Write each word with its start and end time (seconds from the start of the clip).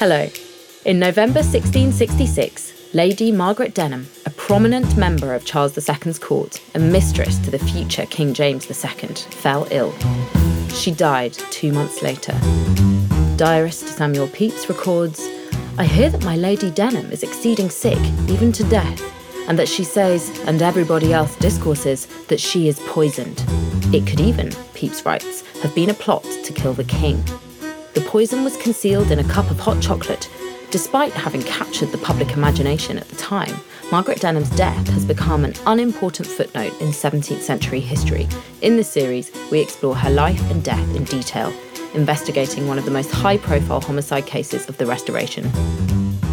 Hello. 0.00 0.30
In 0.86 0.98
November 0.98 1.40
1666, 1.40 2.94
Lady 2.94 3.30
Margaret 3.30 3.74
Denham, 3.74 4.08
a 4.24 4.30
prominent 4.30 4.96
member 4.96 5.34
of 5.34 5.44
Charles 5.44 5.76
II's 5.76 6.18
court 6.18 6.58
and 6.72 6.90
mistress 6.90 7.36
to 7.40 7.50
the 7.50 7.58
future 7.58 8.06
King 8.06 8.32
James 8.32 8.64
II, 8.66 9.14
fell 9.14 9.68
ill. 9.70 9.92
She 10.70 10.90
died 10.90 11.34
two 11.50 11.70
months 11.70 12.00
later. 12.00 12.32
Diarist 13.36 13.88
Samuel 13.88 14.28
Pepys 14.28 14.70
records 14.70 15.20
I 15.76 15.84
hear 15.84 16.08
that 16.08 16.24
my 16.24 16.34
Lady 16.34 16.70
Denham 16.70 17.12
is 17.12 17.22
exceeding 17.22 17.68
sick, 17.68 18.00
even 18.26 18.52
to 18.52 18.64
death, 18.70 19.02
and 19.48 19.58
that 19.58 19.68
she 19.68 19.84
says, 19.84 20.30
and 20.46 20.62
everybody 20.62 21.12
else 21.12 21.36
discourses, 21.36 22.06
that 22.28 22.40
she 22.40 22.68
is 22.68 22.80
poisoned. 22.86 23.44
It 23.94 24.06
could 24.06 24.20
even, 24.20 24.48
Pepys 24.72 25.04
writes, 25.04 25.42
have 25.58 25.74
been 25.74 25.90
a 25.90 25.94
plot 26.02 26.24
to 26.24 26.54
kill 26.54 26.72
the 26.72 26.84
king. 26.84 27.22
The 27.92 28.00
poison 28.02 28.44
was 28.44 28.56
concealed 28.56 29.10
in 29.10 29.18
a 29.18 29.24
cup 29.24 29.50
of 29.50 29.58
hot 29.58 29.82
chocolate. 29.82 30.30
Despite 30.70 31.12
having 31.12 31.42
captured 31.42 31.90
the 31.90 31.98
public 31.98 32.30
imagination 32.32 32.98
at 32.98 33.08
the 33.08 33.16
time, 33.16 33.54
Margaret 33.90 34.20
Denham's 34.20 34.50
death 34.50 34.86
has 34.90 35.04
become 35.04 35.44
an 35.44 35.54
unimportant 35.66 36.28
footnote 36.28 36.80
in 36.80 36.88
17th 36.88 37.40
century 37.40 37.80
history. 37.80 38.28
In 38.62 38.76
this 38.76 38.88
series, 38.88 39.32
we 39.50 39.58
explore 39.58 39.96
her 39.96 40.10
life 40.10 40.40
and 40.52 40.62
death 40.62 40.94
in 40.94 41.02
detail, 41.02 41.52
investigating 41.92 42.68
one 42.68 42.78
of 42.78 42.84
the 42.84 42.92
most 42.92 43.10
high 43.10 43.38
profile 43.38 43.80
homicide 43.80 44.26
cases 44.26 44.68
of 44.68 44.76
the 44.76 44.86
Restoration. 44.86 45.50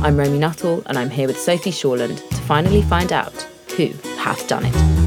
I'm 0.03 0.15
Romy 0.15 0.37
Nuttall, 0.37 0.83
and 0.85 0.99
I'm 0.99 1.09
here 1.09 1.25
with 1.25 1.39
Sophie 1.39 1.71
Shawland 1.71 2.17
to 2.29 2.35
finally 2.35 2.83
find 2.83 3.11
out 3.11 3.33
who 3.75 3.87
hath 4.17 4.47
done 4.47 4.65
it. 4.67 5.06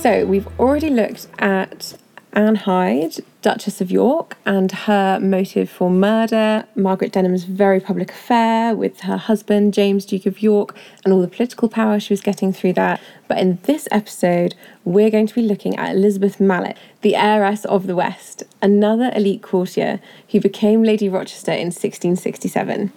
So 0.00 0.24
we've 0.24 0.48
already 0.58 0.88
looked 0.88 1.26
at 1.38 1.94
Anne 2.32 2.54
Hyde, 2.54 3.16
Duchess 3.42 3.82
of 3.82 3.90
York, 3.90 4.38
and 4.46 4.72
her 4.72 5.20
motive 5.20 5.68
for 5.68 5.90
murder, 5.90 6.64
Margaret 6.74 7.12
Denham's 7.12 7.44
very 7.44 7.80
public 7.80 8.10
affair 8.10 8.74
with 8.74 9.00
her 9.00 9.18
husband, 9.18 9.74
James, 9.74 10.06
Duke 10.06 10.24
of 10.24 10.40
York, 10.40 10.74
and 11.04 11.12
all 11.12 11.20
the 11.20 11.28
political 11.28 11.68
power 11.68 12.00
she 12.00 12.14
was 12.14 12.22
getting 12.22 12.50
through 12.50 12.72
that. 12.72 12.98
But 13.28 13.40
in 13.40 13.58
this 13.64 13.86
episode, 13.90 14.54
we're 14.86 15.10
going 15.10 15.26
to 15.26 15.34
be 15.34 15.42
looking 15.42 15.76
at 15.76 15.94
Elizabeth 15.94 16.40
Malet, 16.40 16.78
the 17.02 17.14
heiress 17.14 17.66
of 17.66 17.86
the 17.86 17.94
West, 17.94 18.42
another 18.62 19.12
elite 19.14 19.42
courtier 19.42 20.00
who 20.30 20.40
became 20.40 20.82
Lady 20.82 21.10
Rochester 21.10 21.52
in 21.52 21.66
1667. 21.66 22.90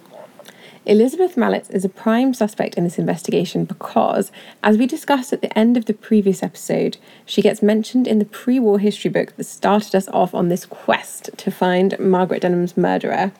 Elizabeth 0.86 1.34
Malet 1.34 1.70
is 1.70 1.84
a 1.86 1.88
prime 1.88 2.34
suspect 2.34 2.74
in 2.74 2.84
this 2.84 2.98
investigation 2.98 3.64
because, 3.64 4.30
as 4.62 4.76
we 4.76 4.86
discussed 4.86 5.32
at 5.32 5.40
the 5.40 5.58
end 5.58 5.78
of 5.78 5.86
the 5.86 5.94
previous 5.94 6.42
episode, 6.42 6.98
she 7.24 7.40
gets 7.40 7.62
mentioned 7.62 8.06
in 8.06 8.18
the 8.18 8.26
pre 8.26 8.58
war 8.58 8.78
history 8.78 9.10
book 9.10 9.34
that 9.36 9.44
started 9.44 9.94
us 9.94 10.08
off 10.08 10.34
on 10.34 10.48
this 10.48 10.66
quest 10.66 11.30
to 11.38 11.50
find 11.50 11.98
Margaret 11.98 12.42
Denham's 12.42 12.76
murderer. 12.76 13.32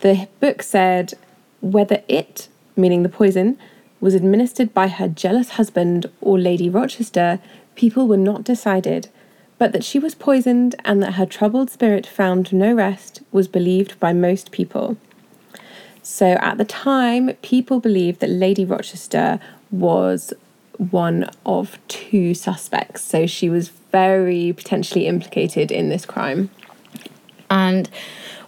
The 0.00 0.26
book 0.40 0.62
said 0.62 1.14
whether 1.60 2.02
it, 2.08 2.48
meaning 2.76 3.02
the 3.02 3.10
poison, 3.10 3.58
was 4.00 4.14
administered 4.14 4.72
by 4.72 4.88
her 4.88 5.08
jealous 5.08 5.50
husband 5.50 6.10
or 6.22 6.38
Lady 6.38 6.70
Rochester, 6.70 7.40
people 7.74 8.08
were 8.08 8.16
not 8.16 8.42
decided, 8.42 9.08
but 9.58 9.72
that 9.72 9.84
she 9.84 9.98
was 9.98 10.14
poisoned 10.14 10.76
and 10.82 11.02
that 11.02 11.14
her 11.14 11.26
troubled 11.26 11.68
spirit 11.68 12.06
found 12.06 12.54
no 12.54 12.72
rest 12.72 13.20
was 13.32 13.48
believed 13.48 14.00
by 14.00 14.14
most 14.14 14.50
people. 14.50 14.96
So 16.08 16.34
at 16.34 16.56
the 16.56 16.64
time, 16.64 17.34
people 17.42 17.80
believed 17.80 18.20
that 18.20 18.30
Lady 18.30 18.64
Rochester 18.64 19.40
was 19.72 20.32
one 20.78 21.28
of 21.44 21.80
two 21.88 22.32
suspects. 22.32 23.02
So 23.02 23.26
she 23.26 23.50
was 23.50 23.70
very 23.90 24.52
potentially 24.52 25.08
implicated 25.08 25.72
in 25.72 25.88
this 25.88 26.06
crime. 26.06 26.48
And 27.50 27.90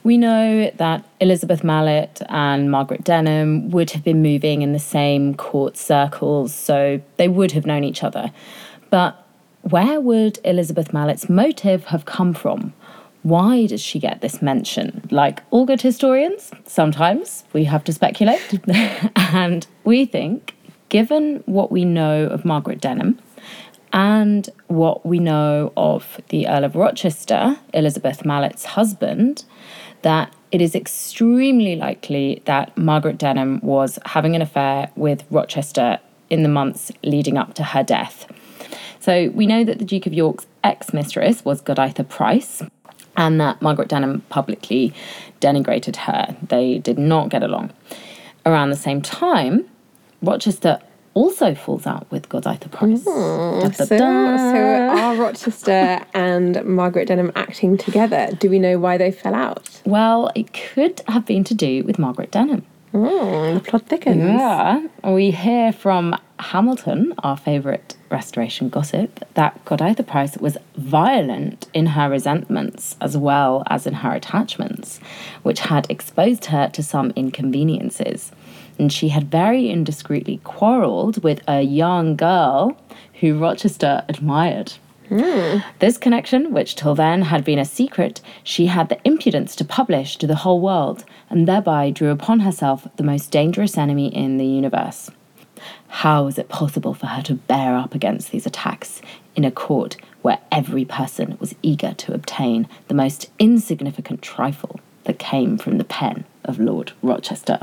we 0.04 0.16
know 0.16 0.70
that 0.76 1.04
Elizabeth 1.18 1.64
Malet 1.64 2.22
and 2.28 2.70
Margaret 2.70 3.02
Denham 3.02 3.70
would 3.72 3.90
have 3.90 4.04
been 4.04 4.22
moving 4.22 4.62
in 4.62 4.72
the 4.72 4.78
same 4.78 5.34
court 5.34 5.76
circles, 5.76 6.54
so 6.54 7.02
they 7.16 7.26
would 7.26 7.50
have 7.52 7.66
known 7.66 7.82
each 7.82 8.04
other. 8.04 8.30
But 8.88 9.26
where 9.62 10.00
would 10.00 10.38
Elizabeth 10.44 10.92
Malet's 10.92 11.28
motive 11.28 11.86
have 11.86 12.04
come 12.04 12.34
from? 12.34 12.72
Why 13.28 13.66
does 13.66 13.82
she 13.82 13.98
get 13.98 14.22
this 14.22 14.40
mention? 14.40 15.06
Like 15.10 15.42
all 15.50 15.66
good 15.66 15.82
historians, 15.82 16.50
sometimes 16.64 17.44
we 17.52 17.64
have 17.64 17.84
to 17.84 17.92
speculate. 17.92 18.40
and 19.16 19.66
we 19.84 20.06
think, 20.06 20.54
given 20.88 21.42
what 21.44 21.70
we 21.70 21.84
know 21.84 22.24
of 22.24 22.46
Margaret 22.46 22.80
Denham 22.80 23.18
and 23.92 24.48
what 24.68 25.04
we 25.04 25.18
know 25.18 25.74
of 25.76 26.22
the 26.30 26.48
Earl 26.48 26.64
of 26.64 26.74
Rochester, 26.74 27.58
Elizabeth 27.74 28.24
Malet's 28.24 28.64
husband, 28.64 29.44
that 30.00 30.32
it 30.50 30.62
is 30.62 30.74
extremely 30.74 31.76
likely 31.76 32.40
that 32.46 32.78
Margaret 32.78 33.18
Denham 33.18 33.60
was 33.60 33.98
having 34.06 34.36
an 34.36 34.40
affair 34.40 34.90
with 34.96 35.24
Rochester 35.30 35.98
in 36.30 36.42
the 36.44 36.48
months 36.48 36.90
leading 37.02 37.36
up 37.36 37.52
to 37.54 37.62
her 37.62 37.82
death. 37.82 38.26
So 39.00 39.28
we 39.34 39.46
know 39.46 39.64
that 39.64 39.78
the 39.78 39.84
Duke 39.84 40.06
of 40.06 40.14
York's 40.14 40.46
ex 40.64 40.94
mistress 40.94 41.44
was 41.44 41.60
Goditha 41.62 42.08
Price, 42.08 42.62
and 43.18 43.40
that 43.40 43.60
Margaret 43.60 43.88
Denham 43.88 44.22
publicly 44.30 44.94
denigrated 45.40 45.96
her. 45.96 46.34
They 46.48 46.78
did 46.78 46.98
not 46.98 47.28
get 47.28 47.42
along. 47.42 47.70
Around 48.46 48.70
the 48.70 48.76
same 48.76 49.02
time, 49.02 49.68
Rochester 50.22 50.78
also 51.14 51.54
falls 51.54 51.84
out 51.84 52.08
with 52.12 52.28
Goditha 52.28 52.70
Price. 52.70 53.02
Mm, 53.04 53.74
so, 53.74 53.84
so 53.84 54.06
are 54.06 55.16
Rochester 55.16 56.06
and 56.14 56.64
Margaret 56.64 57.08
Denham 57.08 57.32
acting 57.34 57.76
together? 57.76 58.28
Do 58.38 58.48
we 58.48 58.60
know 58.60 58.78
why 58.78 58.96
they 58.96 59.10
fell 59.10 59.34
out? 59.34 59.82
Well, 59.84 60.30
it 60.36 60.52
could 60.54 61.02
have 61.08 61.26
been 61.26 61.42
to 61.44 61.54
do 61.54 61.82
with 61.82 61.98
Margaret 61.98 62.30
Denham. 62.30 62.64
Mm, 62.94 63.54
the 63.54 63.60
plot 63.60 63.86
thickens. 63.86 64.22
Yeah. 64.22 64.86
We 65.04 65.32
hear 65.32 65.72
from 65.72 66.16
Hamilton, 66.40 67.14
our 67.18 67.36
favourite 67.36 67.96
restoration 68.10 68.68
gossip, 68.68 69.24
that 69.34 69.64
Goditha 69.64 70.06
Price 70.06 70.36
was 70.38 70.56
violent 70.76 71.66
in 71.74 71.86
her 71.86 72.08
resentments 72.08 72.96
as 73.00 73.16
well 73.16 73.62
as 73.68 73.86
in 73.86 73.94
her 73.94 74.12
attachments, 74.12 75.00
which 75.42 75.60
had 75.60 75.90
exposed 75.90 76.46
her 76.46 76.68
to 76.70 76.82
some 76.82 77.12
inconveniences. 77.16 78.32
And 78.78 78.92
she 78.92 79.08
had 79.08 79.30
very 79.30 79.68
indiscreetly 79.68 80.40
quarrelled 80.44 81.22
with 81.22 81.42
a 81.48 81.62
young 81.62 82.16
girl 82.16 82.76
who 83.20 83.38
Rochester 83.38 84.04
admired. 84.08 84.74
Mm. 85.10 85.64
This 85.78 85.96
connection, 85.96 86.52
which 86.52 86.76
till 86.76 86.94
then 86.94 87.22
had 87.22 87.44
been 87.44 87.58
a 87.58 87.64
secret, 87.64 88.20
she 88.44 88.66
had 88.66 88.88
the 88.88 89.00
impudence 89.04 89.56
to 89.56 89.64
publish 89.64 90.16
to 90.18 90.26
the 90.26 90.36
whole 90.36 90.60
world, 90.60 91.04
and 91.30 91.48
thereby 91.48 91.90
drew 91.90 92.10
upon 92.10 92.40
herself 92.40 92.86
the 92.96 93.02
most 93.02 93.30
dangerous 93.30 93.78
enemy 93.78 94.14
in 94.14 94.36
the 94.36 94.46
universe. 94.46 95.10
How 95.88 96.24
was 96.24 96.38
it 96.38 96.48
possible 96.48 96.94
for 96.94 97.06
her 97.06 97.22
to 97.22 97.34
bear 97.34 97.76
up 97.76 97.94
against 97.94 98.30
these 98.30 98.46
attacks 98.46 99.00
in 99.36 99.44
a 99.44 99.50
court 99.50 99.96
where 100.22 100.38
every 100.50 100.84
person 100.84 101.36
was 101.40 101.54
eager 101.62 101.94
to 101.94 102.14
obtain 102.14 102.68
the 102.88 102.94
most 102.94 103.30
insignificant 103.38 104.22
trifle 104.22 104.80
that 105.04 105.18
came 105.18 105.58
from 105.58 105.78
the 105.78 105.84
pen 105.84 106.24
of 106.44 106.58
Lord 106.58 106.92
Rochester? 107.02 107.60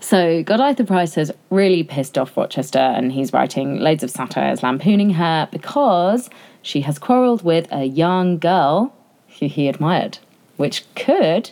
So 0.00 0.44
Goditha 0.44 0.86
Price 0.86 1.14
has 1.16 1.32
really 1.50 1.82
pissed 1.82 2.16
off 2.16 2.36
Rochester 2.36 2.78
and 2.78 3.10
he's 3.12 3.32
writing 3.32 3.80
loads 3.80 4.04
of 4.04 4.10
satires 4.10 4.62
lampooning 4.62 5.10
her 5.10 5.48
because 5.50 6.30
she 6.62 6.82
has 6.82 6.98
quarrelled 6.98 7.42
with 7.42 7.66
a 7.72 7.84
young 7.84 8.38
girl 8.38 8.94
who 9.40 9.48
he 9.48 9.68
admired, 9.68 10.18
which 10.56 10.84
could 10.94 11.50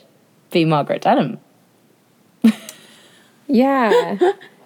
be 0.51 0.65
Margaret 0.65 1.03
Denham. 1.03 1.41
yeah. 3.49 4.19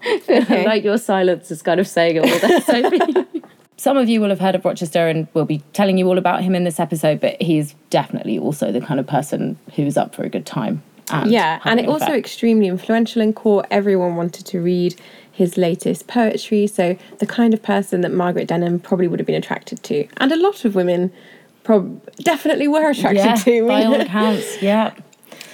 Okay. 0.29 0.65
like 0.65 0.85
your 0.85 0.99
silence 0.99 1.51
is 1.51 1.63
kind 1.63 1.81
of 1.81 1.87
saying 1.87 2.19
all 2.19 2.27
that, 2.27 2.65
Sophie. 2.65 3.43
Some 3.77 3.97
of 3.97 4.09
you 4.09 4.21
will 4.21 4.31
have 4.31 4.41
heard 4.41 4.55
of 4.55 4.65
Rochester 4.65 5.09
and 5.09 5.29
we'll 5.35 5.45
be 5.45 5.63
telling 5.73 5.99
you 5.99 6.07
all 6.09 6.19
about 6.19 6.43
him 6.43 6.55
in 6.55 6.65
this 6.65 6.81
episode, 6.81 7.21
but 7.21 7.41
he's 7.41 7.75
definitely 7.91 8.39
also 8.39 8.73
the 8.73 8.81
kind 8.81 8.99
of 8.99 9.07
person 9.07 9.57
who's 9.77 9.97
up 9.97 10.15
for 10.15 10.25
a 10.25 10.29
good 10.29 10.45
time. 10.45 10.83
And 11.11 11.31
yeah, 11.31 11.61
and 11.65 11.81
it 11.81 11.89
also 11.89 12.13
extremely 12.13 12.67
influential 12.67 13.23
in 13.23 13.33
court. 13.33 13.67
Everyone 13.71 14.17
wanted 14.17 14.47
to 14.47 14.61
read 14.61 14.95
his 15.33 15.57
latest 15.57 16.07
poetry, 16.07 16.67
so 16.67 16.99
the 17.19 17.27
kind 17.27 17.55
of 17.55 17.63
person 17.63 18.01
that 18.03 18.13
Margaret 18.13 18.49
Denham 18.49 18.79
probably 18.79 19.09
would 19.09 19.21
have 19.21 19.27
been 19.27 19.37
attracted 19.37 19.83
to, 19.85 20.07
and 20.19 20.33
a 20.33 20.37
lot 20.37 20.65
of 20.65 20.75
women 20.75 21.13
prob- 21.63 22.05
definitely 22.17 22.69
were 22.69 22.91
attracted 22.91 23.25
yeah, 23.25 23.35
to. 23.37 23.67
By 23.67 23.85
all 23.85 24.01
accounts, 24.01 24.61
yeah. 24.61 24.95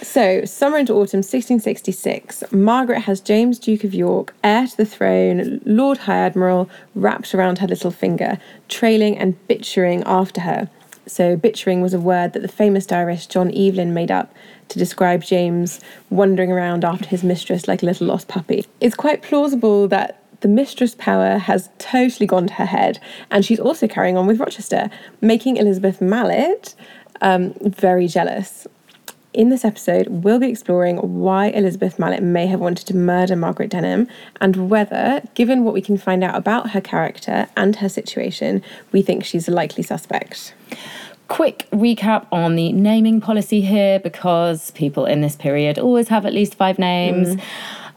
So, 0.05 0.45
summer 0.45 0.77
into 0.77 0.93
autumn 0.93 1.17
1666, 1.17 2.51
Margaret 2.51 3.01
has 3.01 3.19
James, 3.19 3.59
Duke 3.59 3.83
of 3.83 3.93
York, 3.93 4.33
heir 4.43 4.67
to 4.67 4.77
the 4.77 4.85
throne, 4.85 5.59
Lord 5.65 5.97
High 5.97 6.19
Admiral, 6.19 6.69
wrapped 6.93 7.35
around 7.35 7.57
her 7.57 7.67
little 7.67 7.91
finger, 7.91 8.37
trailing 8.69 9.17
and 9.17 9.35
bitchering 9.49 10.03
after 10.05 10.41
her. 10.41 10.69
So, 11.05 11.35
bitchering 11.35 11.81
was 11.81 11.93
a 11.93 11.99
word 11.99 12.31
that 12.31 12.43
the 12.43 12.47
famous 12.47 12.85
diarist 12.85 13.31
John 13.31 13.49
Evelyn 13.49 13.93
made 13.93 14.11
up 14.11 14.33
to 14.69 14.79
describe 14.79 15.23
James 15.23 15.81
wandering 16.09 16.51
around 16.51 16.85
after 16.85 17.07
his 17.07 17.23
mistress 17.23 17.67
like 17.67 17.81
a 17.81 17.87
little 17.87 18.07
lost 18.07 18.29
puppy. 18.29 18.63
It's 18.79 18.95
quite 18.95 19.21
plausible 19.21 19.87
that 19.89 20.23
the 20.41 20.47
mistress 20.47 20.95
power 20.95 21.39
has 21.39 21.69
totally 21.79 22.27
gone 22.27 22.47
to 22.47 22.53
her 22.53 22.65
head, 22.65 22.99
and 23.31 23.43
she's 23.43 23.59
also 23.59 23.85
carrying 23.85 24.17
on 24.17 24.27
with 24.27 24.39
Rochester, 24.39 24.89
making 25.19 25.57
Elizabeth 25.57 25.99
Malet 25.99 26.75
um, 27.21 27.53
very 27.61 28.07
jealous. 28.07 28.67
In 29.35 29.49
this 29.49 29.65
episode, 29.65 30.07
we'll 30.07 30.39
be 30.39 30.47
exploring 30.47 30.95
why 30.95 31.47
Elizabeth 31.47 31.99
Malet 31.99 32.23
may 32.23 32.47
have 32.47 32.61
wanted 32.61 32.87
to 32.87 32.95
murder 32.95 33.35
Margaret 33.35 33.69
Denham 33.69 34.07
and 34.39 34.69
whether, 34.69 35.21
given 35.33 35.65
what 35.65 35.73
we 35.73 35.81
can 35.81 35.97
find 35.97 36.23
out 36.23 36.35
about 36.35 36.69
her 36.69 36.79
character 36.79 37.45
and 37.57 37.75
her 37.75 37.89
situation, 37.89 38.63
we 38.93 39.01
think 39.01 39.25
she's 39.25 39.49
a 39.49 39.51
likely 39.51 39.83
suspect. 39.83 40.53
Quick 41.27 41.67
recap 41.73 42.27
on 42.31 42.55
the 42.55 42.71
naming 42.71 43.19
policy 43.19 43.59
here 43.59 43.99
because 43.99 44.71
people 44.71 45.05
in 45.05 45.19
this 45.19 45.35
period 45.35 45.77
always 45.77 46.07
have 46.07 46.25
at 46.25 46.31
least 46.31 46.55
five 46.55 46.79
names. 46.79 47.37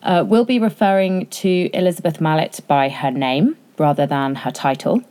Uh, 0.02 0.25
we'll 0.26 0.44
be 0.44 0.58
referring 0.58 1.26
to 1.26 1.70
Elizabeth 1.73 2.20
Malet 2.20 2.58
by 2.67 2.88
her 2.88 3.12
name 3.12 3.56
rather 3.79 4.06
than 4.06 4.35
her 4.35 4.50
title, 4.50 5.02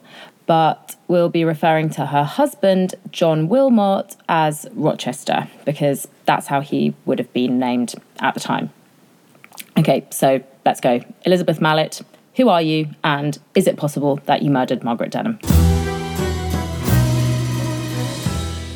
but 0.48 0.96
we'll 1.08 1.30
be 1.30 1.44
referring 1.44 1.90
to 1.92 2.08
her 2.08 2.24
husband, 2.24 2.96
John 3.12 3.50
Wilmot, 3.50 4.16
as 4.28 4.66
Rochester 4.74 5.48
because 5.66 6.08
that's 6.26 6.48
how 6.48 6.62
he 6.62 6.96
would 7.06 7.20
have 7.20 7.32
been 7.34 7.60
named 7.60 7.94
at 8.20 8.34
the 8.34 8.40
time. 8.40 8.72
Okay, 9.78 10.08
so 10.10 10.42
let's 10.66 10.82
go. 10.82 11.02
Elizabeth 11.26 11.62
Malet, 11.62 12.02
who 12.36 12.50
are 12.50 12.62
you, 12.62 12.90
and 13.04 13.38
is 13.54 13.68
it 13.68 13.78
possible 13.78 14.20
that 14.26 14.42
you 14.42 14.50
murdered 14.50 14.84
Margaret 14.84 15.12
Denham? 15.12 15.40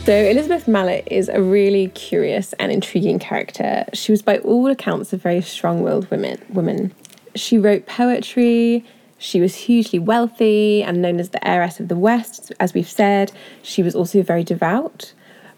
So, 0.05 0.15
Elizabeth 0.15 0.67
Malet 0.67 1.07
is 1.11 1.29
a 1.29 1.41
really 1.41 1.89
curious 1.89 2.53
and 2.53 2.71
intriguing 2.71 3.19
character. 3.19 3.85
She 3.93 4.11
was, 4.11 4.23
by 4.23 4.39
all 4.39 4.67
accounts, 4.67 5.13
a 5.13 5.17
very 5.17 5.41
strong 5.41 5.83
willed 5.83 6.09
woman. 6.09 6.41
woman. 6.49 6.93
She 7.35 7.59
wrote 7.59 7.85
poetry, 7.85 8.83
she 9.21 9.39
was 9.39 9.53
hugely 9.53 9.99
wealthy 9.99 10.81
and 10.81 10.99
known 10.99 11.19
as 11.19 11.29
the 11.29 11.47
heiress 11.47 11.79
of 11.79 11.89
the 11.89 11.95
West, 11.95 12.51
as 12.59 12.73
we've 12.73 12.89
said. 12.89 13.31
She 13.61 13.83
was 13.83 13.93
also 13.93 14.23
very 14.23 14.43
devout. 14.43 15.13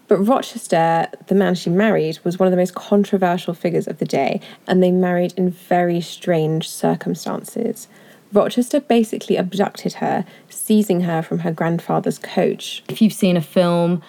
But 0.06 0.18
Rochester, 0.18 1.08
the 1.28 1.34
man 1.34 1.54
she 1.54 1.70
married, 1.70 2.18
was 2.24 2.38
one 2.38 2.46
of 2.46 2.50
the 2.50 2.58
most 2.58 2.74
controversial 2.74 3.54
figures 3.54 3.88
of 3.88 4.00
the 4.00 4.04
day, 4.04 4.42
and 4.66 4.82
they 4.82 4.90
married 4.90 5.32
in 5.38 5.48
very 5.48 6.02
strange 6.02 6.68
circumstances. 6.68 7.88
Rochester 8.34 8.80
basically 8.80 9.36
abducted 9.36 9.94
her, 9.94 10.26
seizing 10.50 11.00
her 11.00 11.22
from 11.22 11.38
her 11.38 11.50
grandfather's 11.50 12.18
coach. 12.18 12.84
If 12.90 13.00
you've 13.00 13.14
seen 13.14 13.38
a 13.38 13.40
film, 13.40 14.02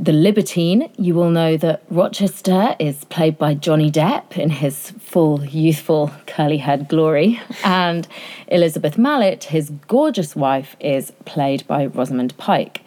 The 0.00 0.12
Libertine, 0.12 0.90
you 0.96 1.16
will 1.16 1.28
know 1.28 1.56
that 1.56 1.82
Rochester 1.90 2.76
is 2.78 3.04
played 3.06 3.36
by 3.36 3.54
Johnny 3.54 3.90
Depp 3.90 4.38
in 4.38 4.48
his 4.48 4.92
full 4.92 5.44
youthful 5.44 6.12
curly 6.24 6.58
haired 6.58 6.86
glory, 6.86 7.40
and 7.64 8.06
Elizabeth 8.46 8.96
Malet, 8.96 9.42
his 9.42 9.70
gorgeous 9.88 10.36
wife, 10.36 10.76
is 10.78 11.10
played 11.24 11.66
by 11.66 11.86
Rosamund 11.86 12.36
Pike. 12.36 12.82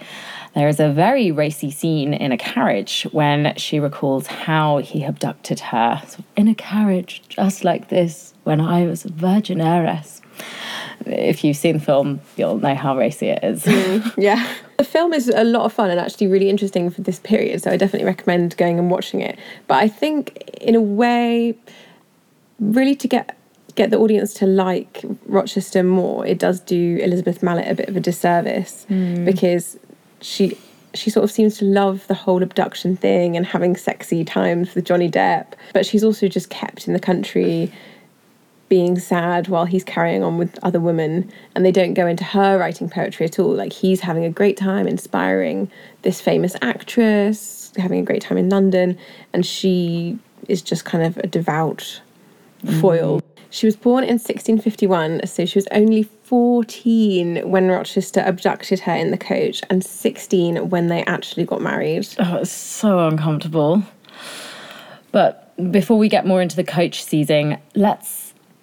There 0.55 0.69
is 0.69 0.79
a 0.79 0.89
very 0.89 1.33
racy 1.33 1.69
scene 1.69 2.13
in 2.13 2.31
a 2.31 2.37
carriage 2.37 3.05
when 3.11 3.57
she 3.57 3.77
recalls 3.77 4.27
how 4.27 4.77
he 4.77 5.03
abducted 5.03 5.59
her 5.59 6.01
in 6.37 6.47
a 6.47 6.55
carriage 6.55 7.23
just 7.27 7.65
like 7.65 7.89
this 7.89 8.33
when 8.45 8.61
I 8.61 8.85
was 8.85 9.03
a 9.03 9.11
virgin 9.11 9.59
heiress. 9.59 10.20
If 11.05 11.43
you've 11.43 11.57
seen 11.57 11.77
the 11.77 11.83
film, 11.83 12.21
you'll 12.37 12.59
know 12.59 12.75
how 12.75 12.97
racy 12.97 13.29
it 13.29 13.43
is. 13.43 13.63
Mm, 13.63 14.13
yeah. 14.17 14.53
The 14.77 14.83
film 14.83 15.13
is 15.13 15.29
a 15.29 15.43
lot 15.43 15.65
of 15.65 15.73
fun 15.73 15.89
and 15.89 15.99
actually 15.99 16.27
really 16.27 16.49
interesting 16.49 16.89
for 16.89 17.01
this 17.01 17.19
period, 17.19 17.61
so 17.61 17.71
I 17.71 17.77
definitely 17.77 18.05
recommend 18.05 18.55
going 18.57 18.77
and 18.77 18.89
watching 18.89 19.21
it. 19.21 19.37
But 19.67 19.75
I 19.75 19.87
think, 19.87 20.37
in 20.61 20.75
a 20.75 20.81
way, 20.81 21.55
really 22.59 22.95
to 22.95 23.07
get 23.07 23.37
get 23.75 23.89
the 23.89 23.97
audience 23.97 24.33
to 24.35 24.45
like 24.45 25.03
Rochester 25.25 25.81
more, 25.83 26.25
it 26.25 26.39
does 26.39 26.59
do 26.59 26.99
Elizabeth 27.01 27.41
Malet 27.41 27.69
a 27.69 27.75
bit 27.75 27.87
of 27.87 27.95
a 27.95 27.99
disservice 27.99 28.85
mm. 28.89 29.25
because 29.25 29.77
she 30.21 30.57
she 30.93 31.09
sort 31.09 31.23
of 31.23 31.31
seems 31.31 31.57
to 31.57 31.65
love 31.65 32.05
the 32.07 32.13
whole 32.13 32.43
abduction 32.43 32.97
thing 32.97 33.37
and 33.37 33.45
having 33.45 33.77
sexy 33.77 34.25
times 34.25 34.75
with 34.75 34.85
Johnny 34.85 35.09
Depp, 35.09 35.53
but 35.73 35.85
she's 35.85 36.03
also 36.03 36.27
just 36.27 36.49
kept 36.49 36.87
in 36.87 36.93
the 36.93 36.99
country 36.99 37.71
being 38.71 38.97
sad 38.97 39.49
while 39.49 39.65
he's 39.65 39.83
carrying 39.83 40.23
on 40.23 40.37
with 40.37 40.57
other 40.63 40.79
women 40.79 41.29
and 41.53 41.65
they 41.65 41.73
don't 41.73 41.93
go 41.93 42.07
into 42.07 42.23
her 42.23 42.57
writing 42.57 42.89
poetry 42.89 43.25
at 43.25 43.37
all. 43.37 43.53
Like 43.53 43.73
he's 43.73 43.99
having 43.99 44.23
a 44.23 44.29
great 44.29 44.55
time 44.55 44.87
inspiring 44.87 45.69
this 46.03 46.21
famous 46.21 46.55
actress 46.61 47.73
having 47.75 47.99
a 47.99 48.03
great 48.03 48.21
time 48.21 48.37
in 48.37 48.47
london 48.49 48.97
and 49.33 49.45
she 49.45 50.17
is 50.47 50.61
just 50.61 50.85
kind 50.85 51.03
of 51.03 51.17
a 51.17 51.27
devout 51.27 52.01
foil. 52.79 53.19
Mm-hmm. 53.19 53.43
She 53.49 53.65
was 53.65 53.75
born 53.75 54.05
in 54.05 54.13
1651 54.13 55.27
so 55.27 55.45
she 55.45 55.57
was 55.57 55.67
only 55.73 56.03
14 56.03 57.49
when 57.49 57.67
rochester 57.67 58.23
abducted 58.25 58.79
her 58.79 58.95
in 58.95 59.11
the 59.11 59.17
coach 59.17 59.61
and 59.69 59.83
16 59.83 60.69
when 60.69 60.87
they 60.87 61.03
actually 61.03 61.43
got 61.43 61.61
married. 61.61 62.07
Oh, 62.19 62.37
it's 62.37 62.51
so 62.51 63.05
uncomfortable. 63.05 63.83
But 65.11 65.53
before 65.71 65.97
we 65.97 66.07
get 66.07 66.25
more 66.25 66.41
into 66.41 66.55
the 66.55 66.63
coach 66.63 67.03
seizing, 67.03 67.59
let's 67.75 68.20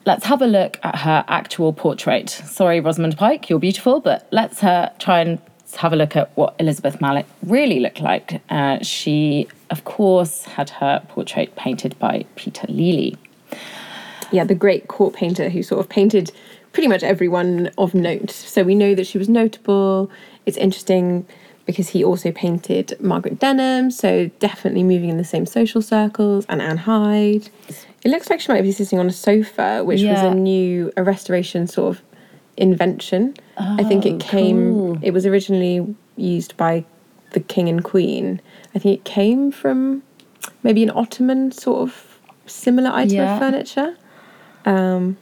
let's 0.08 0.24
have 0.24 0.40
a 0.40 0.46
look 0.46 0.80
at 0.82 0.96
her 0.96 1.22
actual 1.28 1.74
portrait. 1.74 2.30
Sorry, 2.30 2.80
Rosamund 2.80 3.18
Pike, 3.18 3.50
you're 3.50 3.58
beautiful, 3.58 4.00
but 4.00 4.26
let's 4.32 4.64
uh, 4.64 4.90
try 4.98 5.20
and 5.20 5.38
have 5.76 5.92
a 5.92 5.96
look 5.96 6.16
at 6.16 6.34
what 6.34 6.54
Elizabeth 6.58 6.98
Malet 6.98 7.26
really 7.42 7.78
looked 7.78 8.00
like. 8.00 8.40
Uh, 8.48 8.82
she, 8.82 9.46
of 9.68 9.84
course, 9.84 10.44
had 10.44 10.70
her 10.70 11.04
portrait 11.08 11.54
painted 11.56 11.96
by 11.98 12.24
Peter 12.36 12.66
Lely. 12.68 13.18
yeah, 14.32 14.44
the 14.44 14.54
great 14.54 14.88
court 14.88 15.12
painter 15.12 15.50
who 15.50 15.62
sort 15.62 15.78
of 15.78 15.90
painted 15.90 16.32
pretty 16.72 16.88
much 16.88 17.02
everyone 17.02 17.70
of 17.76 17.94
note. 17.94 18.30
So 18.30 18.62
we 18.62 18.74
know 18.74 18.94
that 18.94 19.06
she 19.06 19.18
was 19.18 19.28
notable. 19.28 20.10
It's 20.46 20.56
interesting 20.56 21.26
because 21.66 21.90
he 21.90 22.02
also 22.02 22.32
painted 22.32 22.98
Margaret 22.98 23.38
Denham, 23.38 23.90
so 23.90 24.30
definitely 24.38 24.84
moving 24.84 25.10
in 25.10 25.18
the 25.18 25.24
same 25.24 25.44
social 25.44 25.82
circles, 25.82 26.46
and 26.48 26.62
Anne 26.62 26.78
Hyde. 26.78 27.50
It 28.04 28.10
looks 28.10 28.30
like 28.30 28.40
she 28.40 28.52
might 28.52 28.62
be 28.62 28.72
sitting 28.72 28.98
on 28.98 29.06
a 29.08 29.12
sofa, 29.12 29.82
which 29.84 30.02
was 30.02 30.20
a 30.20 30.34
new, 30.34 30.92
a 30.96 31.02
restoration 31.02 31.66
sort 31.66 31.96
of 31.96 32.02
invention. 32.56 33.34
I 33.56 33.82
think 33.84 34.04
Oh, 34.06 34.10
it 34.10 34.20
came, 34.20 34.72
cool. 34.72 34.98
it 35.02 35.10
was 35.12 35.26
originally 35.26 35.94
used 36.16 36.56
by 36.56 36.84
the 37.32 37.40
king 37.40 37.68
and 37.68 37.82
queen. 37.82 38.40
I 38.74 38.78
think 38.78 39.00
it 39.00 39.04
came 39.04 39.50
from 39.52 40.02
maybe 40.62 40.82
an 40.82 40.90
Ottoman 40.90 41.50
sort 41.52 41.80
of 41.82 42.18
similar 42.46 42.90
item 42.90 43.16
Yeah. 43.16 43.34
of 43.34 43.38
furniture. 43.40 43.96
Um, 44.64 45.16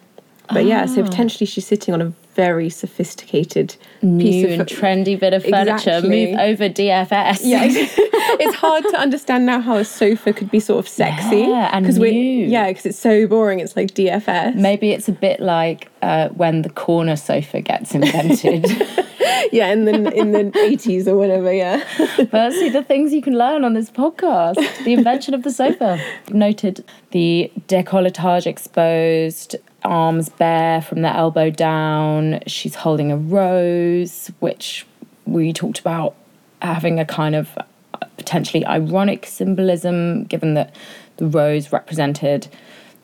but 0.52 0.64
yeah, 0.64 0.86
so 0.86 1.02
Ah. 1.02 1.04
potentially 1.06 1.46
she's 1.46 1.66
sitting 1.66 1.92
on 1.94 2.00
a 2.02 2.12
very 2.36 2.68
sophisticated 2.70 3.74
New 4.02 4.22
piece 4.22 4.44
of 4.44 4.60
and 4.60 4.68
trendy 4.68 5.18
bit 5.18 5.32
of 5.32 5.42
furniture. 5.42 5.72
Exactly. 5.98 6.26
Move 6.26 6.38
over 6.38 6.68
DFS. 6.68 7.40
Yeah, 7.42 7.62
it's 7.68 8.54
hard 8.56 8.84
to 8.84 8.96
understand 8.98 9.46
now 9.46 9.60
how 9.60 9.76
a 9.78 9.84
sofa 9.84 10.32
could 10.32 10.50
be 10.50 10.60
sort 10.60 10.78
of 10.78 10.88
sexy. 10.88 11.38
Yeah, 11.38 11.70
and 11.72 11.86
we- 11.98 12.10
new. 12.12 12.46
Yeah, 12.46 12.68
because 12.68 12.86
it's 12.86 12.98
so 12.98 13.26
boring. 13.26 13.60
It's 13.60 13.74
like 13.74 13.92
DFS. 13.94 14.54
Maybe 14.54 14.92
it's 14.92 15.08
a 15.08 15.12
bit 15.12 15.40
like 15.40 15.88
uh, 16.02 16.28
when 16.28 16.62
the 16.62 16.70
corner 16.70 17.16
sofa 17.16 17.60
gets 17.60 17.94
invented. 17.94 18.66
Yeah, 19.52 19.72
in 19.72 19.84
the 19.84 20.12
in 20.12 20.32
the 20.32 20.50
eighties 20.66 21.06
or 21.06 21.16
whatever. 21.16 21.52
Yeah. 21.52 21.84
but 22.30 22.52
see 22.52 22.68
the 22.68 22.82
things 22.82 23.12
you 23.12 23.22
can 23.22 23.36
learn 23.36 23.64
on 23.64 23.74
this 23.74 23.90
podcast. 23.90 24.56
The 24.84 24.92
invention 24.92 25.34
of 25.34 25.42
the 25.42 25.50
sofa. 25.50 26.00
Noted 26.30 26.84
the 27.10 27.52
décolletage 27.68 28.46
exposed, 28.46 29.56
arms 29.86 30.28
bare 30.28 30.82
from 30.82 31.02
the 31.02 31.08
elbow 31.08 31.50
down. 31.50 32.40
She's 32.46 32.74
holding 32.74 33.12
a 33.12 33.16
rose, 33.16 34.30
which 34.40 34.86
we 35.24 35.52
talked 35.52 35.78
about 35.78 36.14
having 36.62 36.98
a 36.98 37.04
kind 37.04 37.34
of 37.34 37.56
uh, 37.56 38.06
potentially 38.16 38.64
ironic 38.66 39.26
symbolism, 39.26 40.24
given 40.24 40.54
that 40.54 40.74
the 41.16 41.26
rose 41.26 41.72
represented 41.72 42.48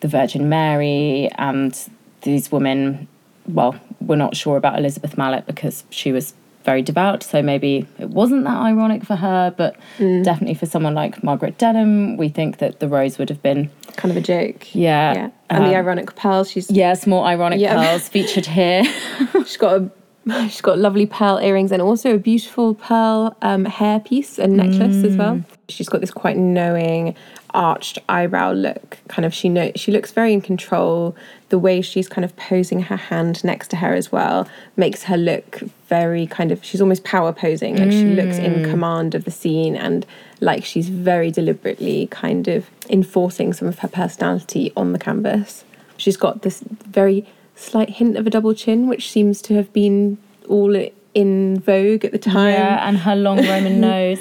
the 0.00 0.08
Virgin 0.08 0.48
Mary 0.48 1.30
and 1.36 1.88
these 2.22 2.52
women. 2.52 3.08
Well, 3.46 3.74
we're 4.00 4.16
not 4.16 4.36
sure 4.36 4.56
about 4.56 4.78
Elizabeth 4.78 5.16
Malet 5.16 5.46
because 5.46 5.84
she 5.90 6.12
was 6.12 6.34
very 6.64 6.82
devout, 6.82 7.22
so 7.22 7.42
maybe 7.42 7.86
it 7.98 8.10
wasn't 8.10 8.44
that 8.44 8.56
ironic 8.56 9.04
for 9.04 9.16
her, 9.16 9.52
but 9.56 9.76
definitely 9.98 10.54
for 10.54 10.66
someone 10.66 10.94
like 10.94 11.22
Margaret 11.22 11.58
Denham, 11.58 12.16
we 12.16 12.28
think 12.28 12.58
that 12.58 12.80
the 12.80 12.88
rose 12.88 13.18
would 13.18 13.28
have 13.28 13.42
been, 13.42 13.70
kind 13.96 14.10
of 14.10 14.16
a 14.16 14.20
joke. 14.20 14.74
yeah. 14.74 15.14
Yeah. 15.14 15.30
And 15.50 15.64
the 15.64 15.70
um, 15.70 15.74
ironic 15.76 16.14
pearls. 16.16 16.50
She's 16.50 16.70
Yes, 16.70 17.06
more 17.06 17.26
ironic 17.26 17.60
Yeah. 17.60 17.74
pearls 17.76 18.08
featured 18.08 18.46
here. 18.46 18.84
she's 19.34 19.56
got 19.58 19.82
a 19.82 19.90
she's 20.42 20.60
got 20.60 20.78
lovely 20.78 21.06
pearl 21.06 21.38
earrings 21.38 21.72
and 21.72 21.82
also 21.82 22.14
a 22.14 22.18
beautiful 22.18 22.74
pearl 22.74 23.36
um, 23.42 23.64
hairpiece 23.64 24.38
and 24.38 24.56
necklace 24.56 25.02
as 25.04 25.16
well. 25.16 25.42
She's 25.68 25.88
got 25.88 26.00
this 26.00 26.10
quite 26.10 26.36
knowing, 26.36 27.16
arched 27.54 27.98
eyebrow 28.08 28.52
look. 28.52 28.98
Kind 29.08 29.24
of 29.26 29.34
she 29.34 29.48
know 29.48 29.72
she 29.74 29.90
looks 29.90 30.12
very 30.12 30.32
in 30.32 30.40
control. 30.40 31.16
The 31.48 31.58
way 31.58 31.80
she's 31.80 32.08
kind 32.08 32.24
of 32.24 32.36
posing 32.36 32.82
her 32.82 32.96
hand 32.96 33.42
next 33.42 33.68
to 33.68 33.76
her 33.76 33.94
as 33.94 34.12
well 34.12 34.48
makes 34.76 35.04
her 35.04 35.16
look 35.16 35.60
very 35.88 36.26
kind 36.26 36.52
of 36.52 36.64
she's 36.64 36.80
almost 36.80 37.02
power 37.04 37.32
posing. 37.32 37.76
Like 37.76 37.90
she 37.90 38.04
looks 38.04 38.38
in 38.38 38.64
command 38.70 39.14
of 39.14 39.24
the 39.24 39.30
scene 39.30 39.74
and 39.74 40.06
like 40.40 40.64
she's 40.64 40.88
very 40.88 41.30
deliberately 41.30 42.06
kind 42.08 42.46
of 42.46 42.70
enforcing 42.88 43.52
some 43.52 43.66
of 43.66 43.80
her 43.80 43.88
personality 43.88 44.72
on 44.76 44.92
the 44.92 44.98
canvas. 44.98 45.64
She's 45.96 46.16
got 46.16 46.42
this 46.42 46.62
very 46.86 47.26
slight 47.54 47.90
hint 47.90 48.16
of 48.16 48.26
a 48.26 48.30
double 48.30 48.54
chin, 48.54 48.88
which 48.88 49.10
seems 49.10 49.40
to 49.42 49.54
have 49.54 49.72
been 49.72 50.18
all 50.48 50.74
in 51.14 51.60
vogue 51.60 52.04
at 52.04 52.12
the 52.12 52.18
time. 52.18 52.52
Yeah, 52.54 52.86
and 52.88 52.98
her 52.98 53.14
long 53.16 53.38
Roman 53.38 53.80
nose. 53.90 54.18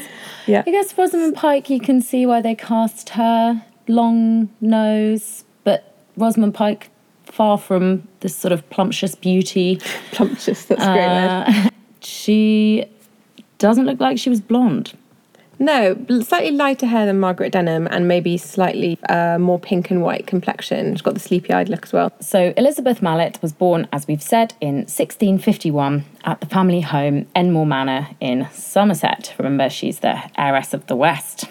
Yeah. 0.47 0.63
I 0.65 0.71
guess 0.71 0.97
Rosamund 0.97 1.35
Pike, 1.35 1.69
you 1.69 1.79
can 1.79 2.01
see 2.01 2.25
why 2.25 2.41
they 2.41 2.55
cast 2.55 3.09
her 3.09 3.63
long 3.87 4.49
nose, 4.59 5.43
but 5.63 5.95
Rosamund 6.17 6.53
Pike, 6.53 6.89
far 7.25 7.57
from 7.57 8.07
this 8.21 8.35
sort 8.35 8.51
of 8.51 8.67
plumptious 8.69 9.15
beauty, 9.15 9.79
Plumptious, 10.11 10.65
that's 10.65 10.81
a 10.81 10.85
great 10.85 11.07
word. 11.07 11.65
uh, 11.65 11.69
she 12.01 12.85
doesn't 13.57 13.85
look 13.85 13.99
like 13.99 14.17
she 14.17 14.29
was 14.29 14.41
blonde. 14.41 14.97
No, 15.61 15.95
slightly 16.23 16.49
lighter 16.49 16.87
hair 16.87 17.05
than 17.05 17.19
Margaret 17.19 17.51
Denham 17.51 17.87
and 17.91 18.07
maybe 18.07 18.35
slightly 18.35 18.97
uh, 19.07 19.37
more 19.37 19.59
pink 19.59 19.91
and 19.91 20.01
white 20.01 20.25
complexion. 20.25 20.95
She's 20.95 21.03
got 21.03 21.13
the 21.13 21.19
sleepy 21.19 21.53
eyed 21.53 21.69
look 21.69 21.85
as 21.85 21.93
well. 21.93 22.11
So 22.19 22.51
Elizabeth 22.57 23.03
Malet 23.03 23.39
was 23.43 23.53
born, 23.53 23.87
as 23.93 24.07
we've 24.07 24.23
said, 24.23 24.55
in 24.59 24.77
1651 24.77 26.03
at 26.23 26.39
the 26.39 26.47
family 26.47 26.81
home 26.81 27.27
Enmore 27.35 27.67
Manor 27.67 28.07
in 28.19 28.47
Somerset. 28.51 29.35
Remember, 29.37 29.69
she's 29.69 29.99
the 29.99 30.19
heiress 30.35 30.73
of 30.73 30.87
the 30.87 30.95
West. 30.95 31.45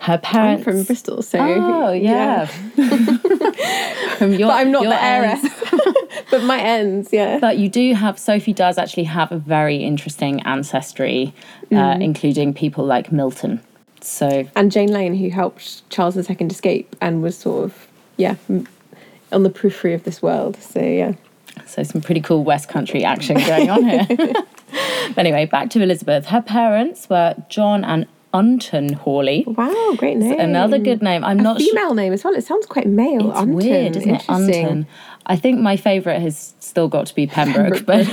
Her 0.00 0.14
I'm 0.14 0.20
parents 0.20 0.64
from 0.64 0.82
Bristol, 0.84 1.22
so. 1.22 1.38
Oh 1.40 1.92
yeah. 1.92 2.46
From 4.18 4.32
your, 4.34 4.48
But 4.48 4.54
I'm 4.56 4.70
not 4.72 4.82
the 4.84 5.02
heiress. 5.02 5.40
but 6.30 6.42
my 6.42 6.58
ends, 6.60 7.10
yeah. 7.12 7.38
But 7.38 7.58
you 7.58 7.68
do 7.68 7.94
have 7.94 8.18
Sophie 8.18 8.52
does 8.52 8.78
actually 8.78 9.04
have 9.04 9.30
a 9.30 9.38
very 9.38 9.76
interesting 9.76 10.40
ancestry, 10.42 11.32
uh, 11.70 11.74
Mm. 11.74 12.02
including 12.02 12.54
people 12.54 12.84
like 12.84 13.12
Milton. 13.12 13.60
So 14.00 14.48
And 14.56 14.72
Jane 14.72 14.90
Lane, 14.92 15.14
who 15.14 15.30
helped 15.30 15.88
Charles 15.90 16.16
II 16.16 16.36
escape 16.46 16.96
and 17.00 17.22
was 17.22 17.36
sort 17.38 17.64
of, 17.64 17.86
yeah, 18.16 18.36
on 19.32 19.42
the 19.42 19.50
periphery 19.50 19.94
of 19.94 20.04
this 20.04 20.20
world. 20.22 20.56
So, 20.60 20.80
yeah. 20.80 21.12
So 21.66 21.82
some 21.82 22.00
pretty 22.00 22.20
cool 22.20 22.42
West 22.44 22.68
Country 22.68 23.04
action 23.04 23.36
going 23.36 23.70
on 23.70 23.84
here. 23.84 24.06
but 25.08 25.18
anyway, 25.18 25.46
back 25.46 25.70
to 25.70 25.82
Elizabeth. 25.82 26.26
Her 26.26 26.42
parents 26.42 27.08
were 27.10 27.34
John 27.48 27.84
and 27.84 28.06
Unton 28.34 28.92
Hawley. 28.92 29.44
Wow, 29.46 29.94
great 29.96 30.16
name. 30.16 30.38
Another 30.38 30.78
good 30.78 31.02
name. 31.02 31.24
I'm 31.24 31.40
A 31.40 31.42
not 31.42 31.60
sure. 31.60 31.70
female 31.70 31.94
name 31.94 32.12
as 32.12 32.24
well. 32.24 32.34
It 32.34 32.44
sounds 32.44 32.66
quite 32.66 32.86
male. 32.86 33.30
It's 33.30 33.38
Unton. 33.38 33.54
weird, 33.54 33.96
isn't 33.96 34.14
it? 34.14 34.24
Unton. 34.28 34.86
I 35.26 35.36
think 35.36 35.60
my 35.60 35.76
favourite 35.76 36.20
has 36.20 36.54
still 36.60 36.88
got 36.88 37.06
to 37.06 37.14
be 37.14 37.26
Pembroke, 37.26 37.84
but 37.84 38.06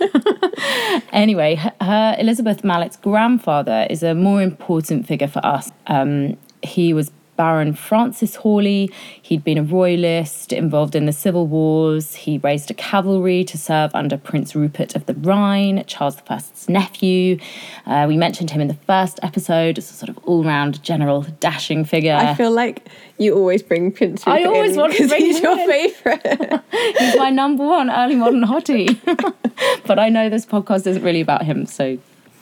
anyway, 1.12 1.54
her, 1.54 1.72
her 1.80 2.16
Elizabeth 2.18 2.62
Malet's 2.64 2.96
grandfather 2.96 3.86
is 3.88 4.02
a 4.02 4.14
more 4.14 4.42
important 4.42 5.06
figure 5.06 5.28
for 5.28 5.44
us. 5.44 5.70
Um, 5.86 6.36
he 6.62 6.92
was 6.92 7.10
Baron 7.38 7.72
Francis 7.72 8.34
Hawley. 8.34 8.90
He'd 9.22 9.44
been 9.44 9.58
a 9.58 9.62
royalist 9.62 10.52
involved 10.52 10.96
in 10.96 11.06
the 11.06 11.12
civil 11.12 11.46
wars. 11.46 12.16
He 12.16 12.38
raised 12.38 12.68
a 12.68 12.74
cavalry 12.74 13.44
to 13.44 13.56
serve 13.56 13.94
under 13.94 14.18
Prince 14.18 14.56
Rupert 14.56 14.96
of 14.96 15.06
the 15.06 15.14
Rhine, 15.14 15.84
Charles 15.86 16.18
I's 16.28 16.68
nephew. 16.68 17.38
Uh, 17.86 18.06
we 18.08 18.16
mentioned 18.16 18.50
him 18.50 18.60
in 18.60 18.66
the 18.66 18.74
first 18.74 19.20
episode 19.22 19.78
as 19.78 19.88
a 19.88 19.94
sort 19.94 20.08
of 20.10 20.18
all-round 20.24 20.82
general 20.82 21.22
dashing 21.38 21.84
figure. 21.84 22.14
I 22.14 22.34
feel 22.34 22.50
like 22.50 22.88
you 23.18 23.36
always 23.36 23.62
bring 23.62 23.92
Prince 23.92 24.26
Rupert 24.26 24.42
I 24.42 24.44
always 24.44 24.72
in 24.72 24.78
want 24.78 24.94
to 24.94 25.06
bring 25.06 25.24
he's 25.24 25.38
him 25.38 25.44
your 25.44 25.56
favourite. 25.58 26.62
He's 26.98 27.16
my 27.16 27.30
number 27.30 27.64
one 27.64 27.88
early 27.88 28.16
modern 28.16 28.42
hottie. 28.42 28.98
but 29.86 30.00
I 30.00 30.08
know 30.08 30.28
this 30.28 30.44
podcast 30.44 30.88
isn't 30.88 31.04
really 31.04 31.20
about 31.20 31.44
him, 31.44 31.66
so 31.66 31.98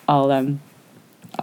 I'll 0.09 0.33
um 0.33 0.61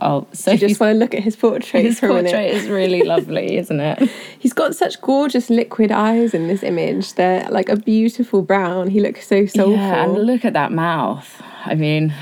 I'll 0.01 0.27
so 0.33 0.51
you 0.51 0.57
just 0.57 0.79
want 0.79 0.93
to 0.95 0.99
look 0.99 1.13
at 1.13 1.21
his 1.23 1.35
portrait 1.35 1.83
his 1.83 1.99
for 1.99 2.07
portrait 2.09 2.31
minute. 2.33 2.53
is 2.55 2.67
really 2.67 3.03
lovely, 3.13 3.57
isn't 3.57 3.79
it? 3.79 4.09
He's 4.39 4.53
got 4.53 4.75
such 4.75 5.01
gorgeous 5.01 5.49
liquid 5.49 5.91
eyes 5.91 6.33
in 6.33 6.47
this 6.47 6.63
image. 6.63 7.13
They're 7.13 7.47
like 7.49 7.69
a 7.69 7.75
beautiful 7.77 8.41
brown. 8.41 8.89
He 8.89 8.99
looks 8.99 9.27
so 9.27 9.45
soulful. 9.45 9.73
Yeah, 9.73 10.03
and 10.03 10.25
look 10.25 10.45
at 10.45 10.53
that 10.53 10.71
mouth. 10.71 11.41
I 11.65 11.75
mean, 11.75 12.13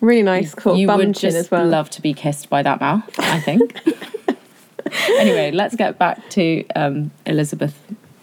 really 0.00 0.22
nice 0.22 0.54
of 0.54 0.78
You 0.78 0.88
would 0.88 1.14
just 1.14 1.36
as 1.36 1.50
well. 1.50 1.66
love 1.66 1.90
to 1.90 2.02
be 2.02 2.14
kissed 2.14 2.48
by 2.48 2.62
that 2.62 2.80
mouth, 2.80 3.18
I 3.18 3.40
think. 3.40 3.78
anyway, 5.18 5.50
let's 5.50 5.76
get 5.76 5.98
back 5.98 6.28
to 6.30 6.64
um, 6.74 7.10
Elizabeth 7.26 7.78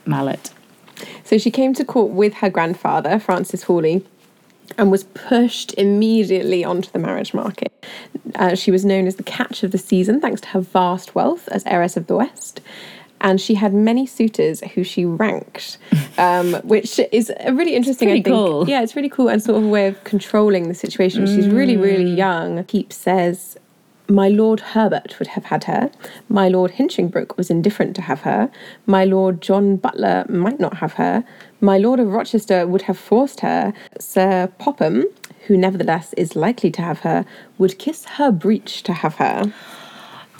Malet. 0.05 0.51
So 1.23 1.37
she 1.37 1.51
came 1.51 1.73
to 1.75 1.85
court 1.85 2.11
with 2.11 2.35
her 2.35 2.49
grandfather, 2.49 3.19
Francis 3.19 3.63
Hawley, 3.63 4.05
and 4.77 4.91
was 4.91 5.03
pushed 5.03 5.73
immediately 5.77 6.63
onto 6.63 6.89
the 6.91 6.99
marriage 6.99 7.33
market. 7.33 7.71
Uh, 8.35 8.55
she 8.55 8.71
was 8.71 8.83
known 8.85 9.07
as 9.07 9.15
the 9.15 9.23
catch 9.23 9.63
of 9.63 9.71
the 9.71 9.77
season 9.77 10.19
thanks 10.21 10.41
to 10.41 10.47
her 10.49 10.59
vast 10.61 11.15
wealth 11.15 11.47
as 11.49 11.63
heiress 11.65 11.95
of 11.97 12.07
the 12.07 12.15
West. 12.15 12.61
And 13.19 13.41
she 13.41 13.55
had 13.55 13.73
many 13.73 14.05
suitors 14.05 14.61
who 14.75 14.83
she 14.83 15.03
ranked, 15.03 15.79
um, 16.19 16.53
which 16.63 16.99
is 17.11 17.31
a 17.39 17.51
really 17.53 17.75
interesting. 17.75 18.09
pretty 18.09 18.19
I 18.21 18.23
think. 18.23 18.35
cool. 18.35 18.69
Yeah, 18.69 18.83
it's 18.83 18.95
really 18.95 19.09
cool 19.09 19.27
and 19.29 19.41
sort 19.41 19.57
of 19.57 19.63
a 19.63 19.67
way 19.67 19.87
of 19.87 20.03
controlling 20.03 20.67
the 20.67 20.75
situation. 20.75 21.25
She's 21.25 21.47
really, 21.47 21.77
really 21.77 22.11
Mm. 22.13 22.17
young. 22.17 22.63
Pepys 22.65 22.93
says 22.95 23.57
my 24.09 24.29
Lord 24.29 24.59
Herbert 24.59 25.17
would 25.19 25.27
have 25.29 25.45
had 25.45 25.65
her. 25.65 25.91
My 26.29 26.47
Lord 26.47 26.71
Hinchingbroke 26.71 27.37
was 27.37 27.49
indifferent 27.49 27.95
to 27.97 28.01
have 28.01 28.21
her. 28.21 28.49
My 28.85 29.03
Lord 29.03 29.41
John 29.41 29.75
Butler 29.75 30.25
might 30.29 30.59
not 30.59 30.77
have 30.77 30.93
her. 30.93 31.23
My 31.59 31.77
Lord 31.77 31.99
of 31.99 32.07
Rochester 32.07 32.65
would 32.65 32.83
have 32.83 32.97
forced 32.97 33.41
her. 33.41 33.73
Sir 33.99 34.51
Popham, 34.59 35.05
who 35.47 35.57
nevertheless 35.57 36.13
is 36.13 36.35
likely 36.35 36.71
to 36.71 36.81
have 36.81 36.99
her, 36.99 37.25
would 37.57 37.79
kiss 37.79 38.05
her 38.05 38.31
breech 38.31 38.83
to 38.83 38.93
have 38.93 39.15
her. 39.15 39.51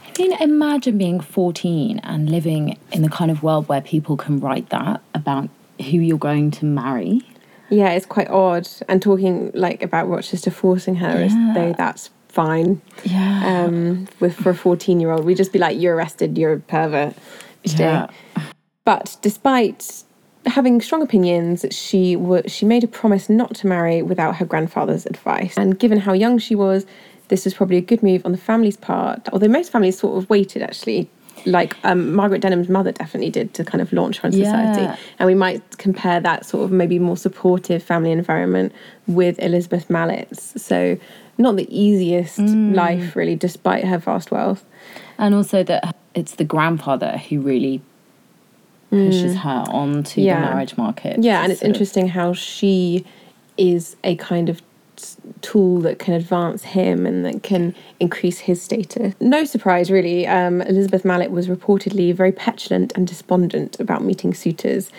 I 0.05 0.11
mean, 0.17 0.33
imagine 0.41 0.97
being 0.97 1.19
14 1.19 1.99
and 1.99 2.29
living 2.29 2.77
in 2.91 3.01
the 3.01 3.09
kind 3.09 3.29
of 3.29 3.43
world 3.43 3.67
where 3.67 3.81
people 3.81 4.17
can 4.17 4.39
write 4.39 4.69
that 4.69 5.01
about 5.13 5.49
who 5.79 5.97
you're 5.97 6.17
going 6.17 6.51
to 6.51 6.65
marry. 6.65 7.21
Yeah, 7.69 7.91
it's 7.91 8.05
quite 8.05 8.29
odd. 8.29 8.67
And 8.87 9.01
talking 9.01 9.51
like 9.53 9.83
about 9.83 10.07
Rochester 10.07 10.49
forcing 10.49 10.95
her 10.95 11.07
as 11.07 11.33
though 11.53 11.73
that's 11.77 12.09
fine. 12.37 12.79
Yeah. 13.03 13.63
Um, 13.65 14.07
with 14.19 14.35
for 14.35 14.51
a 14.51 14.55
fourteen 14.55 14.99
year 14.99 15.11
old, 15.11 15.25
we'd 15.25 15.37
just 15.37 15.51
be 15.51 15.59
like, 15.59 15.81
"You're 15.81 15.95
arrested. 15.95 16.37
You're 16.37 16.53
a 16.53 16.59
pervert." 16.59 17.15
yeah. 17.63 18.07
But 18.85 19.17
despite 19.21 20.03
having 20.45 20.79
strong 20.81 21.01
opinions, 21.01 21.65
she 21.71 22.15
wa 22.15 22.41
she 22.45 22.63
made 22.65 22.83
a 22.83 22.87
promise 22.87 23.27
not 23.27 23.55
to 23.55 23.67
marry 23.67 24.01
without 24.01 24.35
her 24.35 24.45
grandfather's 24.45 25.05
advice. 25.07 25.57
And 25.57 25.77
given 25.79 25.97
how 25.99 26.13
young 26.13 26.37
she 26.37 26.55
was, 26.55 26.85
this 27.27 27.43
was 27.43 27.53
probably 27.55 27.77
a 27.77 27.81
good 27.91 28.03
move 28.03 28.21
on 28.23 28.31
the 28.31 28.37
family's 28.37 28.77
part. 28.77 29.27
Although 29.33 29.53
most 29.59 29.71
families 29.71 29.97
sort 29.99 30.17
of 30.17 30.29
waited 30.29 30.61
actually. 30.61 31.09
Like 31.45 31.77
um, 31.83 32.13
Margaret 32.15 32.41
Denham's 32.41 32.67
mother 32.67 32.91
definitely 32.91 33.29
did 33.29 33.53
to 33.53 33.63
kind 33.63 33.79
of 33.79 33.93
launch 33.93 34.17
her 34.19 34.27
in 34.27 34.33
society. 34.33 34.81
Yeah. 34.81 34.97
And 35.19 35.27
we 35.27 35.35
might 35.35 35.77
compare 35.77 36.19
that 36.19 36.45
sort 36.45 36.65
of 36.65 36.71
maybe 36.71 36.97
more 36.97 37.15
supportive 37.15 37.81
family 37.83 38.11
environment 38.11 38.73
with 39.05 39.37
Elizabeth 39.39 39.87
Malet's. 39.87 40.59
So, 40.61 40.97
not 41.37 41.55
the 41.55 41.67
easiest 41.69 42.39
Mm. 42.39 42.75
life, 42.75 43.15
really, 43.15 43.35
despite 43.35 43.83
her 43.85 43.97
vast 43.97 44.31
wealth. 44.31 44.63
And 45.17 45.33
also 45.35 45.63
that 45.63 45.95
it's 46.15 46.35
the 46.35 46.43
grandfather 46.43 47.17
who 47.29 47.39
really 47.41 47.81
pushes 48.89 49.35
her 49.37 49.63
onto 49.69 50.21
Mm. 50.21 50.25
Yeah. 50.25 50.39
the 50.41 50.45
marriage 50.51 50.77
market. 50.77 51.21
Yeah, 51.23 51.43
and 51.43 51.51
it's 51.51 51.61
Sort 51.61 51.69
of- 51.69 51.75
interesting 51.75 52.07
how 52.09 52.33
she 52.33 53.05
is 53.57 53.95
a 54.03 54.15
kind 54.15 54.49
of 54.49 54.61
tool 55.41 55.79
that 55.81 55.99
can 55.99 56.15
advance 56.15 56.63
him 56.63 57.05
and 57.05 57.23
that 57.25 57.43
can 57.43 57.75
increase 57.99 58.39
his 58.39 58.61
status. 58.61 59.13
No 59.19 59.43
surprise, 59.43 59.91
really. 59.91 60.25
Um, 60.25 60.61
Elizabeth 60.61 61.05
Malet 61.05 61.29
was 61.29 61.47
reportedly 61.47 62.13
very 62.15 62.31
petulant 62.31 62.93
and 62.95 63.05
despondent 63.05 63.79
about 63.79 64.03
meeting 64.03 64.33
suitors. 64.33 64.89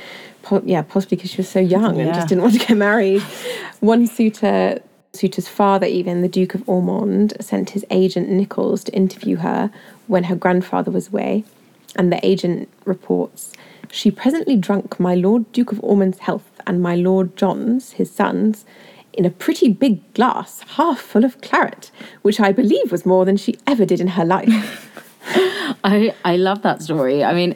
Po- 0.43 0.63
yeah, 0.65 0.83
possibly 0.83 1.17
because 1.17 1.31
she 1.33 1.39
was 1.39 1.49
so 1.49 1.59
young 1.59 2.01
and 2.01 2.15
just 2.15 2.29
didn't 2.29 2.43
want 2.43 2.55
to 2.61 2.65
get 2.65 2.77
married. 2.77 3.23
One 3.81 4.07
suitor, 4.07 4.81
suitor's 5.19 5.49
father, 5.49 5.87
even 5.87 6.23
the 6.23 6.29
Duke 6.29 6.55
of 6.55 6.69
Ormond, 6.69 7.35
sent 7.41 7.71
his 7.71 7.85
agent 7.91 8.29
Nichols 8.29 8.85
to 8.85 8.95
interview 8.95 9.37
her 9.37 9.71
when 10.07 10.25
her 10.25 10.37
grandfather 10.37 10.91
was 10.91 11.09
away. 11.09 11.45
And 11.97 12.13
the 12.13 12.25
agent 12.25 12.69
reports 12.85 13.53
she 13.91 14.11
presently 14.11 14.57
drank 14.57 15.01
my 15.01 15.15
Lord 15.15 15.51
Duke 15.53 15.73
of 15.73 15.83
Ormond's 15.83 16.19
health 16.21 16.61
and 16.67 16.83
my 16.83 16.95
Lord 16.95 17.37
John's, 17.37 17.93
his 17.93 18.11
son's, 18.11 18.65
in 19.13 19.25
a 19.25 19.31
pretty 19.31 19.69
big 19.73 20.13
glass, 20.15 20.61
half 20.77 21.01
full 21.01 21.25
of 21.25 21.41
claret, 21.41 21.91
which 22.23 22.39
I 22.39 22.53
believe 22.53 22.93
was 22.93 23.07
more 23.07 23.25
than 23.25 23.37
she 23.37 23.59
ever 23.67 23.85
did 23.85 24.01
in 24.01 24.09
her 24.09 24.25
life. 24.25 24.85
I, 25.85 26.15
I 26.25 26.37
love 26.37 26.63
that 26.63 26.83
story. 26.83 27.25
I 27.25 27.35
mean, 27.35 27.55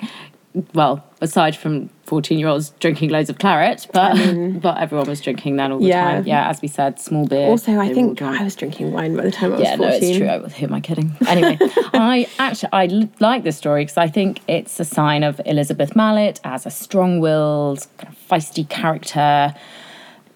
well, 0.75 1.03
aside 1.23 1.57
from 1.57 1.89
14 2.05 2.39
year 2.39 2.49
olds 2.49 2.71
drinking 2.81 3.09
loads 3.11 3.31
of 3.31 3.39
claret, 3.39 3.87
but 3.93 4.15
but 4.61 4.79
everyone 4.79 5.09
was 5.09 5.21
drinking 5.21 5.57
then 5.57 5.73
all 5.73 5.79
the 5.79 5.87
Yeah. 5.87 6.05
time. 6.17 6.27
Yeah, 6.27 6.49
as 6.51 6.61
we 6.61 6.69
said, 6.69 7.01
small 7.01 7.27
beer. 7.27 7.47
also, 7.49 7.79
I 7.79 7.93
think. 7.95 8.21
I 8.21 8.43
was 8.45 8.55
drinking 8.55 8.93
wine 8.93 9.17
by 9.17 9.23
the 9.23 9.31
time 9.31 9.53
I 9.55 9.57
was 9.59 9.69
14. 9.69 9.81
yeah, 9.81 9.89
no, 9.89 9.97
it's 9.97 10.17
true. 10.19 10.27
I 10.27 10.37
was, 10.39 10.53
who 10.55 10.67
am 10.67 10.75
I 10.75 10.81
kidding? 10.81 11.17
Anyway, 11.27 11.57
I 11.95 12.29
actually 12.39 12.69
I 12.73 13.09
like 13.21 13.45
this 13.45 13.57
story 13.57 13.83
because 13.85 13.97
I 13.97 14.09
think 14.09 14.41
it's 14.47 14.79
a 14.79 14.85
sign 14.85 15.23
of 15.23 15.41
Elizabeth 15.47 15.97
Malet 15.97 16.39
as 16.45 16.67
a 16.67 16.71
strong-willed, 16.71 17.87
kind 17.99 18.13
of 18.15 18.29
feisty 18.29 18.69
character. 18.69 19.55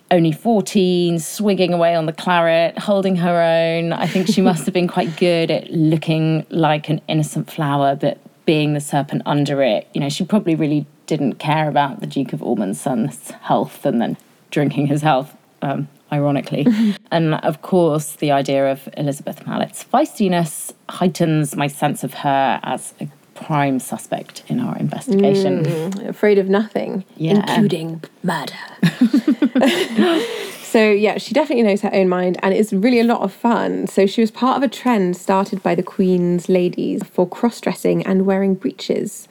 Only 0.08 0.30
14, 0.30 1.18
swigging 1.18 1.72
away 1.74 1.96
on 1.96 2.06
the 2.06 2.12
claret, 2.12 2.78
holding 2.78 3.16
her 3.16 3.42
own. 3.42 3.92
I 3.92 4.06
think 4.06 4.28
she 4.28 4.40
must 4.40 4.64
have 4.64 4.72
been 4.72 4.86
quite 4.86 5.16
good 5.16 5.50
at 5.50 5.68
looking 5.72 6.46
like 6.48 6.88
an 6.88 7.00
innocent 7.08 7.50
flower, 7.50 7.96
but 7.96 8.18
being 8.46 8.72
the 8.72 8.80
serpent 8.80 9.22
under 9.26 9.62
it. 9.62 9.86
You 9.92 10.00
know, 10.00 10.08
she 10.08 10.24
probably 10.24 10.54
really 10.54 10.86
didn't 11.06 11.34
care 11.34 11.68
about 11.68 12.00
the 12.00 12.06
Duke 12.06 12.32
of 12.32 12.42
Ormond's 12.42 12.80
son's 12.80 13.30
health 13.42 13.84
and 13.84 14.00
then 14.00 14.16
drinking 14.50 14.86
his 14.86 15.02
health, 15.02 15.36
um, 15.62 15.88
ironically. 16.12 16.66
and 17.10 17.34
of 17.34 17.60
course, 17.62 18.14
the 18.16 18.30
idea 18.32 18.70
of 18.72 18.88
Elizabeth 18.96 19.46
Malet's 19.46 19.84
feistiness 19.84 20.72
heightens 20.88 21.54
my 21.56 21.66
sense 21.66 22.02
of 22.04 22.14
her 22.14 22.58
as 22.62 22.94
a 23.00 23.08
prime 23.34 23.78
suspect 23.78 24.42
in 24.48 24.60
our 24.60 24.76
investigation. 24.78 25.64
Mm, 25.64 26.08
afraid 26.08 26.38
of 26.38 26.48
nothing, 26.48 27.04
Yeah. 27.16 27.32
including 27.36 28.02
murder. 28.22 28.54
so 30.76 30.90
yeah, 30.90 31.16
she 31.16 31.32
definitely 31.32 31.62
knows 31.62 31.80
her 31.80 31.94
own 31.94 32.06
mind, 32.06 32.38
and 32.42 32.52
it's 32.52 32.70
really 32.70 33.00
a 33.00 33.04
lot 33.04 33.22
of 33.22 33.32
fun. 33.32 33.86
So 33.86 34.04
she 34.04 34.20
was 34.20 34.30
part 34.30 34.58
of 34.58 34.62
a 34.62 34.68
trend 34.68 35.16
started 35.16 35.62
by 35.62 35.74
the 35.74 35.82
Queen's 35.82 36.50
ladies 36.50 37.02
for 37.02 37.26
cross-dressing 37.26 38.04
and 38.04 38.26
wearing 38.26 38.56
breeches. 38.56 39.26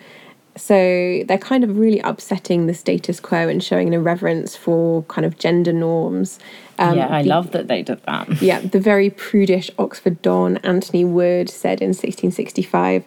So 0.55 1.21
they're 1.27 1.37
kind 1.37 1.63
of 1.63 1.77
really 1.77 1.99
upsetting 1.99 2.65
the 2.65 2.73
status 2.73 3.19
quo 3.19 3.47
and 3.47 3.63
showing 3.63 3.89
an 3.89 3.93
irreverence 3.93 4.55
for 4.55 5.03
kind 5.03 5.23
of 5.23 5.37
gender 5.37 5.71
norms. 5.71 6.39
Um, 6.79 6.97
yeah, 6.97 7.13
I 7.13 7.21
the- 7.21 7.29
love 7.29 7.51
that 7.51 7.67
they 7.67 7.83
did 7.83 8.01
that. 8.07 8.41
yeah, 8.41 8.61
the 8.61 8.79
very 8.79 9.11
prudish 9.11 9.69
Oxford 9.77 10.19
Don 10.23 10.57
Anthony 10.57 11.05
Wood 11.05 11.51
said 11.51 11.79
in 11.79 11.89
1665 11.89 13.03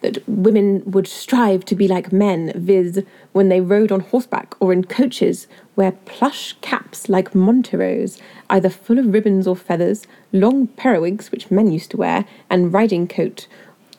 that 0.00 0.26
women 0.28 0.82
would 0.86 1.08
strive 1.08 1.64
to 1.64 1.74
be 1.74 1.88
like 1.88 2.12
men, 2.12 2.52
viz., 2.54 3.02
when 3.32 3.48
they 3.48 3.60
rode 3.60 3.90
on 3.90 4.00
horseback 4.00 4.54
or 4.60 4.72
in 4.72 4.84
coaches, 4.84 5.46
wear 5.74 5.92
plush 5.92 6.54
caps 6.60 7.08
like 7.08 7.32
Monteros, 7.32 8.20
either 8.50 8.68
full 8.68 8.98
of 8.98 9.12
ribbons 9.12 9.46
or 9.46 9.56
feathers, 9.56 10.06
long 10.32 10.68
periwigs, 10.68 11.32
which 11.32 11.50
men 11.50 11.72
used 11.72 11.90
to 11.90 11.96
wear, 11.96 12.24
and 12.50 12.72
riding 12.72 13.08
coat 13.08 13.46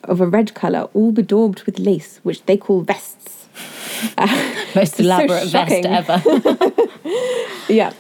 of 0.04 0.22
a 0.22 0.28
red 0.28 0.54
colour, 0.54 0.90
all 0.94 1.12
bedaubed 1.12 1.66
with 1.66 1.80
lace, 1.80 2.20
which 2.24 2.46
they 2.46 2.58
call 2.58 2.82
vests. 2.82 3.48
Most 4.76 4.98
so 4.98 5.04
elaborate 5.04 5.50
vest 5.50 5.86
ever. 5.86 6.22
Yeah. 7.70 7.92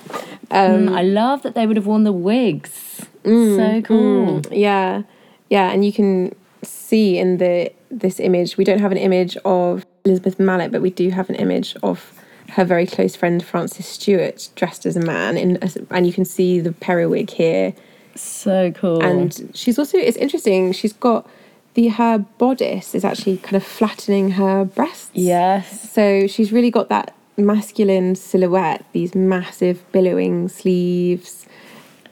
Mm, 0.49 0.87
um, 0.87 0.95
I 0.95 1.03
love 1.03 1.43
that 1.43 1.53
they 1.53 1.67
would 1.67 1.75
have 1.75 1.87
worn 1.87 2.03
the 2.03 2.13
wigs. 2.13 3.05
Mm, 3.23 3.55
so 3.57 3.81
cool. 3.85 4.39
Mm, 4.39 4.47
yeah, 4.51 5.03
yeah, 5.49 5.71
and 5.71 5.83
you 5.83 5.91
can 5.91 6.33
see 6.63 7.17
in 7.17 7.37
the 7.37 7.71
this 7.89 8.19
image. 8.19 8.57
We 8.57 8.63
don't 8.63 8.79
have 8.79 8.91
an 8.91 8.97
image 8.97 9.37
of 9.45 9.85
Elizabeth 10.05 10.39
Malet, 10.39 10.71
but 10.71 10.81
we 10.81 10.89
do 10.89 11.09
have 11.09 11.29
an 11.29 11.35
image 11.35 11.75
of 11.83 12.13
her 12.49 12.63
very 12.63 12.85
close 12.85 13.15
friend 13.15 13.43
Frances 13.43 13.85
Stewart 13.85 14.49
dressed 14.55 14.85
as 14.85 14.95
a 14.95 15.01
man, 15.01 15.37
in 15.37 15.59
and 15.89 16.07
you 16.07 16.13
can 16.13 16.25
see 16.25 16.59
the 16.59 16.71
periwig 16.71 17.29
here. 17.29 17.73
So 18.15 18.71
cool. 18.71 19.03
And 19.03 19.51
she's 19.53 19.77
also 19.77 19.97
it's 19.97 20.17
interesting. 20.17 20.71
She's 20.71 20.93
got 20.93 21.29
the 21.73 21.89
her 21.89 22.17
bodice 22.17 22.95
is 22.95 23.05
actually 23.05 23.37
kind 23.37 23.55
of 23.55 23.63
flattening 23.63 24.31
her 24.31 24.65
breasts. 24.65 25.11
yes. 25.13 25.91
So 25.91 26.25
she's 26.27 26.51
really 26.51 26.71
got 26.71 26.89
that 26.89 27.13
masculine 27.37 28.15
silhouette, 28.15 28.83
these 28.93 29.13
massive 29.13 29.89
billowing 29.91 30.49
sleeves. 30.49 31.45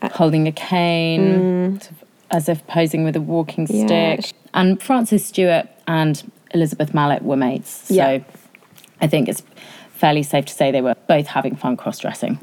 holding 0.04 0.48
a 0.48 0.52
cane, 0.52 1.22
mm. 1.22 1.84
sort 1.84 1.92
of 1.92 2.05
as 2.36 2.50
if 2.50 2.66
posing 2.68 3.04
with 3.06 3.16
a 3.16 3.22
walking 3.22 3.66
Mm. 3.68 3.90
Yeah. 3.90 4.20
stick. 4.22 4.34
And 4.54 4.82
Frances 4.82 5.26
Stewart 5.26 5.68
and 5.88 6.22
Elizabeth 6.54 6.94
Malet 6.94 7.22
were 7.24 7.38
mates. 7.38 7.70
So 7.88 7.94
Yeah. 7.94 8.20
I 9.02 9.08
think 9.08 9.28
it's 9.30 9.42
fairly 9.94 10.24
safe 10.24 10.46
to 10.46 10.54
say 10.54 10.72
they 10.72 10.82
were 10.82 10.96
both 11.08 11.28
having 11.28 11.56
fun 11.56 11.78
cross 11.78 12.00
dressing. 12.00 12.38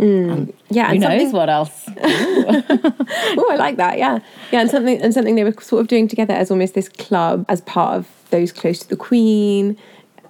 Yeah, 0.70 0.86
Who 0.88 0.92
and 0.92 1.00
knows 1.00 1.10
something- 1.10 1.32
what 1.32 1.50
else? 1.50 1.88
Oh, 3.34 3.48
I 3.50 3.56
like 3.56 3.76
that. 3.76 3.98
Yeah, 3.98 4.18
yeah, 4.50 4.60
and 4.62 4.70
something 4.70 5.00
and 5.00 5.12
something 5.14 5.34
they 5.36 5.44
were 5.44 5.54
sort 5.60 5.80
of 5.80 5.88
doing 5.88 6.08
together 6.08 6.34
as 6.34 6.50
almost 6.50 6.74
this 6.74 6.88
club 6.88 7.44
as 7.48 7.60
part 7.62 7.94
of 7.96 8.06
those 8.30 8.52
close 8.52 8.78
to 8.80 8.88
the 8.88 8.96
Queen, 8.96 9.76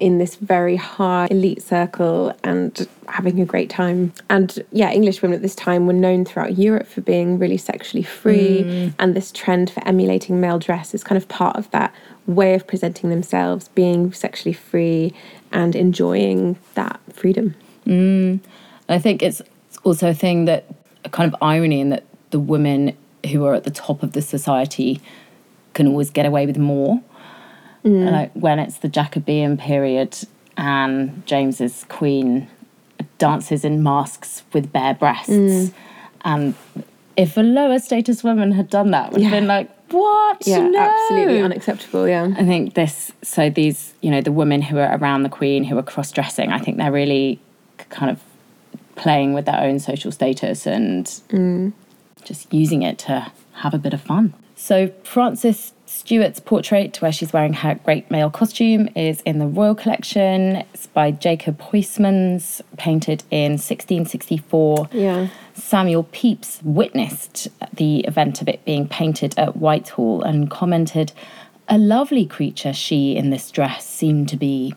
in 0.03 0.19
this 0.19 0.35
very 0.35 0.75
high 0.75 1.29
elite 1.31 1.63
circle, 1.63 2.35
and 2.43 2.89
having 3.07 3.41
a 3.41 3.45
great 3.45 3.71
time. 3.71 4.13
And 4.29 4.63
yeah, 4.73 4.91
English 4.91 5.23
women 5.23 5.37
at 5.37 5.43
this 5.43 5.55
time 5.55 5.87
were 5.87 5.93
known 5.93 6.25
throughout 6.25 6.59
Europe 6.59 6.89
for 6.89 7.03
being 7.03 7.39
really 7.39 7.57
sexually 7.57 8.03
free, 8.03 8.65
mm. 8.65 8.95
and 8.99 9.15
this 9.15 9.31
trend 9.31 9.71
for 9.71 9.87
emulating 9.87 10.41
male 10.41 10.59
dress 10.59 10.93
is 10.93 11.05
kind 11.05 11.17
of 11.17 11.29
part 11.29 11.57
of 11.57 11.71
that 11.71 11.95
way 12.27 12.55
of 12.55 12.67
presenting 12.67 13.11
themselves, 13.11 13.69
being 13.69 14.13
sexually 14.13 14.53
free 14.53 15.15
and 15.53 15.77
enjoying 15.77 16.57
that 16.75 17.01
freedom. 17.13 17.55
Mm. 17.87 18.41
I 18.89 18.99
think 18.99 19.23
it's 19.23 19.41
it's 19.69 19.79
also 19.85 20.11
a 20.11 20.15
thing 20.15 20.47
that 20.47 20.65
a 21.05 21.09
kind 21.09 21.33
of 21.33 21.41
irony 21.41 21.81
in 21.81 21.91
that 21.91 22.05
the 22.31 22.41
women 22.41 22.97
who 23.31 23.45
are 23.45 23.55
at 23.55 23.63
the 23.63 23.71
top 23.71 24.03
of 24.03 24.15
the 24.15 24.23
society 24.23 25.01
can 25.75 25.87
always 25.87 26.11
get 26.11 26.27
away 26.27 26.45
with 26.45 26.59
more. 26.59 27.01
Mm. 27.85 28.11
Like 28.11 28.33
when 28.35 28.59
it's 28.59 28.79
the 28.79 28.89
Jacobean 28.89 29.57
period 29.57 30.17
and 30.57 31.27
James's 31.27 31.85
queen 31.89 32.49
dances 33.19 33.65
in 33.65 33.83
masks 33.83 34.43
with 34.53 34.73
bare 34.73 34.95
breasts. 34.95 35.31
Mm. 35.31 35.73
And 36.25 36.55
if 37.17 37.37
a 37.37 37.41
lower 37.41 37.79
status 37.79 38.23
woman 38.23 38.53
had 38.53 38.71
done 38.71 38.91
that, 38.93 39.13
would 39.13 39.23
have 39.23 39.33
Yeah. 39.33 39.39
been 39.41 39.49
like, 39.49 39.71
what? 39.91 40.47
Yeah, 40.47 40.67
No." 40.67 40.79
absolutely 40.79 41.41
unacceptable. 41.41 42.09
Yeah. 42.09 42.35
I 42.37 42.45
think 42.45 42.75
this, 42.75 43.13
so 43.23 43.51
these, 43.51 43.95
you 44.01 44.11
know, 44.11 44.21
the 44.21 44.33
women 44.33 44.63
who 44.63 44.79
are 44.79 44.97
around 44.97 45.23
the 45.23 45.29
Queen 45.29 45.65
who 45.65 45.77
are 45.79 45.83
cross 45.83 46.11
dressing, 46.11 46.51
I 46.51 46.59
think 46.59 46.79
they're 46.79 46.93
really 46.93 47.39
kind 47.91 48.11
of 48.11 48.21
playing 48.95 49.35
with 49.35 49.47
their 49.47 49.61
own 49.61 49.79
social 49.79 50.13
status 50.13 50.67
and 50.67 51.07
mm. 51.29 51.73
just 52.25 52.53
using 52.53 52.83
it 52.83 52.99
to 52.99 53.31
have 53.55 53.75
a 53.75 53.79
bit 53.79 53.93
of 53.93 54.01
fun. 54.01 54.35
So, 54.57 54.93
Frances 55.03 55.73
Stewart's 55.93 56.41
portrait, 56.41 57.01
where 57.03 57.13
she's 57.13 57.35
wearing 57.35 57.53
her 57.53 57.75
great 57.85 58.11
male 58.11 58.31
costume, 58.31 58.89
is 58.97 59.21
in 59.21 59.39
the 59.39 59.47
Royal 59.47 59.75
Collection. 59.75 60.57
It's 60.73 60.87
by 60.87 61.11
Jacob 61.11 61.61
Huysmans, 61.61 62.63
painted 62.79 63.23
in 63.31 63.53
1664. 63.53 64.89
Yeah. 64.93 65.29
Samuel 65.53 66.05
Pepys 66.05 66.61
witnessed 66.63 67.49
the 67.75 68.01
event 68.01 68.41
of 68.41 68.49
it 68.49 68.65
being 68.65 68.89
painted 68.89 69.39
at 69.39 69.59
Whitehall 69.59 70.23
and 70.23 70.51
commented, 70.51 71.13
A 71.69 71.77
lovely 71.77 72.25
creature 72.25 72.73
she 72.73 73.15
in 73.15 73.29
this 73.29 73.51
dress 73.51 73.87
seemed 73.87 74.31
to 74.31 74.37
be. 74.37 74.75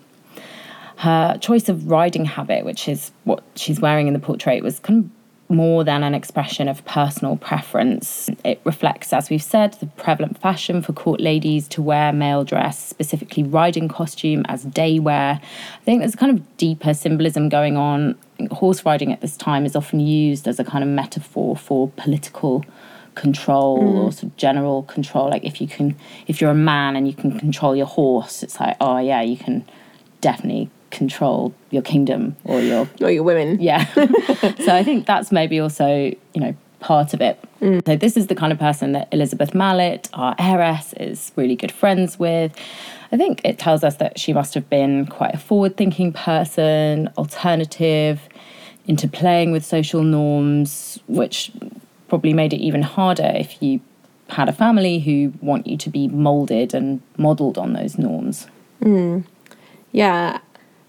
Her 0.98 1.38
choice 1.40 1.70
of 1.70 1.90
riding 1.90 2.26
habit, 2.26 2.66
which 2.66 2.90
is 2.90 3.12
what 3.24 3.42
she's 3.56 3.80
wearing 3.80 4.08
in 4.08 4.14
the 4.14 4.20
portrait, 4.20 4.64
was 4.64 4.80
kind 4.80 5.06
of 5.06 5.15
more 5.48 5.84
than 5.84 6.04
an 6.04 6.16
expression 6.16 6.68
of 6.68 6.84
personal 6.86 7.38
preference. 7.38 8.30
It 8.44 8.60
reflects, 8.64 9.14
as 9.14 9.30
we've 9.30 9.44
said, 9.44 9.74
the 9.74 9.86
prevalent 9.86 10.40
fashion 10.40 10.82
for 10.82 10.94
court 10.94 11.22
ladies 11.22 11.68
to 11.70 11.82
wear 11.82 12.12
male 12.12 12.44
dress, 12.44 12.80
specifically 12.80 13.44
riding 13.44 13.88
costume 13.88 14.44
as 14.48 14.64
day 14.64 15.00
wear. 15.00 15.40
I 15.42 15.84
think 15.84 16.02
there's 16.02 16.16
a 16.16 16.18
kind 16.18 16.32
of 16.38 16.58
deeper 16.58 16.94
symbolism 16.94 17.50
going 17.50 17.78
on. 17.78 18.18
Horse 18.52 18.86
riding 18.86 19.12
at 19.14 19.22
this 19.22 19.38
time 19.38 19.66
is 19.66 19.76
often 19.76 20.00
used 20.00 20.48
as 20.48 20.60
a 20.60 20.64
kind 20.64 20.84
of 20.84 20.90
metaphor 20.90 21.56
for 21.56 21.90
political 21.90 22.66
control 23.14 23.80
mm. 23.80 24.04
or 24.04 24.12
sort 24.12 24.24
of 24.24 24.38
general 24.38 24.84
control. 24.84 25.30
Like 25.30 25.44
if 25.44 25.62
you 25.62 25.68
can, 25.68 25.96
if 26.28 26.42
you're 26.42 26.52
a 26.52 26.56
man 26.56 26.96
and 26.96 27.08
you 27.08 27.14
can 27.14 27.40
control 27.40 27.76
your 27.76 27.86
horse, 27.86 28.42
it's 28.42 28.60
like, 28.60 28.78
oh 28.82 28.98
yeah, 28.98 29.22
you 29.22 29.38
can 29.38 29.66
definitely 30.22 30.70
control 30.96 31.54
your 31.70 31.82
kingdom 31.82 32.36
or 32.44 32.60
your 32.62 32.90
Or 33.02 33.12
your 33.12 33.24
women. 33.24 33.60
yeah. 33.62 33.86
so 34.66 34.76
I 34.76 34.84
think 34.84 35.06
that's 35.06 35.32
maybe 35.32 35.60
also, 35.60 35.88
you 36.34 36.42
know, 36.42 36.56
part 36.80 37.14
of 37.14 37.22
it. 37.22 37.40
Mm. 37.62 37.86
So 37.86 37.96
this 37.96 38.16
is 38.18 38.28
the 38.28 38.36
kind 38.36 38.52
of 38.54 38.60
person 38.60 38.92
that 38.94 39.08
Elizabeth 39.12 39.54
Malet, 39.54 40.10
our 40.14 40.36
heiress, 40.40 40.94
is 40.94 41.32
really 41.36 41.56
good 41.56 41.72
friends 41.72 42.18
with. 42.20 42.54
I 43.12 43.18
think 43.18 43.42
it 43.44 43.58
tells 43.60 43.84
us 43.84 43.96
that 43.98 44.20
she 44.20 44.34
must 44.34 44.54
have 44.54 44.70
been 44.70 45.06
quite 45.06 45.34
a 45.34 45.38
forward-thinking 45.38 46.14
person, 46.14 47.10
alternative, 47.18 48.20
into 48.88 49.08
playing 49.08 49.52
with 49.52 49.66
social 49.66 50.04
norms, 50.04 51.00
which 51.08 51.52
probably 52.08 52.34
made 52.34 52.54
it 52.54 52.58
even 52.62 52.84
harder 52.84 53.32
if 53.36 53.62
you 53.62 53.80
had 54.30 54.48
a 54.50 54.54
family 54.54 55.00
who 55.00 55.34
want 55.42 55.66
you 55.68 55.78
to 55.78 55.90
be 55.90 56.08
molded 56.08 56.74
and 56.74 57.02
modeled 57.18 57.58
on 57.58 57.74
those 57.74 57.98
norms. 57.98 58.48
Mm. 58.82 59.24
Yeah, 59.92 60.40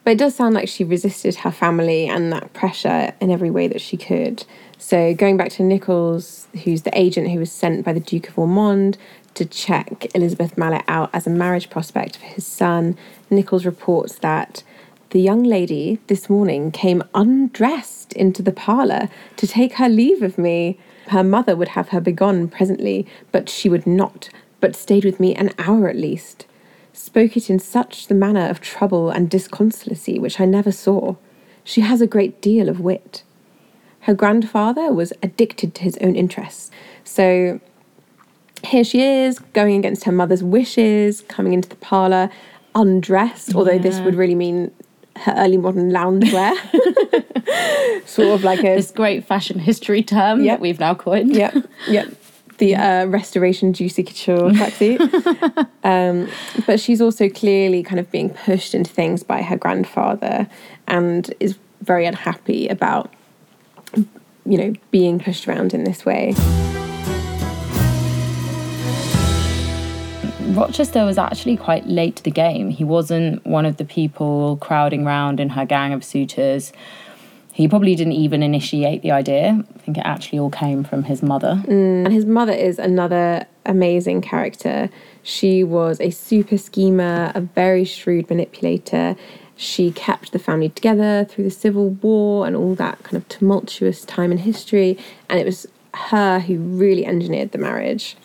but 0.06 0.12
it 0.12 0.18
does 0.18 0.36
sound 0.36 0.54
like 0.54 0.68
she 0.68 0.84
resisted 0.84 1.34
her 1.34 1.50
family 1.50 2.06
and 2.06 2.32
that 2.32 2.52
pressure 2.52 3.12
in 3.20 3.28
every 3.28 3.50
way 3.50 3.66
that 3.66 3.80
she 3.80 3.96
could. 3.96 4.44
So, 4.78 5.12
going 5.14 5.36
back 5.36 5.50
to 5.54 5.64
Nichols, 5.64 6.46
who's 6.62 6.82
the 6.82 6.96
agent 6.96 7.28
who 7.28 7.40
was 7.40 7.50
sent 7.50 7.84
by 7.84 7.92
the 7.92 7.98
Duke 7.98 8.28
of 8.28 8.38
Ormond 8.38 8.98
to 9.34 9.44
check 9.44 10.06
Elizabeth 10.14 10.56
Malet 10.56 10.84
out 10.86 11.10
as 11.12 11.26
a 11.26 11.30
marriage 11.30 11.70
prospect 11.70 12.18
for 12.18 12.24
his 12.24 12.46
son, 12.46 12.96
Nichols 13.30 13.66
reports 13.66 14.20
that 14.20 14.62
the 15.10 15.20
young 15.20 15.42
lady 15.42 15.98
this 16.06 16.30
morning 16.30 16.70
came 16.70 17.02
undressed 17.12 18.12
into 18.12 18.42
the 18.42 18.52
parlour 18.52 19.08
to 19.36 19.46
take 19.48 19.72
her 19.72 19.88
leave 19.88 20.22
of 20.22 20.38
me. 20.38 20.78
Her 21.08 21.24
mother 21.24 21.56
would 21.56 21.70
have 21.70 21.88
her 21.88 22.00
begone 22.00 22.46
presently, 22.46 23.08
but 23.32 23.48
she 23.48 23.68
would 23.68 23.88
not, 23.88 24.28
but 24.60 24.76
stayed 24.76 25.04
with 25.04 25.18
me 25.18 25.34
an 25.34 25.50
hour 25.58 25.88
at 25.88 25.96
least 25.96 26.46
spoke 26.96 27.36
it 27.36 27.50
in 27.50 27.58
such 27.58 28.06
the 28.08 28.14
manner 28.14 28.48
of 28.48 28.60
trouble 28.60 29.10
and 29.10 29.30
disconsolacy 29.30 30.20
which 30.20 30.40
I 30.40 30.44
never 30.46 30.72
saw. 30.72 31.16
She 31.64 31.80
has 31.82 32.00
a 32.00 32.06
great 32.06 32.40
deal 32.40 32.68
of 32.68 32.80
wit. 32.80 33.22
Her 34.00 34.14
grandfather 34.14 34.92
was 34.92 35.12
addicted 35.22 35.74
to 35.76 35.82
his 35.82 35.98
own 36.00 36.14
interests. 36.14 36.70
So 37.04 37.60
here 38.64 38.84
she 38.84 39.02
is, 39.02 39.38
going 39.52 39.76
against 39.76 40.04
her 40.04 40.12
mother's 40.12 40.42
wishes, 40.42 41.22
coming 41.22 41.52
into 41.52 41.68
the 41.68 41.76
parlour 41.76 42.30
undressed, 42.74 43.54
although 43.54 43.78
this 43.78 44.00
would 44.00 44.14
really 44.14 44.34
mean 44.34 44.70
her 45.16 45.34
early 45.36 45.56
modern 45.56 45.90
loungewear. 45.90 46.52
sort 48.06 48.28
of 48.28 48.44
like 48.44 48.60
a 48.60 48.76
This 48.76 48.90
great 48.90 49.24
fashion 49.24 49.58
history 49.58 50.02
term 50.02 50.42
Yep. 50.42 50.56
that 50.58 50.60
we've 50.60 50.80
now 50.80 50.94
coined. 50.94 51.34
yep, 51.34 51.54
yep. 51.88 52.08
The 52.58 52.74
uh, 52.74 53.06
restoration 53.06 53.72
juicy 53.72 54.02
couture 54.02 54.50
tracksuit. 54.50 55.68
um, 55.84 56.28
but 56.66 56.80
she's 56.80 57.00
also 57.00 57.28
clearly 57.28 57.82
kind 57.82 58.00
of 58.00 58.10
being 58.10 58.30
pushed 58.30 58.74
into 58.74 58.90
things 58.90 59.22
by 59.22 59.42
her 59.42 59.56
grandfather 59.56 60.48
and 60.86 61.32
is 61.40 61.58
very 61.82 62.06
unhappy 62.06 62.68
about, 62.68 63.12
you 63.94 64.58
know, 64.58 64.72
being 64.90 65.18
pushed 65.18 65.46
around 65.46 65.74
in 65.74 65.84
this 65.84 66.04
way. 66.04 66.34
Rochester 70.54 71.04
was 71.04 71.18
actually 71.18 71.56
quite 71.58 71.86
late 71.86 72.16
to 72.16 72.22
the 72.22 72.30
game. 72.30 72.70
He 72.70 72.82
wasn't 72.82 73.44
one 73.44 73.66
of 73.66 73.76
the 73.76 73.84
people 73.84 74.56
crowding 74.56 75.04
round 75.04 75.38
in 75.38 75.50
her 75.50 75.66
gang 75.66 75.92
of 75.92 76.02
suitors. 76.02 76.72
He 77.56 77.66
probably 77.66 77.94
didn't 77.94 78.12
even 78.12 78.42
initiate 78.42 79.00
the 79.00 79.12
idea. 79.12 79.64
I 79.74 79.78
think 79.78 79.96
it 79.96 80.02
actually 80.04 80.40
all 80.40 80.50
came 80.50 80.84
from 80.84 81.04
his 81.04 81.22
mother. 81.22 81.62
Mm. 81.64 82.04
And 82.04 82.12
his 82.12 82.26
mother 82.26 82.52
is 82.52 82.78
another 82.78 83.46
amazing 83.64 84.20
character. 84.20 84.90
She 85.22 85.64
was 85.64 85.98
a 85.98 86.10
super 86.10 86.58
schemer, 86.58 87.32
a 87.34 87.40
very 87.40 87.86
shrewd 87.86 88.28
manipulator. 88.28 89.16
She 89.56 89.90
kept 89.90 90.32
the 90.32 90.38
family 90.38 90.68
together 90.68 91.24
through 91.24 91.44
the 91.44 91.50
Civil 91.50 91.88
War 91.88 92.46
and 92.46 92.54
all 92.54 92.74
that 92.74 93.02
kind 93.02 93.16
of 93.16 93.26
tumultuous 93.30 94.04
time 94.04 94.32
in 94.32 94.36
history. 94.36 94.98
And 95.30 95.40
it 95.40 95.46
was 95.46 95.66
her 95.94 96.40
who 96.40 96.58
really 96.58 97.06
engineered 97.06 97.52
the 97.52 97.58
marriage. 97.58 98.18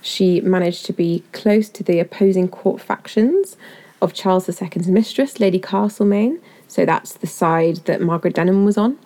She 0.00 0.40
managed 0.42 0.86
to 0.86 0.92
be 0.92 1.24
close 1.32 1.68
to 1.70 1.82
the 1.82 1.98
opposing 1.98 2.46
court 2.46 2.80
factions 2.80 3.56
of 4.00 4.14
Charles 4.14 4.48
II's 4.48 4.86
mistress, 4.86 5.40
Lady 5.40 5.58
Castlemaine. 5.58 6.38
So 6.68 6.84
that's 6.84 7.14
the 7.14 7.26
side 7.26 7.76
that 7.86 8.00
Margaret 8.00 8.34
Denham 8.34 8.64
was 8.64 8.76
on. 8.76 8.98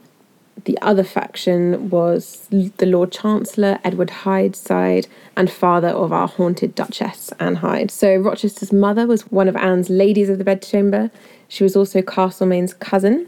The 0.65 0.79
other 0.83 1.05
faction 1.05 1.89
was 1.89 2.47
the 2.51 2.87
Lord 2.87 3.13
Chancellor, 3.13 3.79
Edward 3.83 4.11
Hyde's 4.11 4.59
side, 4.59 5.07
and 5.37 5.51
father 5.51 5.89
of 5.89 6.13
our 6.13 6.29
haunted 6.29 6.75
Duchess, 6.75 7.33
Anne 7.41 7.57
Hyde. 7.57 7.91
So 7.91 8.17
Rochester's 8.17 8.73
mother 8.73 9.07
was 9.07 9.23
one 9.31 9.49
of 9.49 9.57
Anne's 9.57 9.89
ladies 9.89 10.29
of 10.29 10.37
the 10.39 10.45
bedchamber. 10.45 11.11
She 11.49 11.65
was 11.65 11.77
also 11.77 12.03
Castlemaine's 12.03 12.75
cousin. 12.75 13.27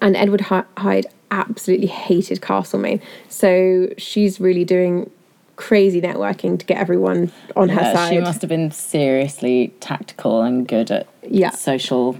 And 0.00 0.14
Edward 0.14 0.42
Hyde 0.42 1.06
absolutely 1.30 1.86
hated 1.88 2.40
Castlemaine. 2.40 3.00
So 3.28 3.88
she's 3.98 4.38
really 4.38 4.64
doing 4.64 5.10
crazy 5.56 6.00
networking 6.00 6.56
to 6.58 6.64
get 6.66 6.78
everyone 6.78 7.32
on 7.56 7.68
her 7.70 7.80
Yeah, 7.80 7.92
side. 7.94 8.08
she 8.14 8.20
must 8.20 8.40
have 8.42 8.48
been 8.48 8.70
seriously 8.70 9.72
tactical 9.80 10.42
and 10.42 10.68
good 10.68 10.90
at 10.92 11.08
Yeah. 11.28 11.50
social 11.50 12.16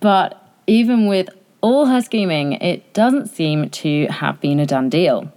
But 0.00 0.42
even 0.66 1.06
with 1.06 1.28
all 1.60 1.84
her 1.86 2.00
scheming, 2.00 2.54
it 2.54 2.94
doesn't 2.94 3.26
seem 3.28 3.68
to 3.70 4.06
have 4.06 4.40
been 4.40 4.58
a 4.60 4.66
done 4.66 4.88
deal. 4.88 5.30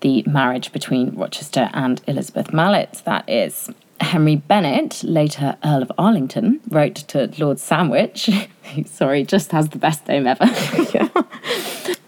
The 0.00 0.24
marriage 0.26 0.72
between 0.72 1.16
Rochester 1.16 1.70
and 1.72 2.02
Elizabeth 2.06 2.52
Malet, 2.52 3.00
that 3.04 3.26
is. 3.28 3.70
Henry 4.00 4.36
Bennet, 4.36 5.02
later 5.04 5.56
Earl 5.64 5.82
of 5.82 5.92
Arlington, 5.98 6.60
wrote 6.68 6.94
to 7.08 7.30
Lord 7.38 7.58
Sandwich, 7.58 8.30
sorry, 8.86 9.24
just 9.24 9.52
has 9.52 9.70
the 9.70 9.78
best 9.78 10.06
name 10.08 10.26
ever. 10.26 10.44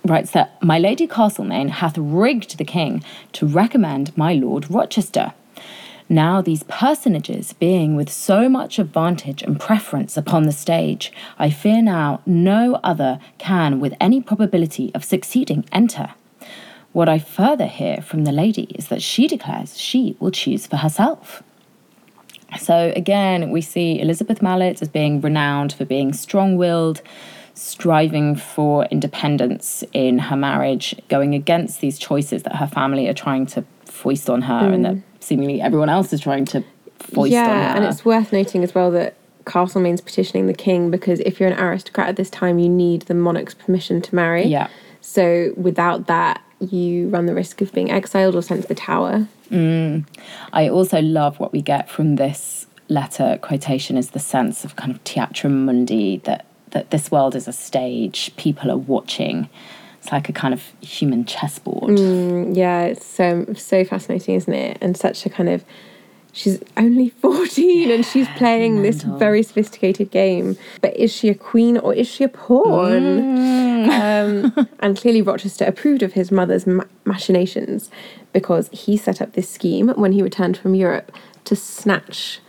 writes 0.04 0.30
that 0.30 0.62
my 0.62 0.78
lady 0.78 1.06
Castlemaine 1.06 1.68
hath 1.68 1.98
rigged 1.98 2.58
the 2.58 2.64
king 2.64 3.04
to 3.32 3.46
recommend 3.46 4.16
my 4.16 4.32
lord 4.32 4.70
Rochester. 4.70 5.34
Now 6.08 6.40
these 6.40 6.62
personages 6.62 7.52
being 7.52 7.94
with 7.94 8.10
so 8.10 8.48
much 8.48 8.78
advantage 8.78 9.42
and 9.42 9.60
preference 9.60 10.16
upon 10.16 10.44
the 10.44 10.52
stage, 10.52 11.12
I 11.38 11.50
fear 11.50 11.82
now 11.82 12.22
no 12.24 12.80
other 12.82 13.20
can 13.36 13.78
with 13.78 13.94
any 14.00 14.22
probability 14.22 14.90
of 14.94 15.04
succeeding 15.04 15.66
enter. 15.70 16.14
What 16.92 17.10
I 17.10 17.18
further 17.18 17.66
hear 17.66 18.00
from 18.00 18.24
the 18.24 18.32
lady 18.32 18.64
is 18.74 18.88
that 18.88 19.02
she 19.02 19.28
declares 19.28 19.78
she 19.78 20.16
will 20.18 20.30
choose 20.30 20.66
for 20.66 20.76
herself. 20.76 21.42
So 22.58 22.92
again, 22.96 23.50
we 23.50 23.60
see 23.60 24.00
Elizabeth 24.00 24.40
Malet 24.40 24.80
as 24.80 24.88
being 24.88 25.20
renowned 25.20 25.72
for 25.72 25.84
being 25.84 26.12
strong 26.12 26.56
willed, 26.56 27.02
striving 27.54 28.36
for 28.36 28.86
independence 28.86 29.84
in 29.92 30.18
her 30.18 30.36
marriage, 30.36 30.94
going 31.08 31.34
against 31.34 31.80
these 31.80 31.98
choices 31.98 32.44
that 32.44 32.56
her 32.56 32.66
family 32.66 33.08
are 33.08 33.14
trying 33.14 33.46
to 33.46 33.64
foist 33.84 34.30
on 34.30 34.42
her 34.42 34.72
and 34.72 34.84
that 34.84 34.94
mm. 34.94 35.02
seemingly 35.20 35.60
everyone 35.60 35.88
else 35.88 36.12
is 36.12 36.20
trying 36.20 36.44
to 36.46 36.64
foist 36.98 37.34
on 37.34 37.44
her. 37.44 37.50
yeah, 37.50 37.76
and 37.76 37.84
it's 37.84 38.04
worth 38.04 38.32
noting 38.32 38.62
as 38.62 38.74
well 38.74 38.90
that 38.92 39.14
Castlemaine's 39.44 40.00
petitioning 40.00 40.46
the 40.46 40.54
king 40.54 40.90
because 40.90 41.20
if 41.20 41.40
you're 41.40 41.48
an 41.48 41.58
aristocrat 41.58 42.08
at 42.08 42.16
this 42.16 42.30
time, 42.30 42.58
you 42.58 42.68
need 42.68 43.02
the 43.02 43.14
monarch's 43.14 43.54
permission 43.54 44.00
to 44.02 44.14
marry. 44.14 44.44
Yeah. 44.44 44.68
So 45.00 45.52
without 45.56 46.06
that, 46.06 46.42
you 46.60 47.08
run 47.08 47.26
the 47.26 47.34
risk 47.34 47.60
of 47.60 47.72
being 47.72 47.90
exiled 47.90 48.34
or 48.34 48.42
sent 48.42 48.62
to 48.62 48.68
the 48.68 48.74
tower. 48.74 49.28
Mm. 49.50 50.04
I 50.52 50.68
also 50.68 51.00
love 51.00 51.38
what 51.38 51.52
we 51.52 51.62
get 51.62 51.88
from 51.88 52.16
this 52.16 52.66
letter 52.88 53.38
quotation 53.42 53.96
is 53.96 54.10
the 54.10 54.18
sense 54.18 54.64
of 54.64 54.76
kind 54.76 54.90
of 54.90 55.02
theatrum 55.04 55.64
mundi 55.64 56.18
that 56.24 56.46
that 56.70 56.90
this 56.90 57.10
world 57.10 57.34
is 57.34 57.48
a 57.48 57.52
stage, 57.52 58.30
people 58.36 58.70
are 58.70 58.76
watching. 58.76 59.48
It's 59.98 60.12
like 60.12 60.28
a 60.28 60.32
kind 60.32 60.52
of 60.52 60.62
human 60.80 61.24
chessboard. 61.24 61.96
Mm, 61.98 62.56
yeah, 62.56 62.82
it's 62.82 63.06
so 63.06 63.46
so 63.56 63.84
fascinating, 63.84 64.34
isn't 64.34 64.52
it? 64.52 64.78
And 64.80 64.96
such 64.96 65.24
a 65.26 65.30
kind 65.30 65.48
of 65.48 65.64
she's 66.38 66.62
only 66.76 67.08
14 67.20 67.90
and 67.90 68.06
she's 68.06 68.28
playing 68.36 68.82
this 68.82 69.02
very 69.02 69.42
sophisticated 69.42 70.10
game. 70.10 70.56
But 70.80 70.96
is 70.96 71.12
she 71.12 71.28
a 71.28 71.34
queen 71.34 71.76
or 71.76 71.92
is 71.92 72.06
she 72.06 72.24
a 72.24 72.28
pawn? 72.28 73.18
Um, 73.90 74.68
and 74.80 74.96
clearly 74.96 75.22
Rochester 75.22 75.64
approved 75.64 76.02
of 76.02 76.12
his 76.12 76.30
mother's 76.30 76.66
ma- 76.66 76.84
machinations 77.04 77.90
because 78.32 78.68
he 78.72 78.96
set 78.96 79.20
up 79.20 79.32
this 79.32 79.50
scheme 79.50 79.88
when 79.88 80.12
he 80.12 80.22
returned 80.22 80.56
from 80.56 80.74
Europe 80.74 81.10
to 81.44 81.56
snatch 81.56 82.40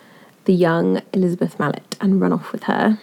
the 0.45 0.53
young 0.53 1.01
Elizabeth 1.13 1.59
Malet 1.59 1.97
and 1.99 2.21
run 2.21 2.33
off 2.33 2.51
with 2.51 2.63
her. 2.63 2.99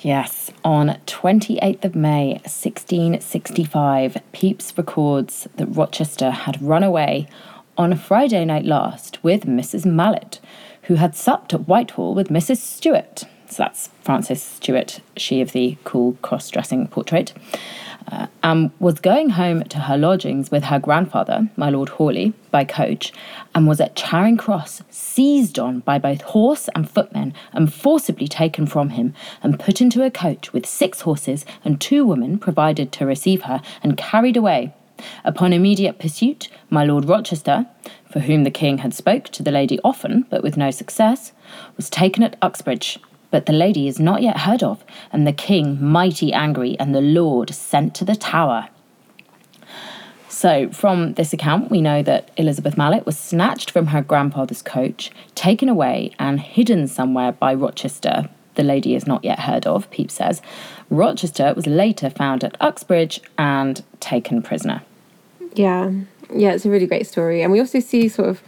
Yes, 0.00 0.50
on 0.64 0.98
28th 1.06 1.84
of 1.84 1.94
May 1.94 2.32
1665, 2.42 4.16
Pepys 4.32 4.76
records 4.76 5.46
that 5.56 5.66
Rochester 5.66 6.30
had 6.30 6.60
run 6.60 6.82
away 6.82 7.28
on 7.76 7.92
a 7.92 7.96
Friday 7.96 8.44
night 8.44 8.64
last 8.64 9.22
with 9.22 9.46
Mrs. 9.46 9.86
Malet, 9.86 10.40
who 10.82 10.94
had 10.96 11.14
supped 11.14 11.54
at 11.54 11.66
Whitehall 11.68 12.14
with 12.14 12.28
Mrs. 12.28 12.58
Stewart. 12.58 13.24
So 13.46 13.62
that's 13.64 13.88
Frances 14.00 14.42
Stewart, 14.42 15.00
she 15.16 15.40
of 15.40 15.52
the 15.52 15.76
cool 15.84 16.16
cross 16.22 16.48
dressing 16.50 16.88
portrait, 16.88 17.32
uh, 18.10 18.26
and 18.42 18.70
was 18.80 18.98
going 18.98 19.30
home 19.30 19.64
to 19.64 19.78
her 19.80 19.96
lodgings 19.96 20.50
with 20.50 20.64
her 20.64 20.78
grandfather, 20.78 21.50
my 21.56 21.70
Lord 21.70 21.90
Hawley, 21.90 22.32
by 22.50 22.64
coach, 22.64 23.12
and 23.54 23.66
was 23.66 23.80
at 23.80 23.94
Charing 23.94 24.36
Cross 24.36 24.82
seized 24.90 25.58
on 25.58 25.80
by 25.80 25.98
both 25.98 26.22
horse 26.22 26.68
and 26.74 26.90
footmen 26.90 27.34
and 27.52 27.72
forcibly 27.72 28.26
taken 28.26 28.66
from 28.66 28.90
him 28.90 29.14
and 29.42 29.60
put 29.60 29.80
into 29.80 30.02
a 30.02 30.10
coach 30.10 30.52
with 30.52 30.66
six 30.66 31.02
horses 31.02 31.44
and 31.64 31.80
two 31.80 32.04
women 32.04 32.38
provided 32.38 32.90
to 32.92 33.06
receive 33.06 33.42
her 33.42 33.60
and 33.82 33.96
carried 33.96 34.36
away. 34.36 34.72
Upon 35.24 35.52
immediate 35.52 35.98
pursuit, 35.98 36.48
my 36.70 36.84
Lord 36.84 37.04
Rochester, 37.04 37.66
for 38.10 38.20
whom 38.20 38.44
the 38.44 38.50
king 38.50 38.78
had 38.78 38.94
spoke 38.94 39.24
to 39.30 39.42
the 39.42 39.50
lady 39.50 39.78
often 39.84 40.26
but 40.30 40.42
with 40.42 40.56
no 40.56 40.70
success, 40.70 41.32
was 41.76 41.90
taken 41.90 42.22
at 42.22 42.36
Uxbridge. 42.42 42.98
But 43.30 43.46
the 43.46 43.52
lady 43.52 43.88
is 43.88 43.98
not 43.98 44.22
yet 44.22 44.38
heard 44.40 44.62
of, 44.62 44.84
and 45.12 45.26
the 45.26 45.32
king 45.32 45.82
mighty 45.82 46.32
angry, 46.32 46.78
and 46.78 46.94
the 46.94 47.00
lord 47.00 47.54
sent 47.54 47.94
to 47.96 48.04
the 48.04 48.16
tower. 48.16 48.68
So, 50.28 50.70
from 50.70 51.14
this 51.14 51.32
account, 51.32 51.70
we 51.70 51.80
know 51.80 52.02
that 52.02 52.30
Elizabeth 52.36 52.76
Malet 52.76 53.06
was 53.06 53.18
snatched 53.18 53.70
from 53.70 53.88
her 53.88 54.02
grandfather's 54.02 54.62
coach, 54.62 55.10
taken 55.34 55.68
away, 55.68 56.12
and 56.18 56.40
hidden 56.40 56.88
somewhere 56.88 57.32
by 57.32 57.54
Rochester 57.54 58.28
the 58.54 58.62
lady 58.62 58.94
is 58.94 59.06
not 59.06 59.24
yet 59.24 59.40
heard 59.40 59.66
of, 59.66 59.90
Pepys 59.90 60.12
says. 60.12 60.42
Rochester 60.90 61.52
was 61.54 61.66
later 61.66 62.10
found 62.10 62.44
at 62.44 62.56
Uxbridge 62.60 63.20
and 63.38 63.82
taken 64.00 64.42
prisoner. 64.42 64.82
Yeah, 65.54 65.90
yeah, 66.34 66.52
it's 66.52 66.64
a 66.64 66.70
really 66.70 66.86
great 66.86 67.06
story, 67.06 67.42
and 67.42 67.52
we 67.52 67.60
also 67.60 67.80
see 67.80 68.08
sort 68.08 68.28
of 68.28 68.42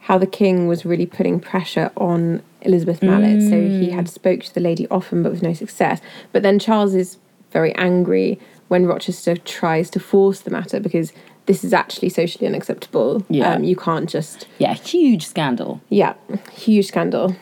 how 0.00 0.18
the 0.18 0.26
king 0.26 0.66
was 0.66 0.84
really 0.84 1.06
putting 1.06 1.38
pressure 1.40 1.90
on 1.96 2.42
Elizabeth 2.62 3.02
Malet. 3.02 3.40
So 3.42 3.60
he 3.60 3.90
had 3.90 4.08
spoke 4.08 4.40
to 4.44 4.54
the 4.54 4.60
lady 4.60 4.88
often, 4.88 5.22
but 5.22 5.30
with 5.30 5.42
no 5.42 5.52
success. 5.52 6.00
But 6.32 6.42
then 6.42 6.58
Charles 6.58 6.94
is 6.94 7.18
very 7.52 7.74
angry 7.74 8.40
when 8.68 8.86
Rochester 8.86 9.36
tries 9.36 9.90
to 9.90 10.00
force 10.00 10.40
the 10.40 10.50
matter 10.50 10.80
because 10.80 11.12
this 11.46 11.64
is 11.64 11.72
actually 11.74 12.08
socially 12.08 12.46
unacceptable. 12.46 13.24
Yeah. 13.28 13.52
um, 13.54 13.64
you 13.64 13.76
can't 13.76 14.08
just 14.08 14.46
Yeah, 14.58 14.72
huge 14.74 15.26
scandal. 15.26 15.80
yeah, 15.90 16.14
huge 16.52 16.86
scandal. 16.86 17.36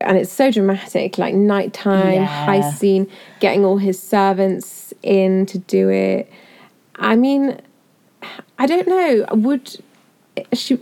And 0.00 0.16
it's 0.16 0.30
so 0.32 0.50
dramatic, 0.52 1.18
like 1.18 1.34
nighttime, 1.34 2.14
Yeah. 2.14 2.26
high 2.26 2.60
scene, 2.70 3.08
getting 3.40 3.64
all 3.64 3.78
his 3.78 4.00
servants 4.00 4.94
in 5.02 5.46
to 5.46 5.58
do 5.58 5.88
it. 5.88 6.30
I 6.96 7.16
mean, 7.16 7.60
I 8.58 8.66
don't 8.66 8.88
know. 8.88 9.26
Would 9.32 9.82
she, 10.52 10.78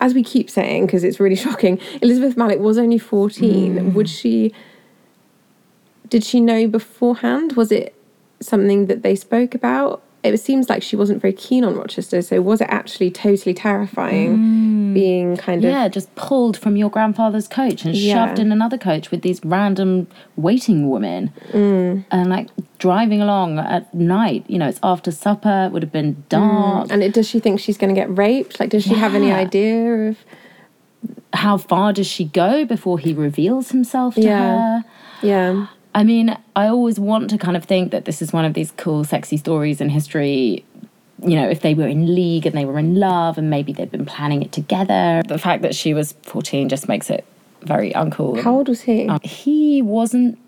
as 0.00 0.14
we 0.14 0.22
keep 0.22 0.50
saying, 0.50 0.86
because 0.86 1.04
it's 1.04 1.20
really 1.20 1.36
shocking, 1.46 1.80
Elizabeth 2.02 2.36
Malet 2.36 2.60
was 2.60 2.78
only 2.78 2.98
14. 2.98 3.76
Hmm. 3.76 3.92
Would 3.94 4.08
she, 4.08 4.52
did 6.08 6.24
she 6.24 6.40
know 6.40 6.66
beforehand? 6.66 7.52
Was 7.52 7.72
it 7.72 7.94
something 8.40 8.86
that 8.86 9.02
they 9.02 9.14
spoke 9.14 9.54
about? 9.54 10.02
It 10.22 10.36
seems 10.38 10.68
like 10.68 10.82
she 10.82 10.96
wasn't 10.96 11.22
very 11.22 11.32
keen 11.32 11.64
on 11.64 11.74
Rochester. 11.76 12.20
So 12.20 12.42
was 12.42 12.60
it 12.60 12.68
actually 12.70 13.10
totally 13.10 13.54
terrifying 13.54 14.92
being 14.92 15.36
kind 15.38 15.64
of 15.64 15.70
Yeah, 15.70 15.88
just 15.88 16.14
pulled 16.14 16.56
from 16.58 16.76
your 16.76 16.90
grandfather's 16.90 17.48
coach 17.48 17.84
and 17.84 17.94
Yeah. 17.96 18.26
shoved 18.26 18.38
in 18.38 18.52
another 18.52 18.76
coach 18.76 19.10
with 19.10 19.22
these 19.22 19.42
random 19.44 20.08
waiting 20.36 20.90
women. 20.90 21.32
Mm. 21.52 22.04
And 22.10 22.28
like 22.28 22.48
driving 22.78 23.22
along 23.22 23.58
at 23.60 23.94
night, 23.94 24.44
you 24.46 24.58
know, 24.58 24.68
it's 24.68 24.80
after 24.82 25.10
supper, 25.10 25.64
it 25.66 25.72
would 25.72 25.82
have 25.82 25.92
been 25.92 26.22
dark. 26.28 26.88
And 26.90 27.02
it, 27.02 27.14
does 27.14 27.26
she 27.28 27.40
think 27.40 27.58
she's 27.60 27.78
going 27.78 27.94
to 27.94 27.98
get 27.98 28.14
raped? 28.14 28.60
Like, 28.60 28.70
does 28.70 28.82
she 28.84 28.94
have 28.94 29.14
any 29.14 29.32
idea 29.32 30.08
of? 30.10 30.18
How 31.32 31.56
far 31.56 31.92
does 31.94 32.06
she 32.08 32.24
go 32.24 32.64
before 32.66 32.98
he 32.98 33.14
reveals 33.14 33.70
himself 33.70 34.16
to 34.16 34.20
Yeah. 34.20 34.80
her? 34.82 34.84
Yeah, 35.22 35.66
I 35.94 36.04
mean, 36.04 36.36
I 36.54 36.66
always 36.68 37.00
want 37.00 37.30
to 37.30 37.38
kind 37.38 37.56
of 37.56 37.64
think 37.64 37.90
that 37.92 38.04
this 38.04 38.22
is 38.22 38.32
one 38.32 38.44
of 38.44 38.54
these 38.54 38.72
cool, 38.76 39.02
sexy 39.04 39.36
stories 39.36 39.80
in 39.80 39.88
history. 39.88 40.64
You 41.22 41.36
know, 41.36 41.48
if 41.48 41.60
they 41.60 41.74
were 41.74 41.86
in 41.88 42.14
league 42.14 42.46
and 42.46 42.56
they 42.56 42.64
were 42.64 42.78
in 42.78 42.94
love 42.94 43.36
and 43.38 43.50
maybe 43.50 43.72
they'd 43.72 43.90
been 43.90 44.06
planning 44.06 44.42
it 44.42 44.52
together. 44.52 45.22
The 45.26 45.38
fact 45.38 45.62
that 45.62 45.74
she 45.74 45.92
was 45.92 46.12
14 46.22 46.68
just 46.68 46.88
makes 46.88 47.10
it 47.10 47.24
very 47.62 47.92
uncool. 47.92 48.40
how 48.42 48.54
old 48.56 48.68
was 48.68 48.82
he? 48.82 49.06
Uh, 49.06 49.18
he 49.22 49.82
wasn't 49.82 50.38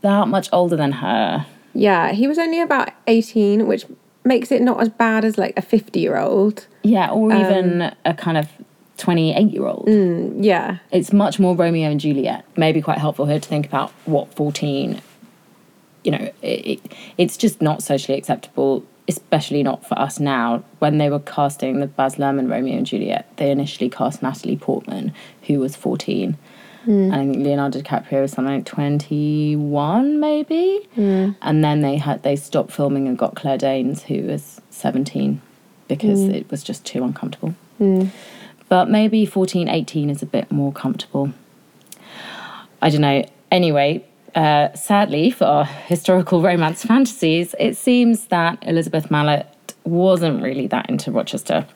that 0.00 0.26
much 0.28 0.48
older 0.52 0.74
than 0.76 0.92
her. 0.92 1.46
yeah, 1.72 2.12
he 2.12 2.26
was 2.26 2.38
only 2.38 2.60
about 2.60 2.90
eighteen, 3.06 3.66
which 3.68 3.84
makes 4.24 4.50
it 4.50 4.60
not 4.62 4.80
as 4.80 4.88
bad 4.88 5.24
as 5.24 5.38
like 5.38 5.56
a 5.56 5.62
fifty-year-old. 5.62 6.66
Yeah, 6.82 7.10
or 7.10 7.32
Um, 7.32 7.40
even 7.40 7.94
a 8.04 8.14
kind 8.14 8.36
of 8.38 8.48
28 8.96 9.52
year 9.52 9.66
old. 9.66 9.86
Mm. 9.86 10.44
Yeah, 10.44 10.78
It's 10.90 11.12
much 11.12 11.38
more 11.38 11.54
Romeo 11.54 11.90
and 11.90 12.00
Juliet. 12.00 12.44
Maybe 12.56 12.80
quite 12.80 12.98
helpful 12.98 13.26
here 13.26 13.40
to 13.40 13.48
think 13.48 13.66
about 13.66 13.90
what 14.04 14.32
14, 14.34 15.00
you 16.04 16.10
know, 16.10 16.32
it, 16.42 16.66
it, 16.66 16.92
it's 17.18 17.36
just 17.36 17.60
not 17.60 17.82
socially 17.82 18.16
acceptable, 18.16 18.84
especially 19.08 19.62
not 19.62 19.86
for 19.86 19.98
us 19.98 20.18
now. 20.18 20.64
When 20.78 20.98
they 20.98 21.10
were 21.10 21.20
casting 21.20 21.80
the 21.80 21.86
Baz 21.86 22.16
Luhrmann 22.16 22.50
Romeo 22.50 22.76
and 22.76 22.86
Juliet, 22.86 23.28
they 23.36 23.50
initially 23.50 23.90
cast 23.90 24.22
Natalie 24.22 24.56
Portman, 24.56 25.12
who 25.42 25.60
was 25.60 25.76
14. 25.76 26.36
Mm. 26.86 27.12
And 27.12 27.14
I 27.14 27.18
think 27.18 27.36
Leonardo 27.44 27.80
DiCaprio 27.80 28.22
was 28.22 28.32
something 28.32 28.54
like 28.54 28.64
21, 28.64 30.20
maybe. 30.20 30.88
Mm. 30.96 31.36
And 31.42 31.64
then 31.64 31.80
they 31.80 31.96
had 31.96 32.22
they 32.22 32.36
stopped 32.36 32.70
filming 32.70 33.08
and 33.08 33.18
got 33.18 33.34
Claire 33.34 33.58
Danes, 33.58 34.04
who 34.04 34.22
was 34.22 34.60
17, 34.70 35.40
because 35.88 36.20
mm. 36.20 36.34
it 36.34 36.50
was 36.50 36.62
just 36.62 36.84
too 36.84 37.02
uncomfortable. 37.02 37.54
But 38.68 38.90
maybe 38.90 39.26
14, 39.26 39.68
18 39.68 40.10
is 40.10 40.22
a 40.22 40.26
bit 40.26 40.50
more 40.50 40.72
comfortable. 40.72 41.32
I 42.82 42.90
don't 42.90 43.00
know. 43.00 43.24
Anyway, 43.50 44.04
uh, 44.34 44.74
sadly 44.74 45.30
for 45.30 45.44
our 45.44 45.64
historical 45.64 46.42
romance 46.42 46.84
fantasies, 46.84 47.54
it 47.58 47.76
seems 47.76 48.26
that 48.26 48.58
Elizabeth 48.62 49.10
Malet 49.10 49.46
wasn't 49.84 50.42
really 50.42 50.66
that 50.68 50.90
into 50.90 51.10
Rochester. 51.10 51.66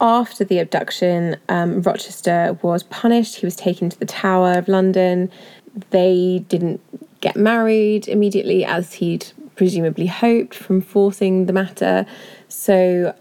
after 0.00 0.44
the 0.44 0.58
abduction, 0.58 1.36
um, 1.48 1.80
Rochester 1.80 2.58
was 2.62 2.82
punished. 2.84 3.36
He 3.36 3.46
was 3.46 3.56
taken 3.56 3.88
to 3.88 3.98
the 3.98 4.04
Tower 4.04 4.52
of 4.52 4.68
London. 4.68 5.30
They 5.90 6.44
didn't 6.48 6.80
get 7.20 7.36
married 7.36 8.06
immediately 8.06 8.64
as 8.64 8.94
he'd 8.94 9.26
presumably 9.56 10.06
hoped 10.06 10.54
from 10.54 10.80
forcing 10.80 11.46
the 11.46 11.52
matter. 11.52 12.04
So 12.48 13.14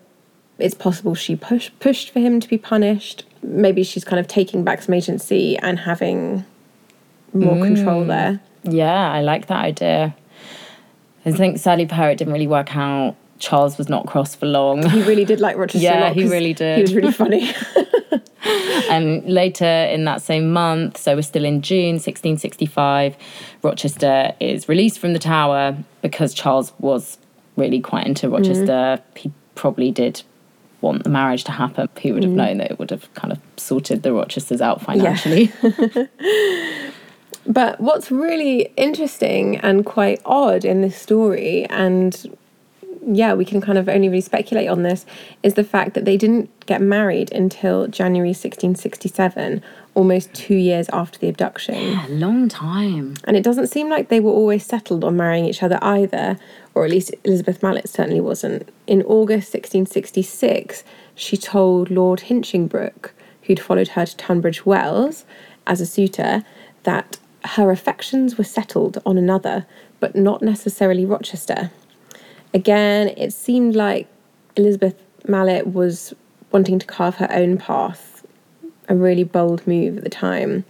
it's 0.59 0.75
possible 0.75 1.15
she 1.15 1.35
push, 1.35 1.71
pushed 1.79 2.11
for 2.11 2.19
him 2.19 2.39
to 2.39 2.47
be 2.47 2.57
punished. 2.57 3.25
Maybe 3.41 3.83
she's 3.83 4.03
kind 4.03 4.19
of 4.19 4.27
taking 4.27 4.63
back 4.63 4.81
some 4.81 4.93
agency 4.93 5.57
and 5.57 5.79
having 5.79 6.45
more 7.33 7.55
control 7.55 8.03
mm. 8.03 8.07
there. 8.07 8.41
Yeah, 8.63 9.11
I 9.11 9.21
like 9.21 9.47
that 9.47 9.63
idea. 9.63 10.15
I 11.25 11.31
think 11.31 11.57
sadly 11.57 11.87
for 11.87 11.95
her, 11.95 12.09
it 12.09 12.17
didn't 12.17 12.33
really 12.33 12.47
work 12.47 12.75
out. 12.75 13.15
Charles 13.39 13.77
was 13.77 13.89
not 13.89 14.05
cross 14.05 14.35
for 14.35 14.45
long. 14.45 14.87
He 14.89 15.03
really 15.03 15.25
did 15.25 15.41
like 15.41 15.57
Rochester. 15.57 15.87
a 15.87 15.91
Yeah, 15.93 15.99
lot 16.05 16.13
he 16.13 16.27
really 16.27 16.53
did. 16.53 16.77
He 16.77 16.81
was 16.81 16.95
really 16.95 17.11
funny. 17.23 17.51
and 18.89 19.25
later 19.25 19.65
in 19.65 20.05
that 20.05 20.21
same 20.21 20.51
month, 20.51 20.97
so 20.97 21.15
we're 21.15 21.23
still 21.23 21.43
in 21.43 21.61
June 21.61 21.95
1665, 21.95 23.17
Rochester 23.61 24.33
is 24.39 24.69
released 24.69 24.99
from 24.99 25.13
the 25.13 25.19
tower 25.19 25.75
because 26.01 26.33
Charles 26.33 26.71
was 26.79 27.17
really 27.57 27.81
quite 27.81 28.07
into 28.07 28.29
Rochester. 28.29 28.65
Mm-hmm. 28.65 29.19
He 29.19 29.31
probably 29.55 29.91
did 29.91 30.23
want 30.83 31.03
the 31.03 31.09
marriage 31.09 31.43
to 31.45 31.51
happen. 31.51 31.89
He 31.97 32.11
would 32.11 32.23
have 32.23 32.31
mm. 32.31 32.35
known 32.35 32.57
that 32.59 32.69
it 32.69 32.77
would 32.77 32.91
have 32.91 33.11
kind 33.15 33.31
of 33.31 33.39
sorted 33.57 34.03
the 34.03 34.09
Rochesters 34.09 34.61
out 34.61 34.81
financially. 34.81 35.51
But 37.45 37.79
what's 37.81 38.11
really 38.11 38.71
interesting 38.77 39.57
and 39.57 39.85
quite 39.85 40.21
odd 40.25 40.63
in 40.63 40.81
this 40.81 40.95
story, 40.95 41.65
and 41.65 42.37
yeah, 43.05 43.33
we 43.33 43.43
can 43.43 43.59
kind 43.59 43.77
of 43.77 43.89
only 43.89 44.07
really 44.07 44.21
speculate 44.21 44.69
on 44.69 44.83
this, 44.83 45.05
is 45.41 45.55
the 45.55 45.63
fact 45.63 45.93
that 45.93 46.05
they 46.05 46.15
didn't 46.15 46.49
get 46.65 46.81
married 46.81 47.31
until 47.33 47.87
January 47.87 48.29
1667, 48.29 49.61
almost 49.93 50.33
two 50.33 50.55
years 50.55 50.87
after 50.89 51.19
the 51.19 51.27
abduction. 51.27 51.75
A 51.75 52.07
long 52.09 52.47
time. 52.47 53.15
And 53.25 53.35
it 53.35 53.43
doesn't 53.43 53.67
seem 53.67 53.89
like 53.89 54.07
they 54.07 54.21
were 54.21 54.31
always 54.31 54.65
settled 54.65 55.03
on 55.03 55.17
marrying 55.17 55.45
each 55.45 55.61
other 55.61 55.79
either, 55.81 56.39
or 56.75 56.85
at 56.85 56.91
least 56.91 57.13
Elizabeth 57.23 57.61
Malet 57.61 57.87
certainly 57.87 58.21
wasn't. 58.21 58.69
In 58.87 59.01
August 59.03 59.53
1666, 59.53 60.83
she 61.15 61.37
told 61.37 61.91
Lord 61.91 62.21
Hinchingbroke, 62.21 63.11
who'd 63.43 63.59
followed 63.59 63.89
her 63.89 64.05
to 64.05 64.17
Tunbridge 64.17 64.65
Wells 64.65 65.25
as 65.67 65.81
a 65.81 65.85
suitor, 65.85 66.43
that 66.83 67.17
her 67.45 67.71
affections 67.71 68.37
were 68.37 68.43
settled 68.43 69.01
on 69.05 69.17
another, 69.17 69.65
but 69.99 70.15
not 70.15 70.41
necessarily 70.41 71.05
Rochester. 71.05 71.71
Again, 72.53 73.09
it 73.17 73.33
seemed 73.33 73.75
like 73.75 74.07
Elizabeth 74.55 74.95
Malet 75.27 75.67
was 75.67 76.13
wanting 76.51 76.79
to 76.79 76.85
carve 76.85 77.15
her 77.15 77.31
own 77.31 77.57
path 77.57 78.13
a 78.89 78.95
really 78.95 79.23
bold 79.23 79.65
move 79.65 79.97
at 79.97 80.03
the 80.03 80.09
time. 80.09 80.65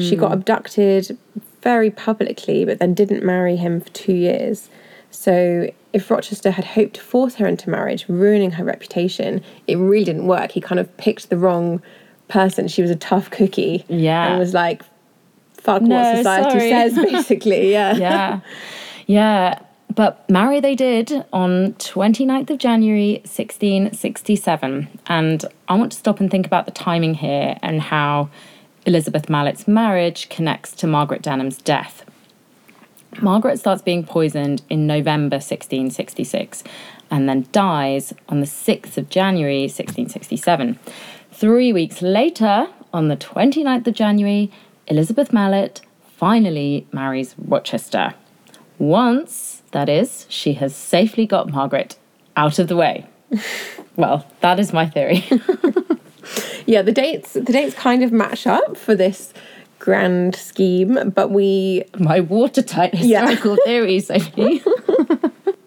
She 0.00 0.16
got 0.16 0.28
hmm. 0.28 0.34
abducted 0.34 1.16
very 1.62 1.90
publicly, 1.90 2.64
but 2.64 2.78
then 2.78 2.94
didn't 2.94 3.22
marry 3.22 3.56
him 3.56 3.80
for 3.80 3.90
two 3.90 4.14
years. 4.14 4.70
So, 5.10 5.70
if 5.92 6.10
Rochester 6.10 6.50
had 6.50 6.64
hoped 6.64 6.94
to 6.94 7.00
force 7.00 7.34
her 7.36 7.46
into 7.46 7.68
marriage, 7.68 8.04
ruining 8.08 8.52
her 8.52 8.64
reputation, 8.64 9.42
it 9.66 9.76
really 9.76 10.04
didn't 10.04 10.26
work. 10.26 10.52
He 10.52 10.60
kind 10.60 10.78
of 10.78 10.94
picked 10.98 11.30
the 11.30 11.36
wrong 11.36 11.82
person. 12.28 12.68
She 12.68 12.80
was 12.80 12.90
a 12.90 12.96
tough 12.96 13.30
cookie. 13.30 13.84
Yeah. 13.88 14.28
And 14.28 14.38
was 14.38 14.54
like, 14.54 14.82
fuck 15.54 15.82
No, 15.82 15.96
what 15.96 16.16
society 16.18 16.50
sorry. 16.50 16.70
says, 16.70 16.94
basically. 17.12 17.72
Yeah. 17.72 17.96
yeah. 17.96 18.40
Yeah. 19.06 19.58
But 19.94 20.28
marry 20.30 20.60
they 20.60 20.76
did 20.76 21.24
on 21.32 21.72
29th 21.74 22.50
of 22.50 22.58
January 22.58 23.14
1667. 23.24 24.88
And 25.08 25.44
I 25.68 25.74
want 25.74 25.92
to 25.92 25.98
stop 25.98 26.20
and 26.20 26.30
think 26.30 26.46
about 26.46 26.66
the 26.66 26.70
timing 26.70 27.14
here 27.14 27.58
and 27.62 27.82
how 27.82 28.30
Elizabeth 28.86 29.28
Malet's 29.28 29.66
marriage 29.66 30.28
connects 30.28 30.72
to 30.76 30.86
Margaret 30.86 31.22
Denham's 31.22 31.58
death. 31.58 32.04
Margaret 33.20 33.58
starts 33.58 33.82
being 33.82 34.04
poisoned 34.04 34.62
in 34.70 34.86
November 34.86 35.36
1666 35.36 36.62
and 37.10 37.28
then 37.28 37.46
dies 37.52 38.12
on 38.28 38.40
the 38.40 38.46
6th 38.46 38.96
of 38.96 39.08
January 39.08 39.62
1667. 39.62 40.78
Three 41.32 41.72
weeks 41.72 42.02
later, 42.02 42.68
on 42.92 43.08
the 43.08 43.16
29th 43.16 43.86
of 43.86 43.94
January, 43.94 44.50
Elizabeth 44.86 45.32
Malet 45.32 45.80
finally 46.16 46.86
marries 46.92 47.34
Rochester. 47.38 48.14
Once, 48.78 49.62
that 49.72 49.88
is, 49.88 50.26
she 50.28 50.54
has 50.54 50.74
safely 50.74 51.26
got 51.26 51.50
Margaret 51.50 51.98
out 52.36 52.58
of 52.58 52.68
the 52.68 52.76
way. 52.76 53.06
well, 53.96 54.26
that 54.40 54.60
is 54.60 54.72
my 54.72 54.86
theory. 54.88 55.24
yeah 56.66 56.82
the 56.82 56.92
dates 56.92 57.32
the 57.32 57.40
dates 57.40 57.74
kind 57.74 58.02
of 58.02 58.12
match 58.12 58.46
up 58.46 58.76
for 58.76 58.94
this 58.94 59.32
grand 59.80 60.36
scheme, 60.36 61.10
but 61.12 61.30
we 61.32 61.82
My 61.98 62.20
watertight 62.20 62.94
Yeah. 62.94 63.26
historical 63.26 63.56
theory, 63.64 63.98
Sophie. 63.98 64.62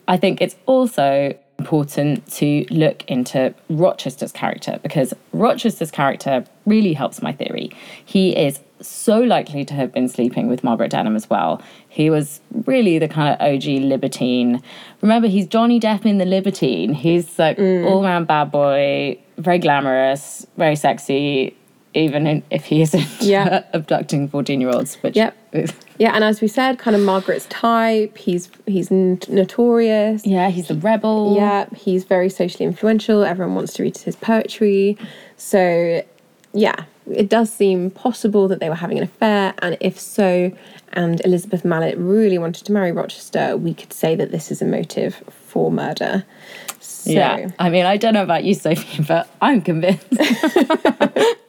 I 0.08 0.16
think 0.16 0.42
it's 0.42 0.56
also 0.66 1.36
important 1.60 2.28
to 2.28 2.66
look 2.70 3.04
into 3.10 3.54
Rochester's 3.70 4.32
character 4.32 4.80
because 4.84 5.14
Rochester's 5.32 5.92
character 5.92 6.46
really 6.66 6.94
helps 6.94 7.22
my 7.22 7.32
theory. 7.32 7.72
He 8.04 8.36
is 8.36 8.60
so 8.82 9.22
likely 9.22 9.64
to 9.66 9.74
have 9.74 9.94
been 9.94 10.10
sleeping 10.10 10.50
with 10.50 10.64
Margaret 10.64 10.92
Denham 10.92 11.16
as 11.16 11.30
well. 11.30 11.62
He 11.88 12.10
was 12.10 12.42
really 12.66 13.00
the 13.00 13.08
kind 13.08 13.34
of 13.34 13.40
OG 13.42 13.64
libertine. 13.64 14.62
Remember, 15.02 15.28
he's 15.28 15.48
Johnny 15.48 15.80
Depp 15.80 16.06
in 16.06 16.18
The 16.18 16.26
Libertine. 16.26 16.94
He's 16.94 17.40
like 17.40 17.58
mm. 17.58 17.86
all 17.90 18.04
round 18.04 18.28
bad 18.28 18.52
boy, 18.52 19.18
very 19.38 19.60
glamorous, 19.60 20.46
very 20.58 20.76
sexy, 20.76 21.56
even 21.94 22.44
if 22.50 22.66
he 22.66 22.82
isn't 22.82 23.08
Yeah. 23.22 23.64
abducting 23.74 24.28
14 24.30 24.60
year 24.62 24.70
olds, 24.72 24.96
which 24.96 25.16
Yep. 25.16 25.36
is- 25.54 25.74
yeah, 26.00 26.12
and 26.16 26.24
as 26.24 26.42
we 26.42 26.48
said, 26.48 26.80
kind 26.80 26.96
of 26.96 27.04
Margaret's 27.04 27.46
type. 27.46 28.18
He's 28.18 28.50
he's 28.66 28.92
n- 28.92 29.20
notorious. 29.30 30.26
yeah, 30.26 30.50
he's 30.50 30.72
a 30.72 30.76
rebel. 30.76 31.36
Yeah, 31.36 31.68
he's 31.76 32.04
very 32.04 32.30
socially 32.30 32.66
influential. 32.66 33.24
Everyone 33.24 33.54
wants 33.56 33.74
to 33.74 33.84
read 33.84 33.96
his 34.00 34.16
poetry. 34.16 34.98
So, 35.38 36.04
yeah, 36.52 36.86
it 37.12 37.30
does 37.30 37.54
seem 37.54 37.92
possible 37.92 38.48
that 38.48 38.60
they 38.60 38.70
were 38.70 38.76
having 38.76 38.98
an 38.98 39.04
affair. 39.04 39.54
And 39.60 39.78
if 39.80 40.00
so, 40.00 40.52
and 40.94 41.22
Elizabeth 41.24 41.64
Malet 41.64 41.96
really 41.98 42.40
wanted 42.40 42.66
to 42.66 42.72
marry 42.72 42.92
Rochester, 42.92 43.56
we 43.56 43.76
could 43.76 43.94
say 43.94 44.16
that 44.16 44.32
this 44.32 44.52
is 44.52 44.64
a 44.64 44.66
motive 44.66 45.24
for 45.30 45.72
murder. 45.72 46.26
So, 46.80 47.12
Yeah. 47.12 47.52
I 47.60 47.70
mean, 47.70 47.86
I 47.86 47.98
don't 47.98 48.16
know 48.16 48.24
about 48.24 48.46
you, 48.46 48.56
Sophie, 48.56 49.04
but 49.04 49.30
I'm 49.42 49.62
convinced. 49.62 50.08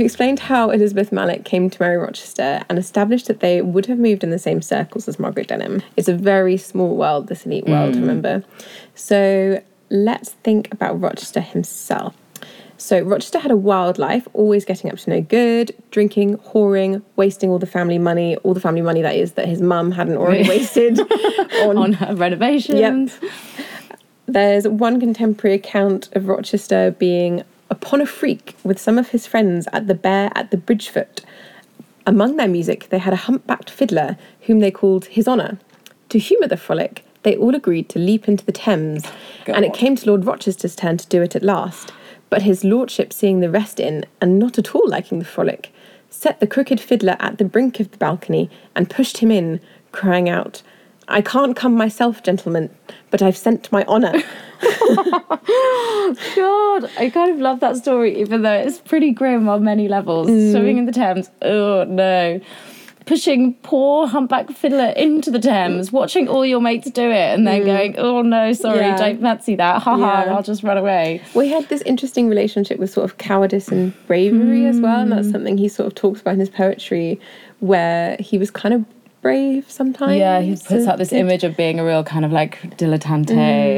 We 0.00 0.06
explained 0.06 0.38
how 0.38 0.70
Elizabeth 0.70 1.12
Malet 1.12 1.44
came 1.44 1.68
to 1.68 1.82
marry 1.82 1.98
Rochester 1.98 2.62
and 2.70 2.78
established 2.78 3.26
that 3.26 3.40
they 3.40 3.60
would 3.60 3.84
have 3.84 3.98
moved 3.98 4.24
in 4.24 4.30
the 4.30 4.38
same 4.38 4.62
circles 4.62 5.06
as 5.06 5.18
Margaret 5.18 5.48
Denham. 5.48 5.82
It's 5.94 6.08
a 6.08 6.14
very 6.14 6.56
small 6.56 6.96
world, 6.96 7.26
this 7.26 7.44
elite 7.44 7.66
world, 7.66 7.92
mm. 7.94 8.00
remember? 8.00 8.42
So 8.94 9.62
let's 9.90 10.30
think 10.30 10.72
about 10.72 10.98
Rochester 10.98 11.42
himself. 11.42 12.16
So 12.78 13.02
Rochester 13.02 13.40
had 13.40 13.50
a 13.50 13.58
wild 13.58 13.98
life, 13.98 14.26
always 14.32 14.64
getting 14.64 14.90
up 14.90 14.96
to 15.00 15.10
no 15.10 15.20
good, 15.20 15.76
drinking, 15.90 16.38
whoring, 16.38 17.02
wasting 17.16 17.50
all 17.50 17.58
the 17.58 17.66
family 17.66 17.98
money, 17.98 18.36
all 18.36 18.54
the 18.54 18.60
family 18.60 18.80
money 18.80 19.02
that 19.02 19.16
is 19.16 19.32
that 19.32 19.48
his 19.48 19.60
mum 19.60 19.92
hadn't 19.92 20.16
already 20.16 20.48
wasted 20.48 20.98
on 20.98 21.76
on 21.76 21.92
her 21.92 22.14
renovations. 22.14 23.20
there's 24.24 24.66
one 24.66 24.98
contemporary 24.98 25.56
account 25.56 26.08
of 26.12 26.26
Rochester 26.26 26.92
being 26.92 27.44
upon 27.70 28.00
a 28.00 28.06
freak 28.06 28.56
with 28.64 28.78
some 28.78 28.98
of 28.98 29.08
his 29.08 29.26
friends 29.26 29.68
at 29.72 29.86
the 29.86 29.94
Bear 29.94 30.30
at 30.34 30.50
the 30.50 30.56
Bridgefoot. 30.56 31.20
Among 32.06 32.36
their 32.36 32.48
music, 32.48 32.88
they 32.88 32.98
had 32.98 33.12
a 33.12 33.16
humpbacked 33.16 33.70
fiddler 33.70 34.18
whom 34.42 34.60
they 34.60 34.70
called 34.70 35.06
His 35.06 35.28
Honour. 35.28 35.58
To 36.08 36.18
humour 36.18 36.48
the 36.48 36.56
frolic, 36.56 37.04
they 37.22 37.36
all 37.36 37.54
agreed 37.54 37.88
to 37.90 37.98
leap 37.98 38.26
into 38.26 38.44
the 38.44 38.52
Thames, 38.52 39.04
and 39.46 39.64
it 39.64 39.74
came 39.74 39.94
to 39.96 40.06
Lord 40.06 40.24
Rochester's 40.24 40.74
turn 40.74 40.96
to 40.96 41.06
do 41.06 41.22
it 41.22 41.36
at 41.36 41.42
last. 41.42 41.92
But 42.30 42.42
his 42.42 42.64
lordship, 42.64 43.12
seeing 43.12 43.40
the 43.40 43.50
rest 43.50 43.78
in, 43.78 44.04
and 44.20 44.38
not 44.38 44.58
at 44.58 44.74
all 44.74 44.88
liking 44.88 45.18
the 45.18 45.24
frolic, 45.24 45.72
set 46.08 46.40
the 46.40 46.46
crooked 46.46 46.80
fiddler 46.80 47.16
at 47.20 47.38
the 47.38 47.44
brink 47.44 47.80
of 47.80 47.90
the 47.90 47.98
balcony 47.98 48.50
and 48.74 48.90
pushed 48.90 49.18
him 49.18 49.30
in, 49.30 49.60
crying 49.92 50.28
out, 50.28 50.62
I 51.10 51.20
can't 51.22 51.56
come 51.56 51.74
myself, 51.74 52.22
gentlemen, 52.22 52.70
but 53.10 53.20
I've 53.22 53.36
sent 53.36 53.70
my 53.72 53.84
honour. 53.84 54.12
God, 56.36 56.90
I 56.98 57.10
kind 57.12 57.30
of 57.32 57.38
love 57.38 57.60
that 57.60 57.76
story, 57.76 58.18
even 58.20 58.42
though 58.42 58.52
it's 58.52 58.78
pretty 58.78 59.10
grim 59.12 59.48
on 59.48 59.64
many 59.64 59.88
levels. 59.88 60.28
Mm. 60.28 60.52
Swimming 60.52 60.78
in 60.78 60.86
the 60.86 60.92
Thames, 60.92 61.30
oh 61.42 61.84
no. 61.84 62.40
Pushing 63.06 63.54
poor 63.62 64.06
humpback 64.06 64.50
fiddler 64.52 64.90
into 64.90 65.30
the 65.32 65.38
Thames, 65.40 65.90
watching 65.90 66.28
all 66.28 66.46
your 66.46 66.60
mates 66.60 66.90
do 66.90 67.10
it, 67.10 67.34
and 67.34 67.46
then 67.46 67.64
going, 67.64 67.96
oh 67.98 68.22
no, 68.22 68.52
sorry, 68.52 68.78
Mm. 68.78 68.82
Yeah. 68.82 68.96
don't 68.96 69.20
fancy 69.20 69.56
that. 69.56 69.82
Haha, 69.82 70.24
Yeah. 70.26 70.34
I'll 70.34 70.42
just 70.42 70.62
run 70.62 70.78
away. 70.78 71.20
We 71.34 71.48
had 71.48 71.68
this 71.68 71.82
interesting 71.82 72.28
relationship 72.28 72.78
with 72.78 72.90
sort 72.90 73.04
of 73.10 73.18
cowardice 73.18 73.68
and 73.68 73.92
bravery 74.06 74.66
as 74.66 74.78
well, 74.80 75.00
and 75.00 75.10
that's 75.10 75.30
something 75.30 75.58
he 75.58 75.68
sort 75.68 75.86
of 75.88 75.94
talks 75.96 76.20
about 76.20 76.34
in 76.34 76.40
his 76.40 76.50
poetry, 76.50 77.18
where 77.58 78.16
he 78.20 78.38
was 78.38 78.50
kind 78.50 78.74
of 78.74 78.84
brave 79.22 79.70
sometimes. 79.70 80.16
Yeah, 80.18 80.40
he 80.40 80.52
puts 80.56 80.86
out 80.86 80.98
this 80.98 81.12
image 81.12 81.44
of 81.44 81.56
being 81.56 81.78
a 81.78 81.84
real 81.84 82.02
kind 82.02 82.24
of 82.24 82.32
like 82.32 82.60
dilettante 82.78 83.30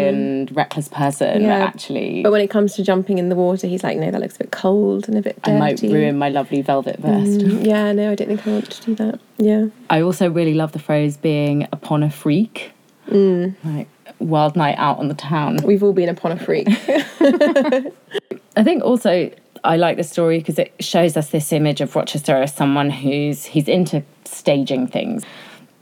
and 0.08 0.54
reckless 0.54 0.88
person, 0.88 1.42
Mm. 1.42 1.42
Yeah. 1.42 1.58
but 1.60 1.68
actually, 1.68 2.22
But 2.22 2.32
when 2.32 2.40
it 2.40 2.48
comes 2.50 2.74
to 2.76 2.82
jumping 2.84 3.18
in 3.18 3.28
the 3.28 3.34
water, 3.36 3.66
he's 3.66 3.82
like, 3.82 3.98
no, 3.98 4.10
that 4.10 4.20
looks 4.20 4.36
a 4.36 4.38
bit 4.40 4.50
cold 4.52 5.08
and 5.08 5.18
a 5.18 5.22
bit 5.22 5.38
I 5.44 5.52
might 5.52 5.80
ruin 5.82 6.16
my 6.18 6.28
lovely 6.28 6.62
velvet 6.62 6.98
vest. 7.00 7.40
Mm, 7.40 7.66
Yeah, 7.72 7.92
no, 7.92 8.10
I 8.12 8.14
don't 8.14 8.28
think 8.28 8.46
I 8.46 8.50
want 8.50 8.70
to 8.70 8.82
do 8.86 8.94
that. 8.96 9.20
Yeah. 9.38 9.66
I 9.90 10.00
also 10.02 10.30
really 10.30 10.54
love 10.54 10.72
the 10.72 10.78
phrase 10.78 11.16
being 11.16 11.66
upon 11.72 12.02
a 12.02 12.10
freak. 12.10 12.72
Mm. 13.08 13.54
Like 13.64 13.88
wild 14.20 14.54
night 14.56 14.76
out 14.78 14.98
on 14.98 15.08
the 15.08 15.14
town. 15.14 15.56
We've 15.64 15.82
all 15.82 15.92
been 15.92 16.08
upon 16.08 16.32
a 16.32 16.38
freak. 16.38 16.68
I 18.56 18.62
think 18.62 18.84
also 18.84 19.30
I 19.64 19.76
like 19.76 19.96
the 19.96 20.04
story 20.04 20.38
because 20.38 20.58
it 20.58 20.74
shows 20.80 21.16
us 21.16 21.30
this 21.30 21.52
image 21.52 21.80
of 21.80 21.94
Rochester 21.94 22.36
as 22.36 22.54
someone 22.54 22.90
who's 22.90 23.44
he's 23.44 23.68
into 23.68 24.02
staging 24.24 24.86
things. 24.86 25.24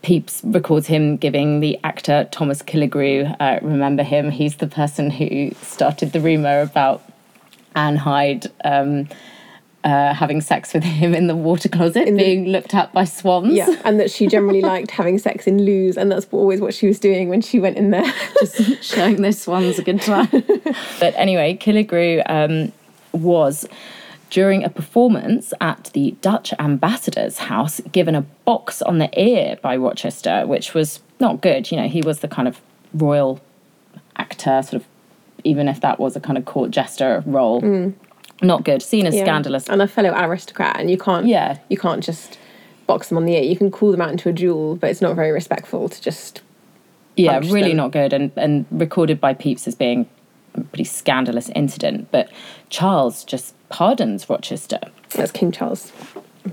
Pepys 0.02 0.40
records 0.44 0.86
him 0.86 1.16
giving 1.16 1.60
the 1.60 1.78
actor 1.84 2.26
Thomas 2.30 2.62
Killigrew, 2.62 3.36
uh, 3.38 3.58
remember 3.62 4.02
him? 4.02 4.30
He's 4.30 4.56
the 4.56 4.66
person 4.66 5.10
who 5.10 5.50
started 5.62 6.12
the 6.12 6.20
rumour 6.20 6.62
about 6.62 7.02
Anne 7.76 7.96
Hyde 7.96 8.46
um, 8.64 9.08
uh, 9.84 10.12
having 10.14 10.40
sex 10.40 10.74
with 10.74 10.84
him 10.84 11.14
in 11.14 11.26
the 11.26 11.36
water 11.36 11.68
closet, 11.68 12.04
being 12.16 12.46
looked 12.46 12.74
at 12.74 12.92
by 12.92 13.04
swans. 13.04 13.52
yeah, 13.52 13.80
and 13.84 14.00
that 14.00 14.10
she 14.10 14.26
generally 14.26 14.60
liked 14.60 14.90
having 14.90 15.18
sex 15.18 15.46
in 15.46 15.64
loos, 15.64 15.96
and 15.96 16.10
that's 16.10 16.26
always 16.32 16.60
what 16.60 16.74
she 16.74 16.86
was 16.86 16.98
doing 16.98 17.28
when 17.28 17.40
she 17.40 17.58
went 17.58 17.76
in 17.76 17.90
there. 17.90 18.12
just 18.40 18.82
showing 18.82 19.22
those 19.22 19.40
swans 19.40 19.78
a 19.78 19.82
good 19.82 20.00
time. 20.00 20.28
but 21.00 21.14
anyway, 21.16 21.56
Killigrew 21.60 22.22
um, 22.28 22.72
was 23.12 23.66
during 24.31 24.62
a 24.64 24.70
performance 24.70 25.53
at 25.61 25.90
the 25.92 26.12
Dutch 26.20 26.53
ambassador's 26.59 27.38
house 27.38 27.81
given 27.92 28.14
a 28.14 28.23
box 28.44 28.81
on 28.83 28.99
the 28.99 29.11
ear 29.20 29.59
by 29.61 29.77
Rochester, 29.77 30.46
which 30.46 30.73
was 30.75 31.01
not 31.18 31.40
good. 31.40 31.70
You 31.70 31.79
know, 31.79 31.88
he 31.88 32.01
was 32.03 32.20
the 32.20 32.29
kind 32.29 32.46
of 32.46 32.61
royal 32.94 33.40
actor, 34.16 34.62
sort 34.62 34.75
of, 34.75 34.85
even 35.44 35.66
if 35.68 35.81
that 35.81 35.99
was 35.99 36.14
a 36.16 36.20
kind 36.20 36.38
of 36.38 36.44
court 36.44 36.70
jester 36.70 37.23
role. 37.27 37.61
Mm. 37.61 37.94
Not 38.42 38.64
good, 38.64 38.83
seen 38.83 39.07
as 39.07 39.14
Yeah. 39.14 39.25
scandalous. 39.25 39.68
and 39.68 39.83
a 39.83 39.88
fellow 39.88 40.14
aristocrat, 40.16 40.79
and 40.79 40.90
you 40.90 40.96
can't. 40.96 41.27
Yeah. 41.27 41.59
you 41.68 41.77
can't 41.77 42.03
just 42.03 42.38
box 42.87 43.09
them 43.09 43.18
on 43.18 43.25
the 43.27 43.35
ear. 43.37 43.42
You 43.42 43.57
can 43.57 43.70
call 43.70 43.90
them 43.92 44.01
out 44.01 44.11
into 44.12 44.29
a 44.29 44.33
duel, 44.33 44.77
but 44.77 44.90
it's 44.90 45.01
not 45.03 45.14
very 45.16 45.31
respectful 45.33 45.88
to 45.88 46.01
just. 46.01 46.40
yeah, 47.16 47.38
really 47.40 47.68
them. 47.68 47.77
not 47.77 47.90
good, 47.92 48.12
and 48.14 48.31
and 48.37 48.64
recorded 48.70 49.20
by 49.20 49.35
Pepys 49.35 49.66
as 49.68 49.75
being 49.75 50.09
pretty 50.70 50.84
scandalous 50.84 51.50
incident. 51.54 52.08
But 52.10 52.30
Charles 52.68 53.24
just 53.24 53.54
pardons 53.68 54.28
Rochester. 54.28 54.80
That's 55.10 55.32
King 55.32 55.52
Charles, 55.52 55.92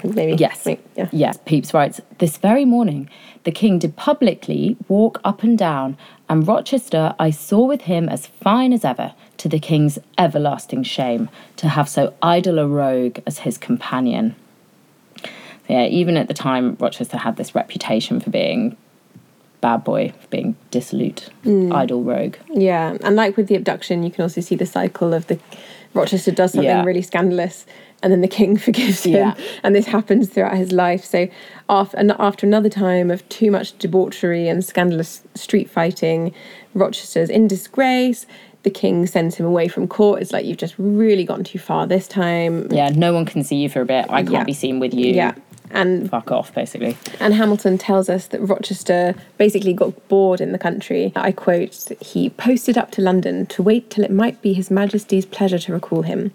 maybe. 0.03 0.35
Yes. 0.37 0.65
Wait, 0.65 0.79
yeah. 0.95 1.09
Yes, 1.11 1.37
Pepys 1.45 1.73
writes 1.73 2.01
This 2.19 2.37
very 2.37 2.65
morning, 2.65 3.09
the 3.43 3.51
king 3.51 3.79
did 3.79 3.95
publicly 3.95 4.77
walk 4.87 5.21
up 5.23 5.43
and 5.43 5.57
down, 5.57 5.97
and 6.29 6.47
Rochester 6.47 7.15
I 7.19 7.29
saw 7.29 7.65
with 7.65 7.81
him 7.81 8.09
as 8.09 8.27
fine 8.27 8.73
as 8.73 8.83
ever, 8.83 9.13
to 9.37 9.47
the 9.47 9.59
king's 9.59 9.99
everlasting 10.17 10.83
shame, 10.83 11.29
to 11.57 11.69
have 11.69 11.87
so 11.87 12.13
idle 12.21 12.59
a 12.59 12.67
rogue 12.67 13.19
as 13.25 13.39
his 13.39 13.57
companion. 13.57 14.35
Yeah, 15.67 15.85
even 15.85 16.15
at 16.17 16.27
the 16.27 16.33
time, 16.33 16.77
Rochester 16.79 17.17
had 17.17 17.35
this 17.35 17.53
reputation 17.53 18.19
for 18.19 18.29
being 18.29 18.77
bad 19.67 19.83
boy, 19.83 20.13
for 20.21 20.27
being 20.29 20.55
dissolute, 20.71 21.29
Mm. 21.45 21.73
idle 21.73 22.01
rogue. 22.03 22.35
Yeah, 22.53 22.97
and 23.03 23.15
like 23.17 23.35
with 23.37 23.47
the 23.47 23.55
abduction, 23.55 24.01
you 24.03 24.11
can 24.11 24.21
also 24.23 24.39
see 24.41 24.55
the 24.55 24.65
cycle 24.65 25.13
of 25.13 25.27
the 25.27 25.37
Rochester 25.93 26.31
does 26.31 26.51
something 26.53 26.69
Yeah. 26.69 26.83
really 26.85 27.01
scandalous, 27.01 27.65
and 28.01 28.11
then 28.13 28.21
the 28.21 28.27
king 28.39 28.55
forgives 28.67 29.03
him, 29.03 29.13
Yeah. 29.13 29.33
and 29.63 29.75
this 29.75 29.87
happens 29.87 30.29
throughout 30.29 30.55
his 30.57 30.71
life. 30.71 31.03
So 31.03 31.27
after 31.69 31.97
after 32.29 32.45
another 32.47 32.69
time 32.69 33.11
of 33.11 33.27
too 33.29 33.49
much 33.51 33.77
debauchery 33.77 34.47
and 34.47 34.63
scandalous 34.63 35.21
street 35.35 35.69
fighting, 35.69 36.31
Rochester's 36.73 37.29
in 37.29 37.47
disgrace. 37.47 38.25
The 38.63 38.69
king 38.69 39.05
sends 39.07 39.35
him 39.35 39.45
away 39.45 39.67
from 39.69 39.87
court. 39.87 40.21
It's 40.21 40.31
like 40.33 40.45
you've 40.45 40.57
just 40.65 40.75
really 40.77 41.23
gone 41.31 41.43
too 41.43 41.59
far 41.59 41.87
this 41.87 42.07
time. 42.07 42.67
Yeah, 42.71 42.89
no 42.89 43.13
one 43.13 43.25
can 43.25 43.43
see 43.43 43.55
you 43.63 43.69
for 43.69 43.81
a 43.81 43.85
bit. 43.85 44.05
I 44.09 44.21
can't 44.23 44.31
Yeah. 44.33 44.43
be 44.43 44.53
seen 44.53 44.79
with 44.79 44.93
you. 44.93 45.13
Yeah. 45.13 45.33
And 45.71 46.09
Fuck 46.09 46.31
off, 46.31 46.53
basically. 46.53 46.97
And 47.19 47.33
Hamilton 47.33 47.77
tells 47.77 48.09
us 48.09 48.27
that 48.27 48.41
Rochester 48.41 49.15
basically 49.37 49.73
got 49.73 50.07
bored 50.07 50.41
in 50.41 50.51
the 50.51 50.57
country. 50.57 51.11
I 51.15 51.31
quote, 51.31 51.91
he 52.01 52.29
posted 52.31 52.77
up 52.77 52.91
to 52.91 53.01
London 53.01 53.45
to 53.47 53.63
wait 53.63 53.89
till 53.89 54.03
it 54.03 54.11
might 54.11 54.41
be 54.41 54.53
His 54.53 54.71
Majesty's 54.71 55.25
pleasure 55.25 55.59
to 55.59 55.73
recall 55.73 56.03
him. 56.03 56.31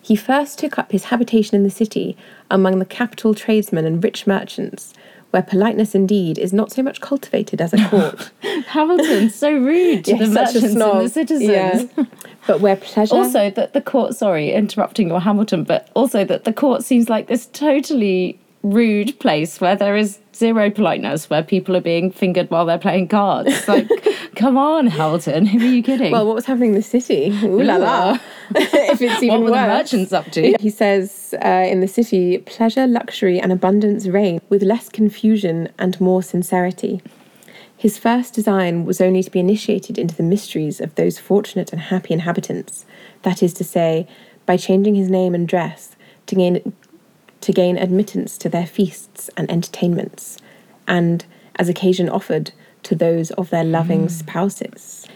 He 0.00 0.14
first 0.14 0.60
took 0.60 0.78
up 0.78 0.92
his 0.92 1.04
habitation 1.06 1.56
in 1.56 1.64
the 1.64 1.70
city 1.70 2.16
among 2.48 2.78
the 2.78 2.84
capital 2.84 3.34
tradesmen 3.34 3.84
and 3.84 4.02
rich 4.04 4.24
merchants, 4.24 4.94
where 5.32 5.42
politeness 5.42 5.96
indeed 5.96 6.38
is 6.38 6.52
not 6.52 6.70
so 6.70 6.80
much 6.80 7.00
cultivated 7.00 7.60
as 7.60 7.74
a 7.74 7.88
court. 7.88 8.30
Hamilton, 8.68 9.30
so 9.30 9.52
rude 9.52 10.04
to 10.04 10.10
Yeah, 10.16 10.18
the 10.18 10.26
merchants 10.28 10.62
and 10.62 10.80
the 10.80 11.08
citizens. 11.08 11.50
Yeah. 11.50 12.04
but 12.46 12.60
where 12.60 12.76
pleasure. 12.76 13.14
Also, 13.16 13.50
that 13.50 13.72
the 13.72 13.80
court, 13.80 14.14
sorry, 14.14 14.52
interrupting 14.52 15.08
your 15.08 15.20
Hamilton, 15.20 15.64
but 15.64 15.90
also 15.94 16.24
that 16.24 16.44
the 16.44 16.52
court 16.52 16.84
seems 16.84 17.08
like 17.08 17.26
this 17.26 17.46
totally 17.46 18.38
rude 18.62 19.18
place 19.20 19.60
where 19.60 19.76
there 19.76 19.96
is 19.96 20.18
zero 20.34 20.70
politeness, 20.70 21.30
where 21.30 21.42
people 21.42 21.76
are 21.76 21.80
being 21.80 22.10
fingered 22.10 22.50
while 22.50 22.66
they're 22.66 22.78
playing 22.78 23.08
cards. 23.08 23.66
Like, 23.68 23.88
come 24.36 24.56
on, 24.56 24.86
Hamilton, 24.86 25.46
who 25.46 25.58
are 25.58 25.70
you 25.70 25.82
kidding? 25.82 26.12
well, 26.12 26.26
what 26.26 26.34
was 26.34 26.46
happening 26.46 26.70
in 26.70 26.76
the 26.76 26.82
city? 26.82 27.30
Ooh 27.42 27.62
la 27.62 27.76
la. 27.76 28.18
if 28.54 29.00
it's 29.02 29.22
even 29.22 29.42
what 29.42 29.44
were 29.44 29.50
worse. 29.50 29.60
the 29.60 29.66
merchants 29.66 30.12
up 30.12 30.30
to? 30.32 30.56
He 30.60 30.70
says 30.70 31.34
uh, 31.44 31.66
in 31.68 31.80
the 31.80 31.88
city, 31.88 32.38
pleasure, 32.38 32.86
luxury, 32.86 33.40
and 33.40 33.52
abundance 33.52 34.06
reign 34.06 34.40
with 34.48 34.62
less 34.62 34.88
confusion 34.88 35.68
and 35.78 36.00
more 36.00 36.22
sincerity. 36.22 37.02
His 37.76 37.98
first 37.98 38.34
design 38.34 38.84
was 38.84 39.00
only 39.00 39.22
to 39.22 39.30
be 39.30 39.40
initiated 39.40 39.98
into 39.98 40.14
the 40.14 40.22
mysteries 40.22 40.80
of 40.80 40.94
those 40.94 41.18
fortunate 41.18 41.72
and 41.72 41.80
happy 41.82 42.14
inhabitants, 42.14 42.86
that 43.22 43.42
is 43.42 43.52
to 43.54 43.64
say, 43.64 44.08
by 44.46 44.56
changing 44.56 44.94
his 44.94 45.10
name 45.10 45.34
and 45.34 45.46
dress 45.46 45.96
to 46.26 46.34
gain, 46.34 46.72
to 47.46 47.52
gain 47.52 47.78
admittance 47.78 48.36
to 48.36 48.48
their 48.48 48.66
feasts 48.66 49.30
and 49.36 49.48
entertainments, 49.48 50.36
and, 50.88 51.24
as 51.54 51.68
occasion 51.68 52.08
offered, 52.08 52.50
to 52.82 52.96
those 52.96 53.30
of 53.30 53.50
their 53.50 53.62
loving 53.62 54.08
mm. 54.08 54.10
spouses. 54.10 55.06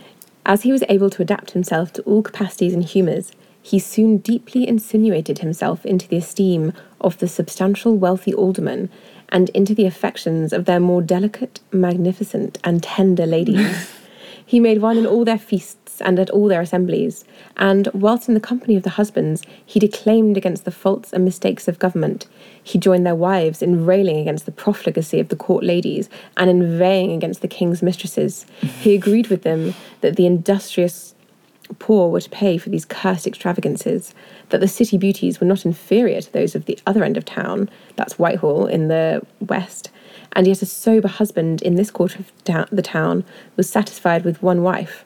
As 0.47 0.63
he 0.63 0.71
was 0.71 0.85
able 0.89 1.11
to 1.11 1.23
adapt 1.23 1.51
himself 1.51 1.93
to 1.95 2.03
all 2.03 2.23
capacities 2.23 2.73
and 2.73 2.85
humours, 2.85 3.33
he 3.61 3.81
soon 3.81 4.19
deeply 4.19 4.69
insinuated 4.69 5.41
himself 5.41 5.85
into 5.85 6.07
the 6.07 6.19
esteem 6.19 6.73
of 7.01 7.19
the 7.19 7.27
substantial 7.27 7.97
wealthy 7.97 8.33
aldermen 8.33 8.91
and 9.31 9.49
into 9.49 9.75
the 9.75 9.87
affections 9.87 10.53
of 10.53 10.67
their 10.67 10.79
more 10.79 11.03
delicate, 11.03 11.59
magnificent, 11.73 12.59
and 12.63 12.81
tender 12.81 13.27
ladies. 13.27 13.93
he 14.51 14.59
made 14.59 14.83
one 14.83 14.99
in 14.99 15.07
all 15.07 15.25
their 15.25 15.39
feasts 15.39 16.01
and 16.01 16.19
at 16.19 16.29
all 16.31 16.49
their 16.49 16.61
assemblies, 16.61 17.25
and, 17.57 17.89
whilst 17.95 18.27
in 18.27 18.35
the 18.35 18.41
company 18.41 18.75
of 18.75 18.83
the 18.83 18.91
husbands, 18.91 19.45
he 19.65 19.79
declaimed 19.79 20.37
against 20.37 20.65
the 20.65 20.73
faults 20.73 21.13
and 21.13 21.25
mistakes 21.25 21.69
of 21.69 21.79
government. 21.79 22.27
He 22.61 22.77
joined 22.77 23.07
their 23.07 23.15
wives 23.15 23.63
in 23.63 23.87
railing 23.87 24.17
against 24.17 24.47
the 24.47 24.51
profligacy 24.51 25.21
of 25.21 25.29
the 25.29 25.37
court 25.37 25.63
ladies 25.63 26.09
and 26.37 26.51
in 26.51 26.63
inveighing 26.63 27.13
against 27.13 27.43
the 27.43 27.47
king's 27.47 27.81
mistresses. 27.81 28.45
He 28.81 28.93
agreed 29.01 29.29
with 29.29 29.43
them 29.43 29.73
that 30.01 30.17
the 30.17 30.27
industrious 30.27 31.15
poor 31.79 32.11
were 32.11 32.21
to 32.21 32.31
pay 32.31 32.59
for 32.59 32.71
these 32.71 32.85
cursed 32.85 33.29
extravagances, 33.29 34.17
that 34.49 34.59
the 34.59 34.67
city 34.67 34.99
beauties 34.99 35.39
were 35.39 35.47
not 35.47 35.65
inferior 35.65 36.21
to 36.21 36.33
those 36.33 36.57
of 36.57 36.65
the 36.65 36.77
other 36.89 37.05
end 37.05 37.17
of 37.17 37.25
town, 37.25 37.71
that's 37.95 38.19
Whitehall 38.19 38.67
in 38.67 38.89
the 38.89 39.25
west, 39.39 39.91
and 40.33 40.47
yet 40.47 40.63
a 40.63 40.67
sober 40.67 41.09
husband 41.09 41.63
in 41.63 41.75
this 41.75 41.91
quarter 41.91 42.19
of 42.21 42.45
ta- 42.45 42.67
the 42.71 42.83
town 42.83 43.25
was 43.57 43.69
satisfied 43.69 44.25
with 44.25 44.43
one 44.43 44.63
wife. 44.63 45.05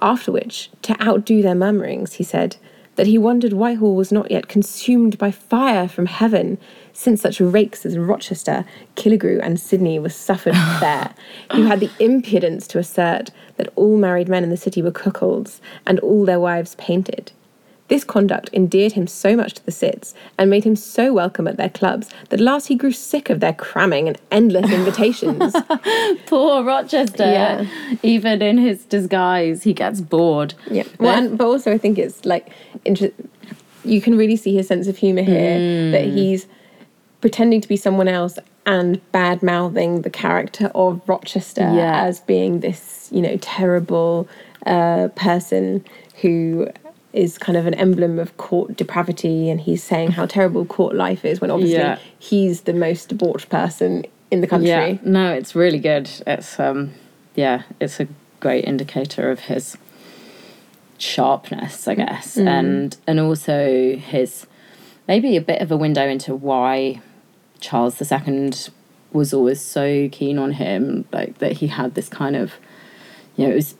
After 0.00 0.32
which, 0.32 0.70
to 0.82 1.00
outdo 1.02 1.42
their 1.42 1.54
murmurings, 1.54 2.14
he 2.14 2.24
said 2.24 2.56
that 2.96 3.06
he 3.06 3.18
wondered 3.18 3.52
Whitehall 3.52 3.96
was 3.96 4.12
not 4.12 4.30
yet 4.30 4.48
consumed 4.48 5.16
by 5.16 5.30
fire 5.30 5.88
from 5.88 6.06
heaven, 6.06 6.58
since 6.92 7.22
such 7.22 7.40
rakes 7.40 7.86
as 7.86 7.96
Rochester, 7.96 8.64
Killigrew, 8.96 9.40
and 9.42 9.58
Sydney 9.58 9.98
were 9.98 10.10
suffered 10.10 10.54
there. 10.80 11.14
He 11.52 11.66
had 11.66 11.80
the 11.80 11.90
impudence 11.98 12.66
to 12.68 12.78
assert 12.78 13.30
that 13.56 13.72
all 13.76 13.96
married 13.96 14.28
men 14.28 14.44
in 14.44 14.50
the 14.50 14.56
city 14.56 14.82
were 14.82 14.90
cuckolds 14.90 15.60
and 15.86 15.98
all 16.00 16.24
their 16.24 16.40
wives 16.40 16.74
painted. 16.76 17.32
This 17.92 18.04
conduct 18.04 18.48
endeared 18.54 18.92
him 18.92 19.06
so 19.06 19.36
much 19.36 19.52
to 19.52 19.66
the 19.66 19.70
cits 19.70 20.14
and 20.38 20.48
made 20.48 20.64
him 20.64 20.76
so 20.76 21.12
welcome 21.12 21.46
at 21.46 21.58
their 21.58 21.68
clubs 21.68 22.08
that 22.30 22.40
at 22.40 22.40
last 22.40 22.68
he 22.68 22.74
grew 22.74 22.90
sick 22.90 23.28
of 23.28 23.40
their 23.40 23.52
cramming 23.52 24.08
and 24.08 24.16
endless 24.30 24.72
invitations. 24.72 25.54
Poor 26.26 26.64
Rochester. 26.64 27.22
Yeah. 27.22 27.66
Even 28.02 28.40
in 28.40 28.56
his 28.56 28.86
disguise, 28.86 29.64
he 29.64 29.74
gets 29.74 30.00
bored. 30.00 30.54
Yeah. 30.70 30.84
Well, 30.98 31.14
and, 31.14 31.36
but 31.36 31.44
also 31.44 31.70
I 31.70 31.76
think 31.76 31.98
it's 31.98 32.24
like 32.24 32.48
inter- 32.86 33.12
you 33.84 34.00
can 34.00 34.16
really 34.16 34.36
see 34.36 34.54
his 34.54 34.66
sense 34.68 34.86
of 34.86 34.96
humor 34.96 35.20
here 35.20 35.90
that 35.90 36.06
he's 36.06 36.46
pretending 37.20 37.60
to 37.60 37.68
be 37.68 37.76
someone 37.76 38.08
else 38.08 38.38
and 38.64 39.02
bad 39.12 39.42
mouthing 39.42 40.00
the 40.00 40.08
character 40.08 40.70
of 40.74 41.06
Rochester 41.06 41.60
Yeah. 41.60 42.04
as 42.04 42.20
being 42.20 42.60
this, 42.60 43.10
you 43.12 43.20
know, 43.20 43.36
terrible 43.42 44.26
uh, 44.64 45.08
person 45.14 45.84
who 46.22 46.68
is 47.12 47.36
kind 47.38 47.58
of 47.58 47.66
an 47.66 47.74
emblem 47.74 48.18
of 48.18 48.36
court 48.38 48.76
depravity 48.76 49.50
and 49.50 49.60
he's 49.60 49.82
saying 49.82 50.12
how 50.12 50.24
terrible 50.26 50.64
court 50.64 50.94
life 50.94 51.24
is 51.24 51.40
when 51.40 51.50
obviously 51.50 51.76
Yeah. 51.76 51.98
he's 52.18 52.62
the 52.62 52.72
most 52.72 53.08
debauched 53.10 53.48
person 53.50 54.06
in 54.30 54.40
the 54.40 54.46
country. 54.46 54.68
Yeah, 54.68 54.96
no, 55.04 55.32
it's 55.32 55.54
really 55.54 55.78
good. 55.78 56.08
It's 56.26 56.58
um, 56.58 56.92
yeah, 57.34 57.62
it's 57.80 58.00
a 58.00 58.08
great 58.40 58.64
indicator 58.64 59.30
of 59.30 59.40
his 59.40 59.76
sharpness, 60.98 61.86
I 61.88 61.94
guess, 61.96 62.36
and 62.36 62.96
and 63.06 63.20
also 63.20 63.96
his 63.96 64.46
maybe 65.08 65.36
a 65.36 65.40
bit 65.40 65.60
of 65.60 65.70
a 65.70 65.76
window 65.76 66.08
into 66.08 66.34
why 66.34 67.00
Charles 67.60 68.00
II 68.00 68.52
was 69.12 69.34
always 69.34 69.60
so 69.60 70.08
keen 70.10 70.38
on 70.38 70.52
him, 70.52 71.04
like 71.12 71.38
that 71.38 71.52
he 71.52 71.66
had 71.66 71.94
this 71.94 72.08
kind 72.08 72.36
of, 72.36 72.54
you 73.36 73.44
know, 73.46 73.52
it 73.52 73.56
was 73.56 73.74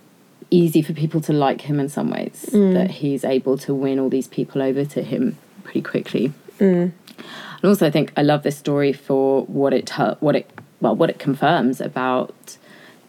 easy 0.52 0.82
for 0.82 0.92
people 0.92 1.20
to 1.22 1.32
like 1.32 1.62
him 1.62 1.80
in 1.80 1.88
some 1.88 2.10
ways, 2.10 2.46
mm. 2.50 2.74
that 2.74 2.90
he's 2.90 3.24
able 3.24 3.56
to 3.58 3.74
win 3.74 3.98
all 3.98 4.08
these 4.08 4.28
people 4.28 4.62
over 4.62 4.84
to 4.84 5.02
him 5.02 5.38
pretty 5.64 5.82
quickly. 5.82 6.32
Mm. 6.58 6.92
And 7.18 7.64
also, 7.64 7.86
I 7.86 7.90
think 7.90 8.12
I 8.16 8.22
love 8.22 8.42
this 8.42 8.56
story 8.56 8.92
for 8.92 9.44
what 9.46 9.72
it 9.72 9.90
what 10.20 10.36
it 10.36 10.50
well 10.80 10.96
what 10.96 11.10
it 11.10 11.18
confirms 11.18 11.80
about 11.80 12.58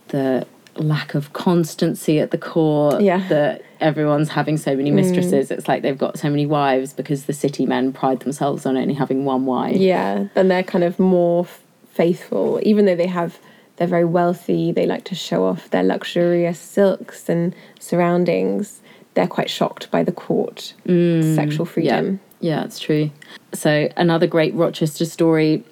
the 0.09 0.47
lack 0.75 1.13
of 1.13 1.33
constancy 1.33 2.19
at 2.19 2.31
the 2.31 2.37
court. 2.37 3.01
Yeah. 3.01 3.27
that 3.27 3.63
everyone's 3.79 4.29
having 4.29 4.57
so 4.57 4.75
many 4.75 4.91
mm. 4.91 4.95
mistresses. 4.95 5.51
It's 5.51 5.67
like 5.67 5.81
they've 5.81 5.97
got 5.97 6.17
so 6.17 6.29
many 6.29 6.45
wives 6.45 6.93
because 6.93 7.25
the 7.25 7.33
city 7.33 7.65
men 7.65 7.93
pride 7.93 8.21
themselves 8.21 8.65
on 8.65 8.77
only 8.77 8.93
having 8.93 9.25
one 9.25 9.45
wife. 9.45 9.75
Yeah, 9.75 10.27
and 10.35 10.49
they're 10.49 10.63
kind 10.63 10.83
of 10.83 10.99
more 10.99 11.45
faithful, 11.91 12.59
even 12.63 12.85
though 12.85 12.95
they 12.95 13.07
have. 13.07 13.37
They're 13.76 13.88
very 13.88 14.05
wealthy. 14.05 14.71
They 14.71 14.86
like 14.86 15.03
to 15.05 15.15
show 15.15 15.45
off 15.45 15.69
their 15.71 15.84
luxurious 15.84 16.59
silks 16.59 17.28
and 17.30 17.55
surroundings. 17.80 18.82
They're 19.15 19.28
quite 19.28 19.49
shocked 19.49 19.89
by 19.91 20.03
the 20.03 20.11
court 20.11 20.74
mm, 20.88 21.36
sexual 21.36 21.65
freedom. 21.65 22.19
Yeah, 22.39 22.63
it's 22.65 22.80
true. 22.80 23.09
So 23.53 23.89
another 23.95 24.28
great 24.28 24.53
Rochester 24.53 25.05
story. 25.05 25.63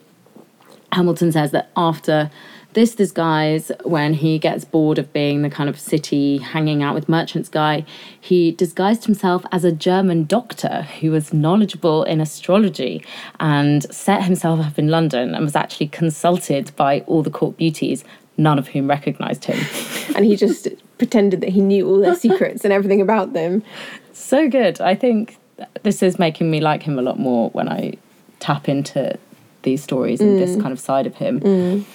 Hamilton 0.91 1.31
says 1.31 1.51
that 1.51 1.69
after 1.75 2.29
this 2.73 2.95
disguise, 2.95 3.71
when 3.83 4.13
he 4.13 4.39
gets 4.39 4.65
bored 4.65 4.97
of 4.97 5.11
being 5.11 5.41
the 5.41 5.49
kind 5.49 5.69
of 5.69 5.79
city 5.79 6.37
hanging 6.37 6.81
out 6.81 6.95
with 6.95 7.09
merchants 7.09 7.49
guy, 7.49 7.85
he 8.19 8.51
disguised 8.51 9.05
himself 9.05 9.45
as 9.51 9.63
a 9.63 9.71
German 9.71 10.25
doctor 10.25 10.83
who 10.99 11.11
was 11.11 11.33
knowledgeable 11.33 12.03
in 12.03 12.21
astrology 12.21 13.03
and 13.39 13.83
set 13.93 14.23
himself 14.23 14.59
up 14.59 14.79
in 14.79 14.87
London 14.87 15.35
and 15.35 15.43
was 15.43 15.55
actually 15.55 15.87
consulted 15.87 16.71
by 16.75 17.01
all 17.01 17.23
the 17.23 17.29
court 17.29 17.57
beauties, 17.57 18.03
none 18.37 18.57
of 18.57 18.69
whom 18.69 18.87
recognized 18.89 19.45
him. 19.45 19.59
And 20.15 20.25
he 20.25 20.35
just 20.35 20.67
pretended 20.97 21.39
that 21.39 21.49
he 21.49 21.61
knew 21.61 21.87
all 21.87 21.99
their 21.99 22.15
secrets 22.15 22.65
and 22.65 22.73
everything 22.73 22.99
about 22.99 23.31
them. 23.31 23.63
so 24.11 24.49
good. 24.49 24.81
I 24.81 24.93
think 24.93 25.37
this 25.83 26.03
is 26.03 26.19
making 26.19 26.51
me 26.51 26.59
like 26.59 26.83
him 26.83 26.99
a 26.99 27.01
lot 27.01 27.17
more 27.17 27.49
when 27.51 27.69
I 27.69 27.93
tap 28.39 28.67
into 28.67 29.17
these 29.63 29.83
stories 29.83 30.19
and 30.19 30.39
this 30.39 30.55
mm. 30.55 30.61
kind 30.61 30.73
of 30.73 30.79
side 30.79 31.07
of 31.07 31.15
him. 31.15 31.39
Mm. 31.39 31.85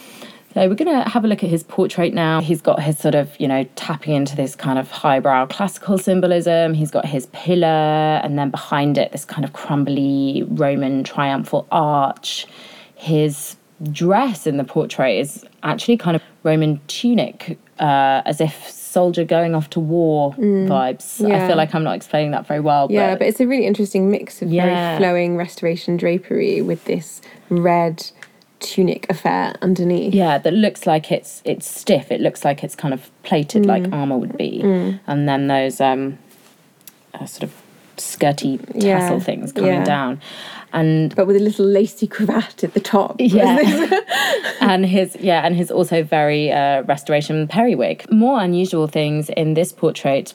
So 0.56 0.66
we're 0.70 0.74
going 0.74 1.02
to 1.04 1.06
have 1.10 1.22
a 1.22 1.28
look 1.28 1.44
at 1.44 1.50
his 1.50 1.62
portrait 1.64 2.14
now. 2.14 2.40
He's 2.40 2.62
got 2.62 2.80
his 2.82 2.98
sort 2.98 3.14
of, 3.14 3.38
you 3.38 3.46
know, 3.46 3.64
tapping 3.76 4.14
into 4.14 4.34
this 4.34 4.56
kind 4.56 4.78
of 4.78 4.90
highbrow 4.90 5.44
classical 5.48 5.98
symbolism. 5.98 6.72
He's 6.72 6.90
got 6.90 7.04
his 7.04 7.26
pillar 7.26 7.66
and 8.24 8.38
then 8.38 8.48
behind 8.48 8.96
it 8.96 9.12
this 9.12 9.26
kind 9.26 9.44
of 9.44 9.52
crumbly 9.52 10.44
Roman 10.48 11.04
triumphal 11.04 11.66
arch. 11.70 12.46
His 12.94 13.56
dress 13.92 14.46
in 14.46 14.56
the 14.56 14.64
portrait 14.64 15.18
is 15.18 15.44
actually 15.62 15.98
kind 15.98 16.16
of 16.16 16.22
Roman 16.42 16.80
tunic, 16.86 17.58
uh, 17.78 18.22
as 18.24 18.40
if 18.40 18.70
soldier 18.70 19.24
going 19.24 19.54
off 19.54 19.68
to 19.68 19.80
war 19.80 20.32
vibes. 20.36 21.22
I 21.22 21.46
feel 21.46 21.58
like 21.58 21.74
I'm 21.74 21.84
not 21.84 21.96
explaining 21.96 22.30
that 22.30 22.46
very 22.46 22.60
well. 22.60 22.86
Yeah, 22.90 23.12
but, 23.12 23.18
but 23.18 23.28
it's 23.28 23.40
a 23.40 23.46
really 23.46 23.66
interesting 23.66 24.10
mix 24.10 24.40
of 24.40 24.50
Yeah. 24.50 24.64
very 24.64 24.98
flowing 25.00 25.36
restoration 25.36 25.98
drapery 25.98 26.62
with 26.62 26.82
this 26.86 27.20
red 27.50 28.10
tunic 28.60 29.06
affair 29.10 29.54
underneath. 29.62 30.14
yeah, 30.14 30.38
that 30.38 30.52
looks 30.54 30.86
like 30.86 31.12
it's 31.12 31.42
it's 31.44 31.66
stiff. 31.66 32.10
It 32.10 32.20
looks 32.20 32.44
like 32.44 32.64
it's 32.64 32.74
kind 32.74 32.94
of 32.94 33.10
plated 33.22 33.62
Mm. 33.62 33.66
like 33.66 33.92
armor 33.92 34.16
would 34.18 34.36
be, 34.36 34.60
and 35.06 35.28
then 35.28 35.46
those 35.48 35.80
um, 35.80 36.18
uh, 37.14 37.26
sort 37.26 37.44
of 37.44 37.52
skirty 37.96 38.58
tassel 38.78 39.16
Yeah, 39.16 39.18
things 39.20 39.52
coming 39.52 39.72
yeah. 39.72 39.84
down, 39.84 40.20
and 40.72 41.14
But 41.14 41.26
with 41.26 41.36
a 41.36 41.40
little 41.40 41.64
lacy 41.66 42.06
cravat 42.06 42.62
at 42.64 42.74
the 42.74 42.80
top. 42.80 43.16
Yeah. 43.20 44.00
and 44.60 44.84
his 44.86 45.16
yeah, 45.20 45.44
and 45.46 45.54
his 45.56 45.70
also 45.70 46.02
very 46.02 46.50
uh, 46.52 46.82
restoration 46.82 47.48
periwig. 47.48 48.10
More 48.10 48.40
unusual 48.40 48.86
things 48.86 49.28
in 49.30 49.54
this 49.54 49.72
portrait, 49.72 50.34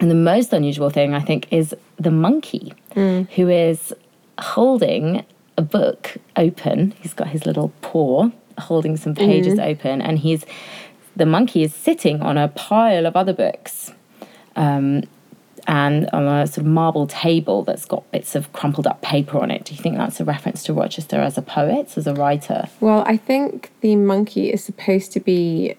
and 0.00 0.10
the 0.10 0.14
most 0.32 0.52
unusual 0.52 0.90
thing 0.90 1.14
I 1.14 1.20
think 1.20 1.46
is 1.50 1.74
the 1.98 2.10
monkey, 2.10 2.72
who 2.94 3.48
is 3.48 3.92
holding 4.38 5.24
a 5.58 5.62
book 5.62 6.16
open. 6.36 6.92
He's 7.00 7.12
got 7.12 7.28
his 7.28 7.44
little 7.44 7.72
paw 7.82 8.30
holding 8.58 8.96
some 8.96 9.14
pages 9.14 9.58
open, 9.58 10.00
and 10.00 10.18
he's 10.18 10.46
the 11.16 11.26
monkey 11.26 11.62
is 11.62 11.74
sitting 11.74 12.22
on 12.22 12.38
a 12.38 12.48
pile 12.48 13.04
of 13.04 13.16
other 13.16 13.34
books. 13.34 13.92
Um, 14.56 15.02
and 15.66 16.08
on 16.14 16.26
a 16.26 16.46
sort 16.46 16.58
of 16.58 16.64
marble 16.66 17.06
table 17.06 17.62
that's 17.62 17.84
got 17.84 18.10
bits 18.10 18.34
of 18.34 18.50
crumpled 18.54 18.86
up 18.86 19.02
paper 19.02 19.38
on 19.38 19.50
it. 19.50 19.66
Do 19.66 19.74
you 19.74 19.82
think 19.82 19.98
that's 19.98 20.18
a 20.18 20.24
reference 20.24 20.62
to 20.64 20.72
Rochester 20.72 21.20
as 21.20 21.36
a 21.36 21.42
poet, 21.42 21.98
as 21.98 22.06
a 22.06 22.14
writer? 22.14 22.68
Well, 22.80 23.04
I 23.06 23.18
think 23.18 23.70
the 23.82 23.94
monkey 23.94 24.50
is 24.50 24.64
supposed 24.64 25.12
to 25.12 25.20
be 25.20 25.76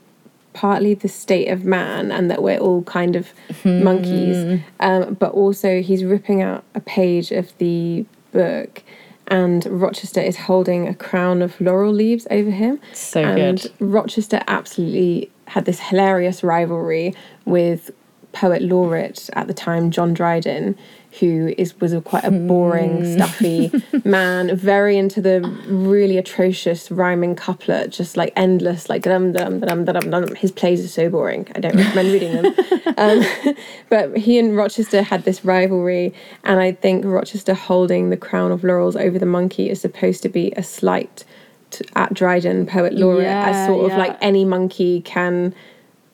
partly 0.54 0.94
the 0.94 1.08
state 1.08 1.48
of 1.48 1.66
man 1.66 2.12
and 2.12 2.30
that 2.30 2.44
we're 2.44 2.60
all 2.60 2.84
kind 2.84 3.16
of 3.16 3.34
monkeys, 3.66 4.62
um, 4.80 5.16
but 5.16 5.32
also 5.32 5.82
he's 5.82 6.04
ripping 6.04 6.44
out 6.44 6.64
a 6.76 6.80
page 6.80 7.32
of 7.32 7.58
the 7.58 8.06
book. 8.32 8.84
And 9.30 9.66
Rochester 9.66 10.22
is 10.22 10.38
holding 10.38 10.88
a 10.88 10.94
crown 10.94 11.42
of 11.42 11.60
laurel 11.62 11.94
leaves 11.94 12.28
over 12.32 12.50
him. 12.50 12.80
So 12.94 13.24
and 13.24 13.62
good. 13.62 13.72
Rochester 13.80 14.42
absolutely 14.48 15.32
had 15.46 15.66
this 15.66 15.80
hilarious 15.80 16.44
rivalry 16.44 17.16
with 17.46 17.92
poet 18.32 18.62
laureate 18.62 19.30
at 19.34 19.48
the 19.48 19.54
time, 19.54 19.92
John 19.92 20.14
Dryden, 20.14 20.78
who 21.20 21.54
is 21.58 21.80
was 21.82 21.92
a 21.92 22.02
quite 22.02 22.24
a 22.24 22.32
boring, 22.32 23.04
stuffy 23.18 23.72
man, 24.06 24.56
very 24.56 24.98
into 24.98 25.22
the 25.22 25.42
really 25.68 26.18
atrocious 26.18 26.92
rhyming 26.92 27.36
couplet, 27.36 27.90
just 27.92 28.16
like 28.16 28.32
endless, 28.36 28.90
like 28.90 29.02
dum 29.04 29.32
dum 29.32 29.60
dum 29.60 29.86
dum 29.86 30.10
dum. 30.10 30.36
His 30.36 30.52
plays 30.52 30.86
are 30.86 30.88
so 30.88 31.10
boring. 31.10 31.48
I 31.56 31.60
don't 31.60 31.76
recommend 31.76 32.12
reading 32.12 32.42
them. 32.42 32.56
Um, 32.98 33.24
but 33.90 34.18
he 34.18 34.38
and 34.40 34.58
Rochester 34.58 35.02
had 35.02 35.24
this 35.24 35.46
rivalry, 35.46 36.14
and 36.44 36.60
I 36.60 36.74
think 36.74 37.06
Rochester 37.06 37.54
holding 37.54 38.10
the 38.10 38.18
crown 38.18 38.52
of 38.52 38.62
laurels 38.64 38.98
over 38.98 39.18
the 39.18 39.26
monkey 39.26 39.70
is 39.70 39.80
supposed 39.80 40.22
to 40.24 40.30
be 40.30 40.52
a 40.58 40.64
slight 40.64 41.24
to, 41.72 41.86
at 41.96 42.14
Dryden, 42.14 42.66
poet 42.66 42.94
laureate, 42.94 43.24
Yeah, 43.24 43.50
as 43.50 43.68
sort 43.68 43.86
of 43.86 43.92
yeah. 43.92 43.98
like 43.98 44.18
any 44.20 44.44
monkey 44.44 45.00
can 45.02 45.56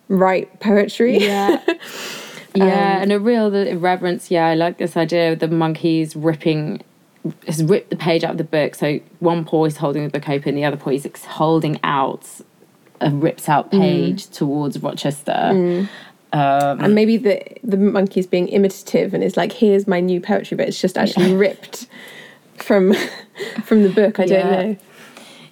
write 0.10 0.60
poetry. 0.60 1.18
Yeah. 1.18 1.64
Yeah, 2.56 2.66
um, 2.98 3.04
and 3.04 3.12
a 3.12 3.20
real 3.20 3.46
uh, 3.46 3.50
the 3.50 3.70
irreverence. 3.70 4.32
Yeah, 4.32 4.48
I 4.48 4.56
like 4.56 4.78
this 4.78 4.96
idea 4.98 5.34
of 5.34 5.40
the 5.40 5.48
monkeys 5.48 6.16
ripping, 6.16 6.82
has 7.48 7.64
ripped 7.64 7.90
the 7.90 7.96
page 7.96 8.24
out 8.24 8.32
of 8.32 8.38
the 8.38 8.44
book. 8.44 8.76
So 8.76 9.00
one 9.20 9.46
paw 9.46 9.66
is 9.66 9.78
holding 9.78 10.04
the 10.04 10.10
book 10.10 10.30
open, 10.30 10.56
the 10.56 10.66
other 10.66 10.78
paw 10.78 10.92
is 10.92 11.06
holding 11.26 11.80
out 11.84 12.28
a 13.02 13.10
rips 13.12 13.50
out 13.50 13.72
mm. 13.72 13.80
page 13.80 14.28
towards 14.28 14.82
Rochester. 14.82 15.32
Mm. 15.32 15.90
Um, 16.34 16.84
and 16.84 16.96
maybe 16.96 17.18
the 17.18 17.42
the 17.64 17.78
monkey's 17.78 18.28
being 18.28 18.48
imitative 18.50 19.14
and 19.14 19.24
is 19.24 19.38
like, 19.38 19.54
"Here's 19.54 19.88
my 19.88 20.00
new 20.00 20.20
poetry," 20.20 20.58
but 20.58 20.68
it's 20.68 20.82
just 20.82 20.98
actually 20.98 21.34
ripped 21.34 21.88
from 22.58 22.94
from 23.64 23.84
the 23.84 23.90
book. 23.90 24.20
I 24.20 24.26
don't 24.26 24.52
know. 24.52 24.78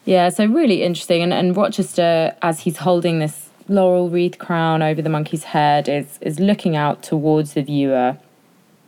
Yeah, 0.06 0.30
so 0.30 0.46
really 0.46 0.84
interesting. 0.84 1.22
And, 1.22 1.34
and 1.34 1.56
Rochester, 1.56 2.36
as 2.42 2.62
he's 2.62 2.78
holding 2.78 3.20
this 3.20 3.50
laurel 3.68 4.10
wreath 4.10 4.38
crown 4.38 4.82
over 4.82 5.02
the 5.02 5.10
monkey's 5.10 5.44
head, 5.46 5.88
is, 5.90 6.18
is 6.22 6.40
looking 6.40 6.76
out 6.76 7.04
towards 7.04 7.54
the 7.54 7.64
viewer 7.64 8.18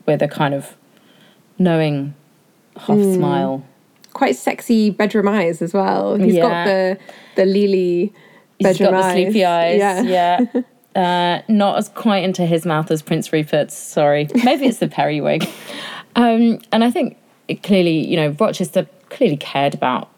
with 0.05 0.21
a 0.21 0.27
kind 0.27 0.53
of 0.53 0.75
knowing 1.57 2.13
half 2.77 2.99
smile. 2.99 3.65
Quite 4.13 4.35
sexy 4.35 4.89
bedroom 4.89 5.27
eyes 5.27 5.61
as 5.61 5.73
well. 5.73 6.15
He's 6.15 6.37
got 6.37 6.65
the 6.65 6.97
the 7.35 7.45
lily 7.45 8.13
He's 8.57 8.67
bedroom 8.67 8.91
got 8.91 9.01
the 9.01 9.05
eyes. 9.07 9.13
sleepy 9.13 9.45
eyes. 9.45 9.77
Yeah. 9.77 10.01
Yeah. 10.01 10.61
Uh, 10.95 11.41
not 11.49 11.77
as 11.77 11.89
quite 11.89 12.23
into 12.23 12.45
his 12.45 12.65
mouth 12.65 12.89
as 12.89 13.01
Prince 13.01 13.33
Rupert's. 13.33 13.73
Sorry, 13.75 14.29
maybe 14.45 14.65
it's 14.67 14.77
the 14.77 14.87
periwig. 14.87 15.45
Um, 16.15 16.59
and 16.71 16.81
I 16.81 16.91
think 16.91 17.17
it 17.49 17.61
clearly, 17.61 18.07
you 18.07 18.15
know, 18.15 18.29
Rochester 18.39 18.87
clearly 19.09 19.35
cared 19.35 19.73
about 19.73 20.09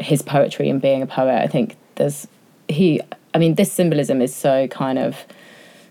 his 0.00 0.22
poetry 0.22 0.68
and 0.68 0.82
being 0.82 1.02
a 1.02 1.06
poet. 1.06 1.40
I 1.40 1.46
think 1.46 1.76
there's 1.94 2.26
he. 2.68 3.00
I 3.36 3.38
mean, 3.38 3.54
this 3.56 3.70
symbolism 3.70 4.22
is 4.22 4.34
so 4.34 4.66
kind 4.68 4.98
of 4.98 5.26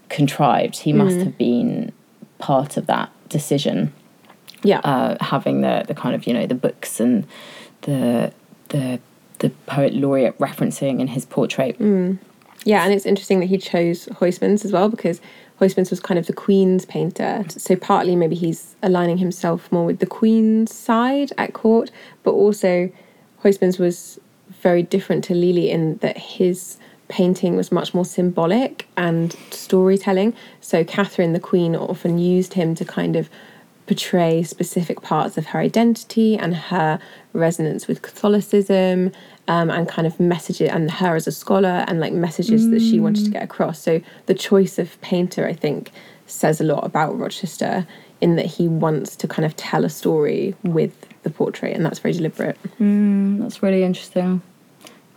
contrived. 0.09 0.77
He 0.79 0.93
must 0.93 1.17
have 1.17 1.37
been 1.37 1.91
part 2.39 2.75
of 2.75 2.87
that 2.87 3.09
decision 3.29 3.93
Yeah. 4.63 4.79
uh, 4.79 5.23
having 5.23 5.61
the 5.61 5.83
the 5.87 5.93
kind 5.93 6.15
of 6.15 6.25
you 6.27 6.33
know 6.33 6.47
the 6.47 6.55
books 6.55 6.99
and 6.99 7.25
the 7.81 8.31
the 8.69 8.99
the 9.39 9.49
poet 9.67 9.93
laureate 9.93 10.37
referencing 10.39 10.99
in 10.99 11.07
his 11.07 11.23
portrait. 11.25 11.75
Yeah, 12.71 12.83
and 12.83 12.91
it's 12.95 13.05
interesting 13.05 13.39
that 13.41 13.45
he 13.45 13.59
chose 13.59 14.07
Huysmans 14.19 14.65
as 14.65 14.71
well 14.71 14.89
because 14.89 15.21
Huysmans 15.61 15.91
was 15.91 15.99
kind 15.99 16.17
of 16.17 16.25
the 16.25 16.33
Queen's 16.33 16.83
painter. 16.85 17.45
So 17.49 17.75
partly 17.75 18.15
maybe 18.15 18.35
he's 18.35 18.75
aligning 18.81 19.19
himself 19.19 19.71
more 19.71 19.85
with 19.85 19.99
the 19.99 20.07
Queen's 20.07 20.73
side 20.73 21.31
at 21.37 21.53
court, 21.53 21.91
but 22.23 22.31
also 22.31 22.89
Huysmans 23.43 23.77
was 23.77 24.19
very 24.63 24.81
different 24.81 25.23
to 25.25 25.35
Lely 25.35 25.69
in 25.69 25.97
that 25.97 26.17
his 26.17 26.77
painting 27.07 27.55
was 27.55 27.71
much 27.71 27.93
more 27.93 28.05
symbolic 28.05 28.87
and 28.97 29.35
storytelling. 29.51 30.33
So 30.61 30.83
Catherine 30.83 31.33
the 31.33 31.39
Queen 31.39 31.75
often 31.75 32.17
used 32.17 32.53
him 32.53 32.75
to 32.75 32.85
kind 32.85 33.15
of 33.15 33.29
portray 33.87 34.41
specific 34.41 35.01
parts 35.01 35.37
of 35.37 35.45
her 35.47 35.59
identity 35.59 36.35
and 36.35 36.55
her 36.55 36.99
resonance 37.33 37.87
with 37.87 38.01
Catholicism 38.01 39.11
um, 39.47 39.69
and 39.69 39.87
kind 39.87 40.07
of 40.07 40.19
messages 40.19 40.69
and 40.69 40.89
her 40.89 41.15
as 41.15 41.27
a 41.27 41.31
scholar 41.31 41.85
and 41.87 41.99
like 41.99 42.11
messages 42.11 42.69
that 42.71 42.79
she 42.79 42.99
wanted 42.99 43.25
to 43.25 43.29
get 43.31 43.43
across. 43.43 43.79
So 43.79 44.01
the 44.25 44.33
choice 44.33 44.79
of 44.79 44.99
painter, 45.01 45.45
I 45.47 45.53
think, 45.53 45.91
says 46.25 46.59
a 46.59 46.63
lot 46.63 46.83
about 46.83 47.15
Rochester 47.19 47.85
in 48.21 48.37
that 48.37 48.47
he 48.47 48.67
wants 48.67 49.15
to 49.17 49.27
kind 49.27 49.45
of 49.45 49.55
tell 49.55 49.85
a 49.85 49.89
story 49.89 50.55
with 50.63 50.93
the 51.21 51.29
portrait, 51.29 51.75
and 51.75 51.85
that's 51.85 51.99
very 51.99 52.13
deliberate. 52.13 52.57
That's 53.39 53.61
really 53.61 53.83
interesting. 53.83 54.41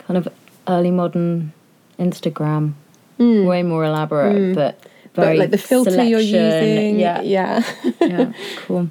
Kind 0.01 0.19
of 0.19 0.29
early 0.67 0.91
modern 0.91 1.55
Instagram, 1.99 2.75
mm. 3.19 3.47
way 3.47 3.63
more 3.63 3.85
elaborate, 3.85 4.37
mm. 4.37 4.55
but 4.55 4.79
But 5.15 5.25
very 5.25 5.39
like 5.39 5.51
the 5.51 5.59
filter 5.59 6.03
you're 6.05 6.21
selection. 6.21 6.69
using, 6.69 6.99
Yeah, 7.01 7.21
yeah. 7.23 7.63
yeah, 8.01 8.33
cool. 8.59 8.91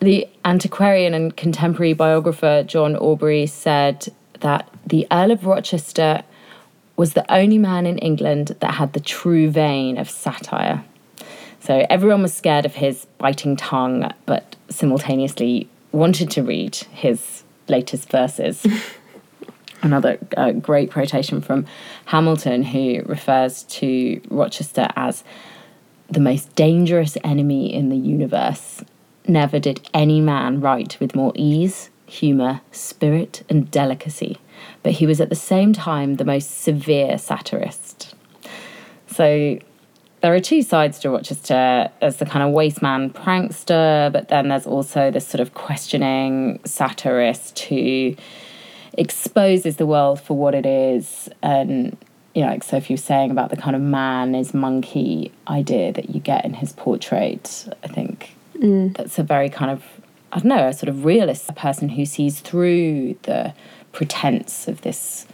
The 0.00 0.28
antiquarian 0.44 1.14
and 1.14 1.36
contemporary 1.36 1.92
biographer 1.92 2.64
John 2.66 2.96
Aubrey 2.96 3.46
said 3.46 4.08
that 4.40 4.68
the 4.84 5.06
Earl 5.12 5.30
of 5.30 5.46
Rochester 5.46 6.24
was 6.96 7.12
the 7.12 7.32
only 7.32 7.58
man 7.58 7.86
in 7.86 7.98
England 7.98 8.56
that 8.60 8.74
had 8.74 8.92
the 8.94 9.00
true 9.00 9.50
vein 9.50 9.98
of 9.98 10.10
satire. 10.10 10.84
So 11.60 11.86
everyone 11.88 12.22
was 12.22 12.34
scared 12.34 12.66
of 12.66 12.74
his 12.74 13.06
biting 13.18 13.56
tongue, 13.56 14.12
but 14.26 14.56
simultaneously 14.68 15.68
wanted 15.92 16.30
to 16.32 16.42
read 16.42 16.74
his 16.74 17.44
latest 17.68 18.10
verses. 18.10 18.66
Another 19.82 20.18
uh, 20.36 20.52
great 20.52 20.92
quotation 20.92 21.40
from 21.40 21.66
Hamilton, 22.06 22.62
who 22.62 23.02
refers 23.04 23.64
to 23.64 24.20
Rochester 24.30 24.88
as 24.94 25.24
the 26.08 26.20
most 26.20 26.54
dangerous 26.54 27.16
enemy 27.24 27.72
in 27.72 27.88
the 27.88 27.96
universe. 27.96 28.84
Never 29.26 29.58
did 29.58 29.88
any 29.92 30.20
man 30.20 30.60
write 30.60 30.98
with 31.00 31.16
more 31.16 31.32
ease, 31.34 31.90
humour, 32.06 32.60
spirit, 32.70 33.42
and 33.48 33.70
delicacy, 33.70 34.38
but 34.82 34.92
he 34.92 35.06
was 35.06 35.20
at 35.20 35.30
the 35.30 35.34
same 35.34 35.72
time 35.72 36.16
the 36.16 36.24
most 36.24 36.62
severe 36.62 37.18
satirist. 37.18 38.14
So 39.06 39.58
there 40.20 40.34
are 40.34 40.40
two 40.40 40.62
sides 40.62 41.00
to 41.00 41.10
Rochester. 41.10 41.90
There's 42.00 42.16
the 42.16 42.26
kind 42.26 42.48
of 42.48 42.54
wasteman 42.54 43.12
prankster, 43.12 44.12
but 44.12 44.28
then 44.28 44.48
there's 44.48 44.66
also 44.66 45.10
this 45.10 45.26
sort 45.26 45.40
of 45.40 45.54
questioning 45.54 46.60
satirist 46.64 47.58
who 47.60 48.14
exposes 48.94 49.76
the 49.76 49.86
world 49.86 50.20
for 50.20 50.36
what 50.36 50.54
it 50.54 50.66
is. 50.66 51.28
And, 51.42 51.96
you 52.34 52.42
know, 52.42 52.48
like 52.48 52.62
Sophie 52.62 52.94
was 52.94 53.04
saying 53.04 53.30
about 53.30 53.50
the 53.50 53.56
kind 53.56 53.76
of 53.76 53.82
man 53.82 54.34
is 54.34 54.54
monkey 54.54 55.32
idea 55.48 55.92
that 55.92 56.10
you 56.10 56.20
get 56.20 56.44
in 56.44 56.54
his 56.54 56.72
portrait. 56.72 57.68
I 57.82 57.88
think 57.88 58.34
mm. 58.56 58.96
that's 58.96 59.18
a 59.18 59.22
very 59.22 59.48
kind 59.48 59.70
of, 59.70 59.84
I 60.32 60.38
don't 60.38 60.46
know, 60.46 60.68
a 60.68 60.72
sort 60.72 60.88
of 60.88 61.04
realist 61.04 61.48
a 61.48 61.52
person 61.52 61.90
who 61.90 62.04
sees 62.04 62.40
through 62.40 63.16
the 63.22 63.54
pretense 63.92 64.68
of 64.68 64.82
this 64.82 65.26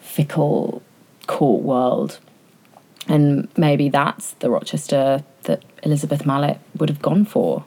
fickle 0.00 0.82
court 1.26 1.62
world. 1.62 2.18
And 3.08 3.48
maybe 3.56 3.88
that's 3.88 4.32
the 4.34 4.50
Rochester 4.50 5.24
that 5.44 5.64
Elizabeth 5.82 6.26
Malet 6.26 6.58
would 6.76 6.88
have 6.88 7.02
gone 7.02 7.24
for. 7.24 7.64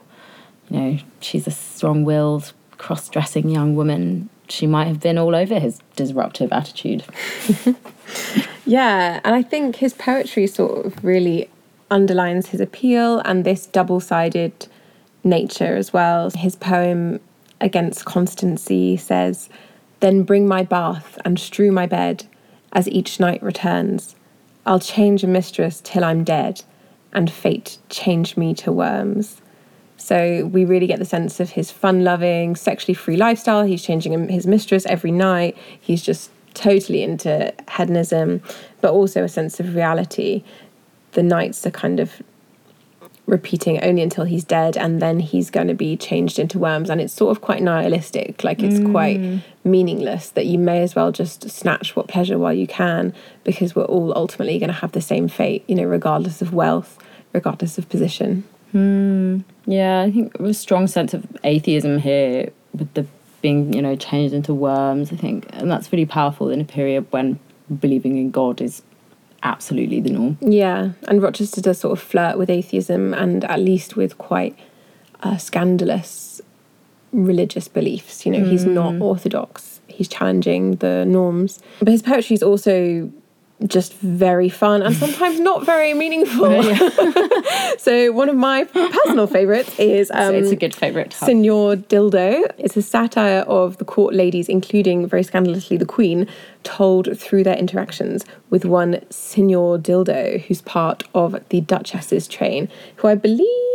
You 0.70 0.80
know, 0.80 0.98
she's 1.20 1.46
a 1.46 1.50
strong 1.50 2.04
willed, 2.04 2.52
cross 2.78 3.08
dressing 3.08 3.48
young 3.50 3.76
woman. 3.76 4.30
She 4.48 4.66
might 4.66 4.86
have 4.86 5.00
been 5.00 5.18
all 5.18 5.34
over 5.34 5.58
his 5.58 5.80
disruptive 5.96 6.52
attitude. 6.52 7.04
Yeah, 8.66 9.20
and 9.24 9.34
I 9.34 9.42
think 9.42 9.76
his 9.76 9.92
poetry 9.92 10.46
sort 10.46 10.86
of 10.86 11.04
really 11.04 11.50
underlines 11.90 12.48
his 12.48 12.60
appeal 12.60 13.18
and 13.18 13.44
this 13.44 13.66
double 13.66 14.00
sided 14.00 14.68
nature 15.22 15.76
as 15.76 15.92
well. 15.92 16.30
His 16.30 16.56
poem 16.56 17.20
Against 17.60 18.04
Constancy 18.04 18.96
says, 18.96 19.48
Then 20.00 20.22
bring 20.22 20.46
my 20.48 20.64
bath 20.64 21.18
and 21.24 21.38
strew 21.38 21.70
my 21.70 21.86
bed 21.86 22.26
as 22.72 22.88
each 22.88 23.20
night 23.20 23.42
returns. 23.42 24.16
I'll 24.66 24.80
change 24.80 25.22
a 25.22 25.28
mistress 25.28 25.80
till 25.82 26.04
I'm 26.04 26.24
dead, 26.24 26.62
and 27.12 27.30
fate 27.30 27.78
change 27.88 28.36
me 28.36 28.54
to 28.54 28.72
worms. 28.72 29.40
So 30.04 30.44
we 30.52 30.66
really 30.66 30.86
get 30.86 30.98
the 30.98 31.06
sense 31.06 31.40
of 31.40 31.48
his 31.48 31.70
fun-loving, 31.70 32.56
sexually 32.56 32.92
free 32.92 33.16
lifestyle. 33.16 33.64
He's 33.64 33.82
changing 33.82 34.28
his 34.28 34.46
mistress 34.46 34.84
every 34.84 35.10
night. 35.10 35.56
He's 35.80 36.02
just 36.02 36.30
totally 36.52 37.02
into 37.02 37.54
hedonism, 37.70 38.42
but 38.82 38.92
also 38.92 39.24
a 39.24 39.30
sense 39.30 39.60
of 39.60 39.74
reality. 39.74 40.44
The 41.12 41.22
nights 41.22 41.66
are 41.66 41.70
kind 41.70 42.00
of 42.00 42.22
repeating 43.24 43.82
only 43.82 44.02
until 44.02 44.24
he's 44.24 44.44
dead 44.44 44.76
and 44.76 45.00
then 45.00 45.20
he's 45.20 45.48
going 45.48 45.68
to 45.68 45.74
be 45.74 45.96
changed 45.96 46.38
into 46.38 46.58
worms 46.58 46.90
and 46.90 47.00
it's 47.00 47.14
sort 47.14 47.34
of 47.34 47.40
quite 47.40 47.62
nihilistic 47.62 48.44
like 48.44 48.62
it's 48.62 48.80
mm. 48.80 48.90
quite 48.90 49.42
meaningless 49.64 50.28
that 50.28 50.44
you 50.44 50.58
may 50.58 50.82
as 50.82 50.94
well 50.94 51.10
just 51.10 51.48
snatch 51.48 51.96
what 51.96 52.06
pleasure 52.06 52.38
while 52.38 52.52
you 52.52 52.66
can 52.66 53.14
because 53.42 53.74
we're 53.74 53.84
all 53.84 54.12
ultimately 54.14 54.58
going 54.58 54.68
to 54.68 54.74
have 54.74 54.92
the 54.92 55.00
same 55.00 55.26
fate 55.26 55.64
you 55.66 55.74
know 55.74 55.84
regardless 55.84 56.42
of 56.42 56.52
wealth 56.52 56.98
regardless 57.32 57.78
of 57.78 57.88
position 57.88 58.44
Yeah, 58.74 60.02
I 60.02 60.10
think 60.10 60.38
a 60.40 60.52
strong 60.54 60.86
sense 60.86 61.14
of 61.14 61.24
atheism 61.44 61.98
here 61.98 62.50
with 62.74 62.92
the 62.94 63.06
being, 63.40 63.72
you 63.72 63.82
know, 63.82 63.94
changed 63.94 64.34
into 64.34 64.54
worms, 64.54 65.12
I 65.12 65.16
think. 65.16 65.46
And 65.52 65.70
that's 65.70 65.92
really 65.92 66.06
powerful 66.06 66.48
in 66.50 66.60
a 66.60 66.64
period 66.64 67.06
when 67.10 67.38
believing 67.80 68.16
in 68.18 68.30
God 68.30 68.60
is 68.60 68.82
absolutely 69.42 70.00
the 70.00 70.08
norm. 70.10 70.38
yeah 70.40 70.92
and 71.06 71.22
rochester 71.22 71.60
does 71.60 71.78
sort 71.78 71.92
of 71.92 72.02
flirt 72.02 72.38
with 72.38 72.48
atheism 72.48 73.12
and 73.12 73.44
at 73.44 73.60
least 73.60 73.94
with 73.94 74.16
quite 74.16 74.58
uh, 75.22 75.36
scandalous 75.36 76.40
religious 77.12 77.68
beliefs 77.68 78.24
you 78.24 78.32
know 78.32 78.42
he's 78.42 78.64
not 78.64 78.94
orthodox 79.02 79.80
he's 79.86 80.08
challenging 80.08 80.76
the 80.76 81.04
norms 81.04 81.60
but 81.80 81.88
his 81.88 82.00
poetry 82.00 82.32
is 82.34 82.42
also 82.42 83.10
just 83.66 83.94
very 83.94 84.48
fun 84.48 84.82
and 84.82 84.94
sometimes 84.96 85.40
not 85.40 85.64
very 85.64 85.94
meaningful 85.94 86.62
so 87.78 88.12
one 88.12 88.28
of 88.28 88.36
my 88.36 88.64
personal 88.64 89.26
favorites 89.26 89.78
is 89.78 90.08
So 90.08 90.28
um, 90.28 90.34
it's 90.34 90.50
a 90.50 90.56
good 90.56 90.74
favourite. 90.74 91.12
have. 91.14 91.26
Signor 91.26 91.76
Dildo. 91.76 92.50
It's 92.58 92.76
a 92.76 92.82
satire 92.82 93.40
of 93.40 93.78
the 93.78 93.84
court 93.84 94.14
ladies, 94.14 94.48
including 94.48 95.06
very 95.06 95.22
scandalously 95.22 95.76
the 95.76 95.86
Queen, 95.86 96.26
told 96.62 97.16
through 97.18 97.44
their 97.44 97.56
interactions 97.56 98.24
with 98.50 98.64
one 98.64 99.00
Signor 99.10 99.78
Dildo, 99.78 100.40
who's 100.42 100.60
part 100.62 101.04
of 101.14 101.36
the 101.48 101.60
Duchess's 101.60 102.26
train, 102.26 102.68
who 102.96 103.08
I 103.08 103.14
believe 103.14 103.73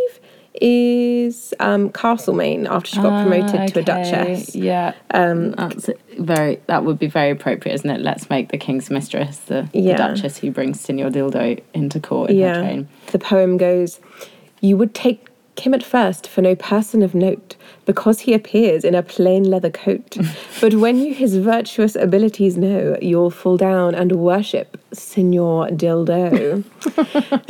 is 0.53 1.53
um, 1.59 1.89
Castlemaine 1.89 2.67
after 2.67 2.89
she 2.89 2.97
got 3.01 3.23
promoted 3.27 3.59
Ah, 3.59 3.65
to 3.67 3.79
a 3.79 3.83
Duchess. 3.83 4.55
Yeah. 4.55 4.93
Um, 5.11 5.51
that's 5.51 5.89
very. 6.17 6.59
That 6.67 6.83
would 6.85 6.99
be 6.99 7.07
very 7.07 7.31
appropriate, 7.31 7.73
isn't 7.75 7.89
it? 7.89 8.01
Let's 8.01 8.29
make 8.29 8.49
the 8.49 8.57
king's 8.57 8.89
mistress 8.89 9.37
the, 9.39 9.69
the 9.73 9.93
duchess 9.93 10.37
who 10.37 10.51
brings 10.51 10.79
Signor 10.81 11.09
Dildo 11.11 11.61
into 11.73 11.99
court 11.99 12.29
in 12.31 12.37
her 12.37 12.41
Yeah. 12.41 12.53
train. 12.61 12.89
The 13.11 13.19
poem 13.19 13.57
goes, 13.57 13.99
You 14.61 14.75
would 14.77 14.93
take 14.93 15.28
him 15.61 15.73
at 15.73 15.83
first 15.83 16.27
for 16.27 16.41
no 16.41 16.55
person 16.55 17.01
of 17.03 17.13
note, 17.15 17.55
because 17.85 18.21
he 18.21 18.33
appears 18.33 18.83
in 18.83 18.93
a 18.95 19.01
plain 19.03 19.43
leather 19.43 19.69
coat. 19.69 20.17
but 20.61 20.75
when 20.75 20.97
you 20.99 21.13
his 21.13 21.35
virtuous 21.37 21.95
abilities 21.95 22.57
know, 22.57 22.97
you'll 23.01 23.31
fall 23.31 23.57
down 23.57 23.95
and 23.95 24.11
worship 24.13 24.77
Signor 24.93 25.67
Dildo. 25.69 26.63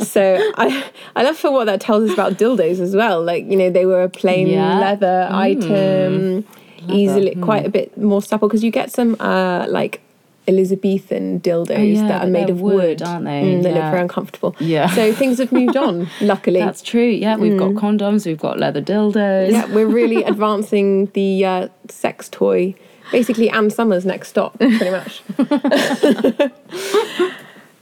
so 0.04 0.52
I 0.56 0.84
I 1.16 1.22
love 1.22 1.36
for 1.36 1.50
what 1.50 1.64
that 1.66 1.80
tells 1.80 2.08
us 2.08 2.12
about 2.14 2.34
dildos 2.34 2.80
as 2.80 2.94
well. 2.96 3.22
Like, 3.22 3.44
you 3.46 3.56
know, 3.56 3.70
they 3.70 3.86
were 3.86 4.02
a 4.02 4.08
plain 4.08 4.48
Yeah. 4.48 4.78
leather 4.78 5.28
item, 5.30 6.44
easily 6.88 7.34
quite 7.36 7.66
a 7.66 7.70
bit 7.70 7.96
more 7.96 8.22
supple 8.22 8.48
because 8.48 8.64
you 8.64 8.70
get 8.70 8.90
some 8.90 9.16
uh 9.20 9.66
like 9.68 10.00
Elizabethan 10.48 11.40
dildos 11.40 11.78
Oh, 11.78 11.82
yeah, 11.82 12.08
that 12.08 12.24
are 12.24 12.30
made 12.30 12.50
of 12.50 12.60
wood, 12.60 12.74
wood, 12.74 13.02
aren't 13.02 13.24
they? 13.24 13.42
Mm, 13.42 13.62
they 13.62 13.72
look 13.72 13.82
very 13.82 14.00
uncomfortable. 14.00 14.56
Yeah. 14.58 14.88
So 14.88 15.12
things 15.12 15.38
have 15.38 15.52
moved 15.52 15.76
on, 15.76 16.08
luckily. 16.20 16.60
That's 16.60 16.82
true. 16.82 17.08
Yeah, 17.08 17.36
we've 17.36 17.58
got 17.58 17.72
condoms. 17.72 18.26
We've 18.26 18.38
got 18.38 18.58
leather 18.58 18.82
dildos. 18.82 19.52
yeah, 19.52 19.66
we're 19.66 19.86
really 19.86 20.24
advancing 20.32 21.06
the 21.06 21.44
uh, 21.44 21.68
sex 21.88 22.28
toy. 22.28 22.74
Basically, 23.12 23.50
Anne 23.50 23.70
Summers 23.70 24.06
next 24.06 24.28
stop, 24.28 24.56
pretty 24.58 24.90
much. 24.90 25.22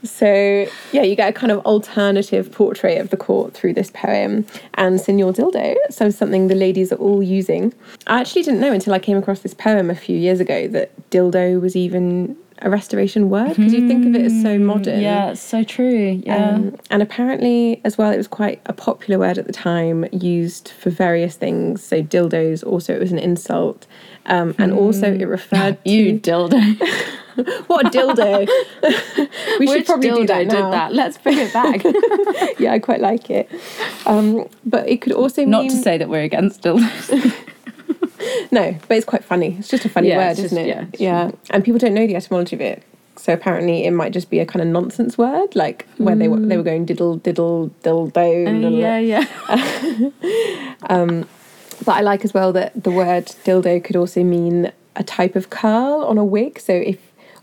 so, 0.03 0.65
yeah, 0.91 1.03
you 1.03 1.15
get 1.15 1.29
a 1.29 1.33
kind 1.33 1.51
of 1.51 1.63
alternative 1.67 2.51
portrait 2.51 2.99
of 2.99 3.11
the 3.11 3.17
court 3.17 3.53
through 3.53 3.73
this 3.73 3.91
poem. 3.91 4.47
And 4.73 4.99
Signor 4.99 5.33
Dildo, 5.33 5.75
so 5.91 6.09
something 6.09 6.47
the 6.47 6.55
ladies 6.55 6.91
are 6.91 6.95
all 6.95 7.21
using. 7.21 7.73
I 8.07 8.21
actually 8.21 8.41
didn't 8.41 8.59
know 8.59 8.73
until 8.73 8.93
I 8.93 8.99
came 8.99 9.17
across 9.17 9.41
this 9.41 9.53
poem 9.53 9.91
a 9.91 9.95
few 9.95 10.17
years 10.17 10.39
ago 10.39 10.67
that 10.69 11.09
dildo 11.11 11.61
was 11.61 11.75
even 11.75 12.35
a 12.61 12.69
restoration 12.69 13.29
word 13.29 13.55
because 13.55 13.73
you 13.73 13.87
think 13.87 14.05
of 14.05 14.15
it 14.15 14.25
as 14.25 14.41
so 14.41 14.57
modern. 14.59 15.01
Yeah, 15.01 15.31
it's 15.31 15.41
so 15.41 15.63
true. 15.63 16.21
Yeah. 16.25 16.49
Um, 16.51 16.75
and 16.89 17.01
apparently, 17.01 17.81
as 17.83 17.97
well, 17.97 18.11
it 18.11 18.17
was 18.17 18.27
quite 18.27 18.61
a 18.65 18.73
popular 18.73 19.19
word 19.19 19.37
at 19.37 19.47
the 19.47 19.53
time, 19.53 20.05
used 20.11 20.69
for 20.69 20.89
various 20.89 21.35
things. 21.35 21.83
So 21.83 22.01
dildos, 22.03 22.65
also 22.65 22.93
it 22.95 22.99
was 22.99 23.11
an 23.11 23.19
insult, 23.19 23.87
um, 24.25 24.55
and 24.57 24.71
also 24.73 25.13
it 25.13 25.25
referred 25.25 25.83
to 25.85 25.89
you 25.89 26.19
dildo. 26.19 26.59
what 27.67 27.87
a 27.87 27.89
dildo. 27.89 28.47
we 29.59 29.67
should 29.67 29.77
Which 29.77 29.85
probably 29.85 30.09
do 30.09 30.15
dildo 30.15 30.27
that 30.27 30.49
did 30.49 30.59
now. 30.59 30.71
that? 30.71 30.93
Let's 30.93 31.17
bring 31.17 31.37
it 31.37 31.53
back. 31.53 31.83
Yeah, 32.59 32.73
I 32.73 32.79
quite 32.79 32.99
like 32.99 33.29
it. 33.29 33.49
Um, 34.05 34.47
but 34.65 34.87
it 34.89 35.01
could 35.01 35.13
also 35.13 35.45
Not 35.45 35.63
mean 35.63 35.71
to 35.71 35.77
say 35.77 35.97
that 35.97 36.09
we're 36.09 36.23
against 36.23 36.61
dildos. 36.61 37.33
no, 38.51 38.75
but 38.87 38.97
it's 38.97 39.05
quite 39.05 39.23
funny. 39.23 39.55
It's 39.59 39.67
just 39.67 39.85
a 39.85 39.89
funny 39.89 40.09
Yeah, 40.09 40.17
word, 40.17 40.39
isn't 40.39 40.43
just- 40.43 40.53
it? 40.55 40.67
yeah, 40.67 40.85
yeah. 41.27 41.31
And 41.49 41.63
people 41.63 41.79
don't 41.79 41.93
know 41.93 42.05
the 42.07 42.15
etymology 42.15 42.55
of 42.55 42.61
it. 42.61 42.83
So 43.17 43.33
apparently, 43.33 43.83
it 43.85 43.91
might 43.91 44.13
just 44.13 44.29
be 44.29 44.39
a 44.39 44.45
kind 44.45 44.61
of 44.61 44.69
nonsense 44.69 45.17
word, 45.17 45.53
like 45.53 45.85
where 45.97 46.15
they 46.15 46.29
were 46.29 46.39
they 46.39 46.55
were 46.55 46.63
going 46.63 46.85
diddle 46.85 47.17
diddle 47.17 47.69
dildo. 47.83 48.13
diddle. 48.13 48.71
yeah, 48.71 48.97
yeah. 48.97 49.25
Um, 50.89 51.27
but 51.85 51.93
I 51.97 52.01
like 52.01 52.23
as 52.23 52.33
well 52.33 52.53
that 52.53 52.81
the 52.83 52.91
word 52.91 53.25
dildo 53.45 53.83
could 53.83 53.95
also 53.95 54.23
mean 54.23 54.71
a 54.95 55.03
type 55.03 55.35
of 55.35 55.49
curl 55.49 56.03
on 56.05 56.17
a 56.17 56.23
wig. 56.23 56.59
So 56.59 56.73
if 56.73 56.97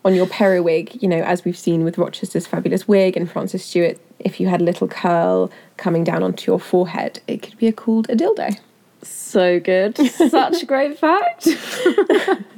on 0.05 0.15
your 0.15 0.27
periwig, 0.27 1.03
you 1.03 1.09
know, 1.09 1.21
as 1.23 1.45
we've 1.45 1.57
seen 1.59 1.85
with 1.85 1.99
Rochester's 1.99 2.47
fabulous 2.47 2.87
wig 2.89 3.17
and 3.17 3.31
Frances 3.31 3.65
Stewart, 3.65 3.99
if 4.19 4.41
you 4.41 4.49
had 4.49 4.61
a 4.61 4.65
little 4.65 4.89
curl 4.89 5.51
coming 5.77 6.05
down 6.05 6.23
onto 6.23 6.51
your 6.51 6.61
forehead, 6.61 7.21
it 7.27 7.43
could 7.43 7.59
be 7.59 7.67
a, 7.67 7.73
called 7.73 8.09
a 8.09 8.17
dildo. 8.17 8.59
So 9.07 9.61
good. 9.61 9.97
Such 9.97 10.63
a 10.63 10.67
great 10.67 10.99
fact. 10.99 11.47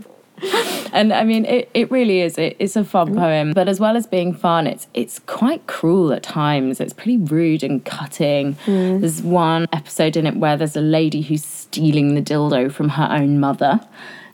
and 0.93 1.13
I 1.13 1.25
mean, 1.25 1.45
it, 1.45 1.71
it 1.75 1.91
really 1.91 2.21
is. 2.21 2.39
It, 2.39 2.57
it's 2.59 2.77
a 2.77 2.85
fun 2.85 3.09
mm-hmm. 3.09 3.19
poem, 3.19 3.53
but 3.53 3.69
as 3.69 3.81
well 3.81 3.97
as 3.97 4.07
being 4.07 4.35
fun, 4.35 4.67
it's 4.67 4.87
it's 4.95 5.19
quite 5.21 5.67
cruel 5.67 6.13
at 6.13 6.23
times. 6.23 6.81
It's 6.81 6.93
pretty 6.93 7.19
rude 7.19 7.63
and 7.63 7.85
cutting. 7.85 8.55
Mm. 8.67 9.01
There's 9.01 9.23
one 9.23 9.67
episode 9.73 10.17
in 10.17 10.27
it 10.27 10.37
where 10.37 10.57
there's 10.57 10.77
a 10.77 10.81
lady 10.81 11.23
who's 11.23 11.45
stealing 11.45 12.15
the 12.15 12.23
dildo 12.23 12.71
from 12.71 12.91
her 12.91 13.09
own 13.11 13.41
mother. 13.41 13.81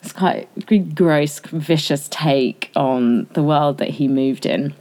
It's 0.02 0.12
quite 0.12 0.48
a 0.68 0.78
gross, 0.78 1.40
vicious 1.40 2.08
take 2.10 2.70
on 2.76 3.24
the 3.32 3.42
world 3.42 3.78
that 3.78 3.88
he 3.88 4.06
moved 4.06 4.44
in. 4.44 4.74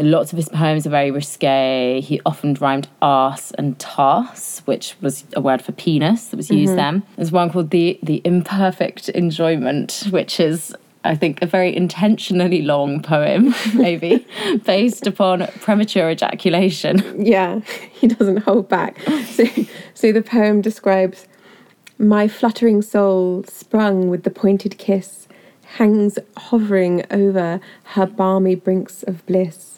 Lots 0.00 0.32
of 0.32 0.38
his 0.38 0.48
poems 0.48 0.86
are 0.86 0.90
very 0.90 1.10
risque. 1.10 2.00
He 2.00 2.20
often 2.24 2.54
rhymed 2.54 2.88
arse 3.02 3.50
and 3.52 3.78
tarse, 3.78 4.62
which 4.64 4.96
was 5.02 5.24
a 5.34 5.40
word 5.40 5.60
for 5.60 5.72
penis 5.72 6.28
that 6.28 6.36
was 6.38 6.50
used 6.50 6.70
mm-hmm. 6.70 6.76
then. 6.76 7.02
There's 7.16 7.32
one 7.32 7.50
called 7.50 7.70
the 7.70 7.98
the 8.02 8.22
imperfect 8.24 9.10
enjoyment, 9.10 10.06
which 10.10 10.40
is 10.40 10.74
I 11.04 11.14
think 11.14 11.42
a 11.42 11.46
very 11.46 11.74
intentionally 11.74 12.62
long 12.62 13.02
poem, 13.02 13.54
maybe, 13.74 14.26
based 14.64 15.06
upon 15.06 15.46
premature 15.60 16.10
ejaculation. 16.10 17.24
Yeah, 17.24 17.60
he 17.92 18.08
doesn't 18.08 18.38
hold 18.38 18.68
back. 18.68 18.98
So, 19.26 19.44
so 19.94 20.12
the 20.12 20.22
poem 20.22 20.60
describes 20.60 21.26
my 21.98 22.28
fluttering 22.28 22.82
soul, 22.82 23.44
sprung 23.44 24.08
with 24.08 24.24
the 24.24 24.30
pointed 24.30 24.78
kiss, 24.78 25.28
hangs 25.76 26.18
hovering 26.36 27.04
over 27.10 27.60
her 27.84 28.06
balmy 28.06 28.54
brinks 28.54 29.02
of 29.02 29.24
bliss. 29.26 29.69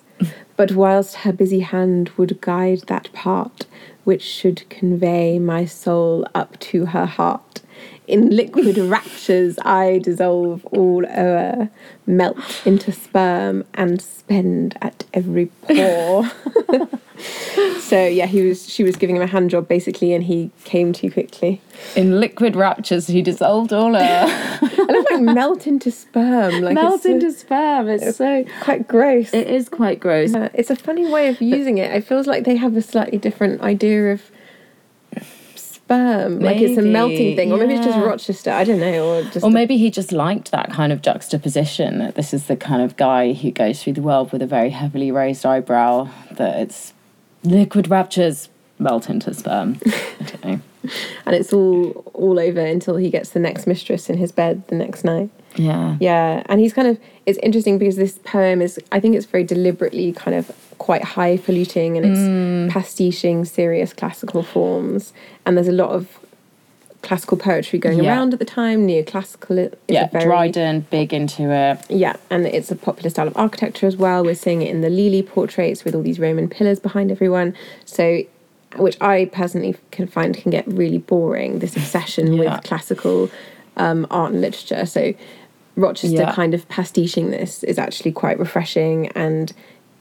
But 0.62 0.76
whilst 0.76 1.16
her 1.26 1.32
busy 1.32 1.58
hand 1.58 2.10
would 2.10 2.40
guide 2.40 2.82
that 2.86 3.12
part 3.12 3.66
which 4.04 4.22
should 4.22 4.62
convey 4.70 5.40
my 5.40 5.64
soul 5.64 6.24
up 6.36 6.56
to 6.70 6.86
her 6.86 7.04
heart, 7.04 7.62
in 8.06 8.30
liquid 8.30 8.76
raptures 8.78 9.58
I 9.64 9.98
dissolve 9.98 10.64
all 10.66 11.04
o'er, 11.06 11.70
melt 12.06 12.62
into 12.66 12.92
sperm 12.92 13.64
and 13.74 14.02
spend 14.02 14.76
at 14.82 15.04
every 15.14 15.46
pore. 15.46 16.28
so 17.80 18.06
yeah, 18.06 18.26
he 18.26 18.42
was 18.42 18.68
she 18.68 18.82
was 18.82 18.96
giving 18.96 19.16
him 19.16 19.22
a 19.22 19.26
hand 19.26 19.50
job 19.50 19.68
basically 19.68 20.12
and 20.12 20.24
he 20.24 20.50
came 20.64 20.92
too 20.92 21.10
quickly. 21.10 21.60
In 21.94 22.18
liquid 22.18 22.56
raptures, 22.56 23.06
he 23.06 23.22
dissolved 23.22 23.72
all 23.72 23.94
her. 23.94 23.98
I 24.02 24.86
love 24.88 25.04
like 25.10 25.20
melt 25.34 25.66
into 25.66 25.90
sperm. 25.90 26.60
Like 26.60 26.74
Melt 26.74 26.94
it's 26.94 27.02
so- 27.04 27.10
into 27.10 27.32
sperm. 27.32 27.88
It's 27.88 28.16
so. 28.16 28.44
quite 28.62 28.88
gross. 28.88 29.32
It 29.32 29.46
is 29.46 29.68
quite 29.68 30.00
gross. 30.00 30.34
Uh, 30.34 30.48
it's 30.54 30.70
a 30.70 30.76
funny 30.76 31.08
way 31.10 31.28
of 31.28 31.40
using 31.40 31.78
it. 31.78 31.92
It 31.92 32.04
feels 32.04 32.26
like 32.26 32.44
they 32.44 32.56
have 32.56 32.76
a 32.76 32.82
slightly 32.82 33.18
different 33.18 33.60
idea 33.60 34.12
of 34.12 34.22
sperm. 35.84 36.40
like 36.40 36.58
it's 36.58 36.78
a 36.78 36.82
melting 36.82 37.36
thing. 37.36 37.52
Or 37.52 37.58
maybe 37.58 37.74
it's 37.74 37.84
just. 37.84 37.98
Rochester. 37.98 38.50
I 38.50 38.64
don't 38.64 38.80
know. 38.80 39.18
Or 39.18 39.22
just 39.22 39.44
Or 39.44 39.50
maybe 39.50 39.76
he 39.76 39.90
just 39.90 40.12
liked 40.12 40.50
that 40.50 40.70
kind 40.70 40.92
of 40.92 41.02
juxtaposition. 41.02 41.98
that 41.98 42.14
This 42.14 42.32
is 42.34 42.46
the 42.46 42.56
kind 42.56 42.82
of 42.82 42.96
guy 42.96 43.32
who 43.32 43.50
goes 43.50 43.82
through 43.82 43.94
the 43.94 44.02
world 44.02 44.32
with 44.32 44.42
a 44.42 44.46
very 44.46 44.70
heavily 44.70 45.10
raised 45.10 45.44
eyebrow, 45.46 46.08
that 46.32 46.58
it's 46.58 46.92
liquid 47.44 47.88
raptures 47.88 48.48
melt 48.78 49.08
into 49.08 49.32
sperm. 49.34 49.78
I 49.86 50.24
don't 50.24 50.44
know. 50.44 50.60
and 51.26 51.34
it's 51.34 51.52
all 51.52 51.90
all 52.14 52.38
over 52.38 52.60
until 52.60 52.96
he 52.96 53.10
gets 53.10 53.30
the 53.30 53.40
next 53.40 53.66
mistress 53.66 54.08
in 54.10 54.18
his 54.18 54.32
bed 54.32 54.66
the 54.68 54.74
next 54.74 55.04
night. 55.04 55.30
Yeah. 55.56 55.96
Yeah, 56.00 56.42
and 56.46 56.60
he's 56.60 56.72
kind 56.72 56.88
of 56.88 56.98
it's 57.26 57.38
interesting 57.42 57.78
because 57.78 57.96
this 57.96 58.18
poem 58.24 58.62
is 58.62 58.80
I 58.90 59.00
think 59.00 59.16
it's 59.16 59.26
very 59.26 59.44
deliberately 59.44 60.12
kind 60.12 60.36
of 60.36 60.50
quite 60.78 61.02
highfalutin 61.04 61.96
and 61.96 62.04
it's 62.06 62.20
mm. 62.20 62.70
pastiching 62.70 63.44
serious 63.44 63.92
classical 63.92 64.42
forms 64.42 65.12
and 65.46 65.56
there's 65.56 65.68
a 65.68 65.72
lot 65.72 65.90
of 65.90 66.18
classical 67.02 67.36
poetry 67.36 67.78
going 67.78 68.02
Yeah. 68.02 68.10
around 68.16 68.32
at 68.32 68.38
the 68.38 68.44
time. 68.44 68.86
Neoclassical 68.86 69.58
is 69.58 69.72
Yeah, 69.88 70.06
a 70.06 70.10
very 70.10 70.24
Dryden, 70.24 70.86
big 70.90 71.12
into 71.12 71.50
it. 71.50 71.78
yeah, 71.90 72.14
and 72.30 72.46
it's 72.46 72.70
a 72.70 72.76
popular 72.76 73.10
style 73.10 73.26
of 73.26 73.36
architecture 73.36 73.86
as 73.86 73.96
well. 73.96 74.24
We're 74.24 74.34
seeing 74.36 74.62
it 74.62 74.70
in 74.70 74.80
the 74.80 74.90
Lely 74.90 75.22
portraits 75.22 75.84
with 75.84 75.94
all 75.94 76.02
these 76.02 76.20
Roman 76.20 76.48
pillars 76.48 76.78
behind 76.78 77.10
everyone. 77.10 77.54
So, 77.84 78.22
which 78.78 78.96
I 79.00 79.26
personally 79.32 79.76
can 79.90 80.06
find 80.06 80.36
can 80.36 80.50
get 80.50 80.66
really 80.66 80.98
boring. 80.98 81.58
This 81.60 81.76
obsession 81.76 82.32
Yeah. 82.34 82.38
with 82.54 82.64
classical 82.64 83.30
um, 83.76 84.06
art 84.10 84.32
and 84.32 84.40
literature. 84.40 84.84
So, 84.86 85.14
Rochester 85.76 86.16
Yeah. 86.16 86.32
kind 86.34 86.52
of 86.54 86.68
pastiching 86.68 87.30
this 87.30 87.64
is 87.64 87.78
actually 87.78 88.12
quite 88.12 88.38
refreshing 88.38 89.08
and. 89.08 89.52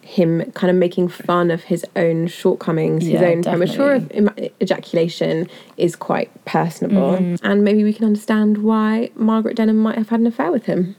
Him 0.04 0.52
kind 0.54 0.70
of 0.72 0.76
making 0.76 1.08
fun 1.10 1.52
of 1.52 1.64
his 1.66 1.86
own 1.96 2.26
shortcomings, 2.28 3.04
his 3.04 3.22
Yeah, 3.22 3.28
own 3.28 3.44
premature 3.44 4.02
em- 4.12 4.32
ejaculation 4.60 5.48
is 5.78 5.96
quite 5.96 6.30
personable. 6.44 7.14
Mm-hmm. 7.18 7.46
And 7.46 7.64
maybe 7.64 7.84
we 7.84 7.94
can 7.94 8.06
understand 8.06 8.58
why 8.58 9.12
Margaret 9.16 9.56
Denham 9.56 9.78
might 9.78 9.98
have 9.98 10.10
had 10.10 10.20
an 10.20 10.28
affair 10.28 10.52
with 10.52 10.66
him 10.66 10.96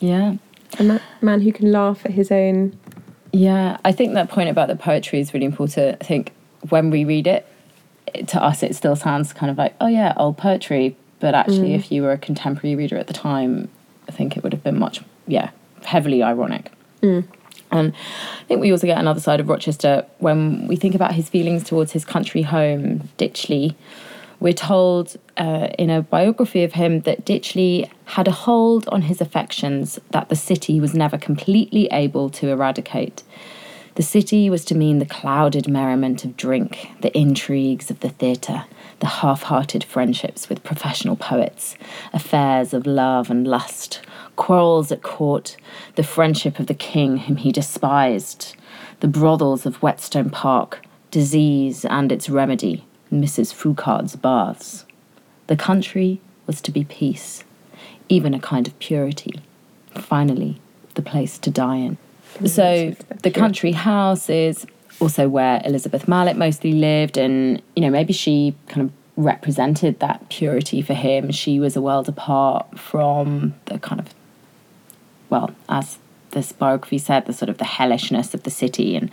Yeah. 0.00 0.36
a 0.78 0.82
ma- 0.82 0.98
man 1.20 1.42
who 1.42 1.52
can 1.52 1.70
laugh 1.70 2.00
at 2.06 2.12
his 2.12 2.32
own. 2.32 2.72
Yeah, 3.32 3.76
I 3.84 3.92
think 3.92 4.14
that 4.14 4.30
point 4.30 4.48
about 4.48 4.68
the 4.68 4.76
poetry 4.76 5.20
is 5.20 5.32
really 5.34 5.46
important. 5.46 5.98
I 6.00 6.04
think 6.04 6.32
when 6.68 6.90
we 6.90 7.04
read 7.04 7.26
it, 7.26 7.46
it- 8.14 8.28
to 8.28 8.42
us 8.42 8.62
it 8.62 8.74
still 8.74 8.96
sounds 8.96 9.32
kind 9.32 9.50
of 9.50 9.58
like, 9.58 9.74
oh 9.80 9.86
yeah, 9.88 10.14
old 10.16 10.36
poetry. 10.36 10.96
But 11.20 11.34
actually, 11.34 11.70
mm. 11.70 11.74
if 11.74 11.90
you 11.90 12.02
were 12.02 12.12
a 12.12 12.18
contemporary 12.18 12.76
reader 12.76 12.96
at 12.96 13.08
the 13.08 13.12
time, 13.12 13.68
I 14.08 14.12
think 14.12 14.36
it 14.36 14.44
would 14.44 14.52
have 14.52 14.62
been 14.62 14.78
much, 14.78 15.02
yeah, 15.26 15.50
heavily 15.84 16.22
ironic. 16.22 16.70
And 17.70 17.92
I 18.40 18.44
think 18.44 18.60
we 18.60 18.70
also 18.70 18.86
get 18.86 18.98
another 18.98 19.20
side 19.20 19.40
of 19.40 19.48
Rochester 19.48 20.06
when 20.18 20.66
we 20.68 20.76
think 20.76 20.94
about 20.94 21.14
his 21.14 21.28
feelings 21.28 21.64
towards 21.64 21.92
his 21.92 22.04
country 22.04 22.42
home, 22.42 23.08
Ditchley. 23.18 23.74
We're 24.40 24.52
told 24.52 25.16
uh, 25.36 25.68
in 25.78 25.90
a 25.90 26.00
biography 26.00 26.62
of 26.62 26.74
him 26.74 27.00
that 27.00 27.24
Ditchley 27.24 27.90
had 28.04 28.28
a 28.28 28.30
hold 28.30 28.88
on 28.88 29.02
his 29.02 29.20
affections 29.20 29.98
that 30.10 30.28
the 30.28 30.36
city 30.36 30.80
was 30.80 30.94
never 30.94 31.18
completely 31.18 31.88
able 31.90 32.30
to 32.30 32.48
eradicate. 32.48 33.22
The 33.98 34.04
city 34.04 34.48
was 34.48 34.64
to 34.66 34.76
mean 34.76 35.00
the 35.00 35.06
clouded 35.06 35.66
merriment 35.66 36.24
of 36.24 36.36
drink, 36.36 36.92
the 37.00 37.10
intrigues 37.18 37.90
of 37.90 37.98
the 37.98 38.10
theatre, 38.10 38.66
the 39.00 39.08
half 39.08 39.42
hearted 39.42 39.82
friendships 39.82 40.48
with 40.48 40.62
professional 40.62 41.16
poets, 41.16 41.76
affairs 42.12 42.72
of 42.72 42.86
love 42.86 43.28
and 43.28 43.44
lust, 43.44 44.00
quarrels 44.36 44.92
at 44.92 45.02
court, 45.02 45.56
the 45.96 46.04
friendship 46.04 46.60
of 46.60 46.68
the 46.68 46.74
king 46.74 47.16
whom 47.16 47.38
he 47.38 47.50
despised, 47.50 48.54
the 49.00 49.08
brothels 49.08 49.66
of 49.66 49.82
Whetstone 49.82 50.30
Park, 50.30 50.80
disease 51.10 51.84
and 51.84 52.12
its 52.12 52.30
remedy, 52.30 52.86
Mrs. 53.12 53.52
Foucard's 53.52 54.14
baths. 54.14 54.84
The 55.48 55.56
country 55.56 56.20
was 56.46 56.60
to 56.60 56.70
be 56.70 56.84
peace, 56.84 57.42
even 58.08 58.32
a 58.32 58.38
kind 58.38 58.68
of 58.68 58.78
purity. 58.78 59.40
Finally, 59.90 60.60
the 60.94 61.02
place 61.02 61.36
to 61.38 61.50
die 61.50 61.78
in. 61.78 61.98
So 62.46 62.94
the 63.22 63.30
country 63.30 63.72
house 63.72 64.30
is 64.30 64.66
also 65.00 65.28
where 65.28 65.60
Elizabeth 65.64 66.08
Malet 66.08 66.36
mostly 66.36 66.72
lived, 66.72 67.16
and 67.16 67.62
you 67.74 67.82
know 67.82 67.90
maybe 67.90 68.12
she 68.12 68.54
kind 68.68 68.86
of 68.86 68.92
represented 69.16 69.98
that 70.00 70.28
purity 70.28 70.82
for 70.82 70.94
him. 70.94 71.30
She 71.30 71.58
was 71.58 71.76
a 71.76 71.80
world 71.80 72.08
apart 72.08 72.78
from 72.78 73.54
the 73.66 73.78
kind 73.78 74.00
of 74.00 74.14
well, 75.30 75.54
as 75.68 75.98
this 76.30 76.52
biography 76.52 76.98
said, 76.98 77.26
the 77.26 77.32
sort 77.32 77.48
of 77.48 77.58
the 77.58 77.64
hellishness 77.64 78.34
of 78.34 78.42
the 78.42 78.50
city. 78.50 78.96
And 78.96 79.10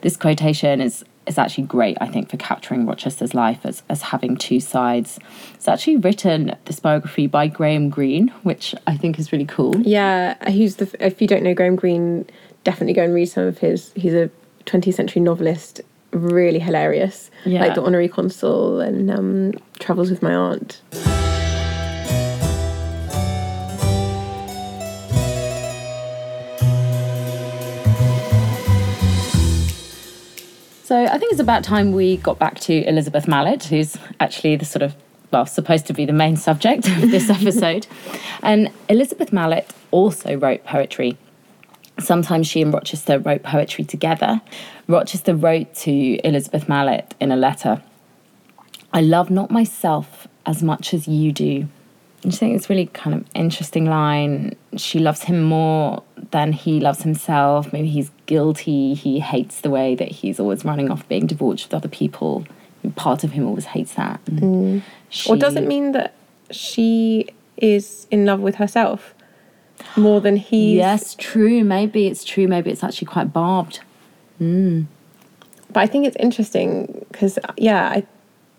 this 0.00 0.16
quotation 0.16 0.80
is 0.80 1.04
is 1.26 1.38
actually 1.38 1.64
great, 1.64 1.96
I 2.02 2.06
think, 2.06 2.28
for 2.28 2.36
capturing 2.36 2.84
Rochester's 2.84 3.32
life 3.32 3.60
as, 3.64 3.82
as 3.88 4.02
having 4.02 4.36
two 4.36 4.60
sides. 4.60 5.18
It's 5.54 5.66
actually 5.66 5.96
written, 5.96 6.54
this 6.66 6.80
biography, 6.80 7.26
by 7.26 7.46
Graham 7.46 7.88
Greene, 7.88 8.28
which 8.42 8.74
I 8.86 8.98
think 8.98 9.18
is 9.18 9.32
really 9.32 9.46
cool. 9.46 9.74
Yeah, 9.80 10.50
he's 10.50 10.76
the. 10.76 10.94
If 11.00 11.22
you 11.22 11.26
don't 11.26 11.42
know 11.42 11.54
Graham 11.54 11.76
Greene, 11.76 12.26
definitely 12.64 12.94
go 12.94 13.04
and 13.04 13.14
read 13.14 13.26
some 13.26 13.44
of 13.44 13.58
his. 13.58 13.92
He's 13.94 14.14
a 14.14 14.30
20th 14.66 14.94
century 14.94 15.22
novelist, 15.22 15.80
really 16.12 16.58
hilarious. 16.58 17.30
Yeah. 17.44 17.60
Like 17.60 17.74
the 17.74 17.82
Honorary 17.82 18.08
Consul 18.08 18.80
and 18.80 19.10
um, 19.10 19.52
Travels 19.78 20.10
with 20.10 20.22
My 20.22 20.34
Aunt. 20.34 20.80
So 30.84 31.02
I 31.02 31.18
think 31.18 31.32
it's 31.32 31.40
about 31.40 31.64
time 31.64 31.92
we 31.92 32.18
got 32.18 32.38
back 32.38 32.60
to 32.60 32.86
Elizabeth 32.86 33.26
Malet, 33.26 33.64
who's 33.64 33.96
actually 34.20 34.56
the 34.56 34.66
sort 34.66 34.82
of 34.82 34.94
well, 35.32 35.46
supposed 35.46 35.86
to 35.86 35.92
be 35.92 36.04
the 36.04 36.12
main 36.12 36.36
subject 36.36 36.86
of 36.86 37.10
this 37.10 37.28
episode. 37.40 37.86
and 38.42 38.70
Elizabeth 38.88 39.32
Malet 39.32 39.68
also 39.90 40.36
wrote 40.36 40.62
poetry. 40.64 41.16
Sometimes 41.98 42.46
she 42.46 42.60
and 42.62 42.72
Rochester 42.72 43.18
wrote 43.18 43.42
poetry 43.42 43.84
together. 43.84 44.40
Rochester 44.88 45.34
wrote 45.34 45.72
to 45.76 46.16
Elizabeth 46.26 46.68
Malet 46.68 47.14
in 47.20 47.30
a 47.32 47.36
letter 47.36 47.82
I 48.92 49.00
love 49.00 49.28
not 49.28 49.50
myself 49.50 50.28
as 50.46 50.62
much 50.62 50.94
as 50.94 51.08
you 51.08 51.32
do. 51.32 51.66
I 52.24 52.28
just 52.28 52.38
think 52.38 52.54
it's 52.56 52.70
really 52.70 52.86
kind 52.86 53.14
of 53.16 53.24
interesting 53.34 53.86
line. 53.86 54.54
She 54.76 55.00
loves 55.00 55.24
him 55.24 55.42
more 55.42 56.04
than 56.30 56.52
he 56.52 56.78
loves 56.78 57.02
himself. 57.02 57.72
Maybe 57.72 57.88
he's 57.88 58.10
guilty. 58.26 58.94
He 58.94 59.18
hates 59.18 59.60
the 59.62 59.70
way 59.70 59.94
that 59.96 60.08
he's 60.08 60.38
always 60.38 60.64
running 60.64 60.90
off 60.92 61.06
being 61.08 61.26
debauched 61.26 61.66
with 61.66 61.74
other 61.74 61.88
people. 61.88 62.46
Part 62.94 63.24
of 63.24 63.32
him 63.32 63.46
always 63.48 63.64
hates 63.66 63.94
that. 63.94 64.20
And 64.28 64.82
Or 65.28 65.36
does 65.36 65.54
she- 65.54 65.58
it 65.60 65.66
mean 65.66 65.90
that 65.92 66.14
she 66.50 67.26
is 67.56 68.06
in 68.10 68.24
love 68.26 68.40
with 68.40 68.56
herself 68.56 69.13
more 69.96 70.20
than 70.20 70.36
he's? 70.36 70.76
Yes, 70.76 71.14
true. 71.18 71.64
Maybe 71.64 72.06
it's 72.06 72.24
true. 72.24 72.48
Maybe 72.48 72.70
it's 72.70 72.84
actually 72.84 73.06
quite 73.06 73.32
barbed. 73.32 73.80
Hmm. 74.38 74.82
But 75.72 75.80
I 75.80 75.86
think 75.86 76.06
it's 76.06 76.16
interesting 76.16 77.04
because, 77.10 77.38
yeah, 77.56 77.88
I, 77.88 78.06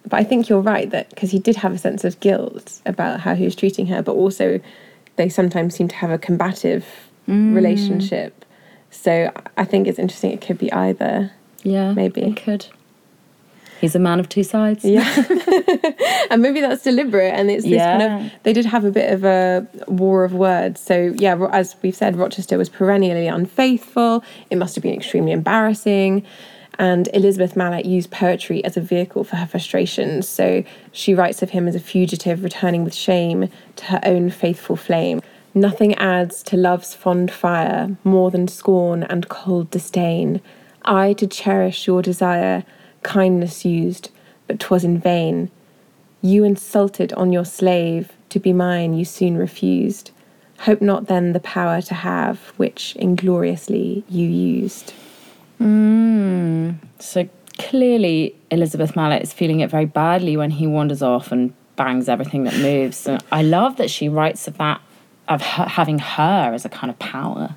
but 0.03 0.20
I 0.20 0.24
think 0.24 0.49
you're 0.49 0.61
right 0.61 0.89
that 0.91 1.09
because 1.09 1.32
he 1.32 1.39
did 1.39 1.55
have 1.57 1.74
a 1.74 1.78
sense 1.78 2.03
of 2.03 2.20
guilt 2.20 2.82
about 2.86 3.22
how 3.22 3.36
he 3.36 3.45
was 3.45 3.55
treating 3.55 3.88
her, 3.88 4.01
but 4.01 4.13
also 4.13 4.59
they 5.16 5.30
sometimes 5.30 5.76
seem 5.76 5.88
to 5.88 5.95
have 5.95 6.11
a 6.11 6.18
combative 6.18 6.86
hmm. 7.26 7.53
relationship. 7.53 8.45
So 8.91 9.32
I 9.57 9.66
think 9.66 9.88
it's 9.88 9.99
interesting. 9.99 10.32
It 10.32 10.41
could 10.41 10.57
be 10.57 10.72
either. 10.72 11.32
Yeah, 11.63 11.93
Maybe. 11.93 12.22
it 12.22 12.38
could. 12.38 12.68
He's 13.82 13.95
a 13.95 13.99
man 13.99 14.19
of 14.19 14.30
two 14.30 14.43
sides. 14.43 14.84
Yeah. 14.84 15.03
and 16.30 16.41
maybe 16.41 16.61
that's 16.61 16.84
deliberate. 16.84 17.32
And 17.34 17.49
it's 17.51 17.63
this 17.65 17.82
kind 17.82 18.01
Yeah. 18.01 18.26
of, 18.26 18.32
they 18.43 18.53
did 18.53 18.65
have 18.65 18.86
a 18.86 18.91
bit 18.91 19.11
of 19.13 19.23
a 19.23 19.67
war 19.88 20.23
of 20.23 20.34
words. 20.34 20.80
So, 20.82 21.13
yeah, 21.17 21.36
as 21.51 21.76
we've 21.82 21.95
said, 21.95 22.15
Rochester 22.15 22.57
was 22.57 22.69
perennially 22.69 23.28
unfaithful. 23.28 24.23
It 24.49 24.57
must 24.57 24.76
have 24.76 24.84
been 24.84 24.93
extremely 24.93 25.32
embarrassing. 25.32 26.23
And 26.78 27.07
Elizabeth 27.13 27.55
Malet 27.55 27.86
used 27.86 28.11
poetry 28.11 28.63
as 28.65 28.76
a 28.76 28.82
vehicle 28.82 29.23
for 29.23 29.38
her 29.38 29.45
frustrations. 29.45 30.28
So 30.28 30.63
she 30.91 31.13
writes 31.13 31.41
of 31.41 31.51
him 31.51 31.67
as 31.67 31.76
a 31.76 31.80
fugitive 31.80 32.43
returning 32.43 32.84
with 32.84 32.93
shame 32.93 33.49
to 33.78 33.86
her 33.86 33.99
own 34.03 34.30
faithful 34.30 34.76
flame. 34.76 35.21
Nothing 35.53 35.95
adds 35.95 36.43
to 36.43 36.57
love's 36.57 36.93
fond 36.93 37.32
fire 37.32 37.95
more 38.03 38.30
than 38.30 38.49
scorn 38.49 39.03
and 39.03 39.30
cold 39.30 39.71
disdain. 39.71 40.41
I 40.84 41.13
to 41.13 41.28
cherish 41.28 41.88
your 41.88 42.01
desire, 42.01 42.65
kindness 43.06 43.64
used, 43.64 44.10
but 44.47 44.60
'twas 44.60 44.84
in 44.84 44.97
vain. 44.99 45.49
You 46.22 46.43
insulted 46.43 47.14
on 47.14 47.32
your 47.32 47.45
slave, 47.45 48.12
to 48.30 48.39
be 48.39 48.51
mine 48.51 48.93
you 48.93 49.06
soon 49.06 49.38
refused. 49.38 50.12
Hope 50.60 50.82
not 50.82 51.08
then 51.08 51.34
the 51.34 51.39
power 51.39 51.82
to 51.82 51.93
have, 51.93 52.38
which 52.58 52.95
ingloriously 52.97 54.03
you 54.10 54.28
used. 54.28 54.93
Mm. 55.62 56.78
So 56.99 57.30
clearly, 57.58 58.36
Elizabeth 58.51 58.95
Malet 58.95 59.22
is 59.22 59.32
feeling 59.34 59.60
it 59.60 59.70
very 59.70 59.86
badly 59.86 60.36
when 60.36 60.51
he 60.51 60.68
wanders 60.68 61.01
off 61.01 61.32
and 61.32 61.53
bangs 61.76 62.10
everything 62.10 62.43
that 62.45 62.58
moves. 62.58 63.08
And 63.08 63.24
I 63.32 63.41
love 63.43 63.78
that 63.78 63.89
she 63.89 64.10
writes 64.10 64.47
of 64.47 64.58
that, 64.58 64.82
of 65.28 65.41
her, 65.41 65.66
having 65.66 65.99
her 65.99 66.51
as 66.53 66.66
a 66.66 66.70
kind 66.70 66.89
of 66.89 66.97
power. 66.99 67.56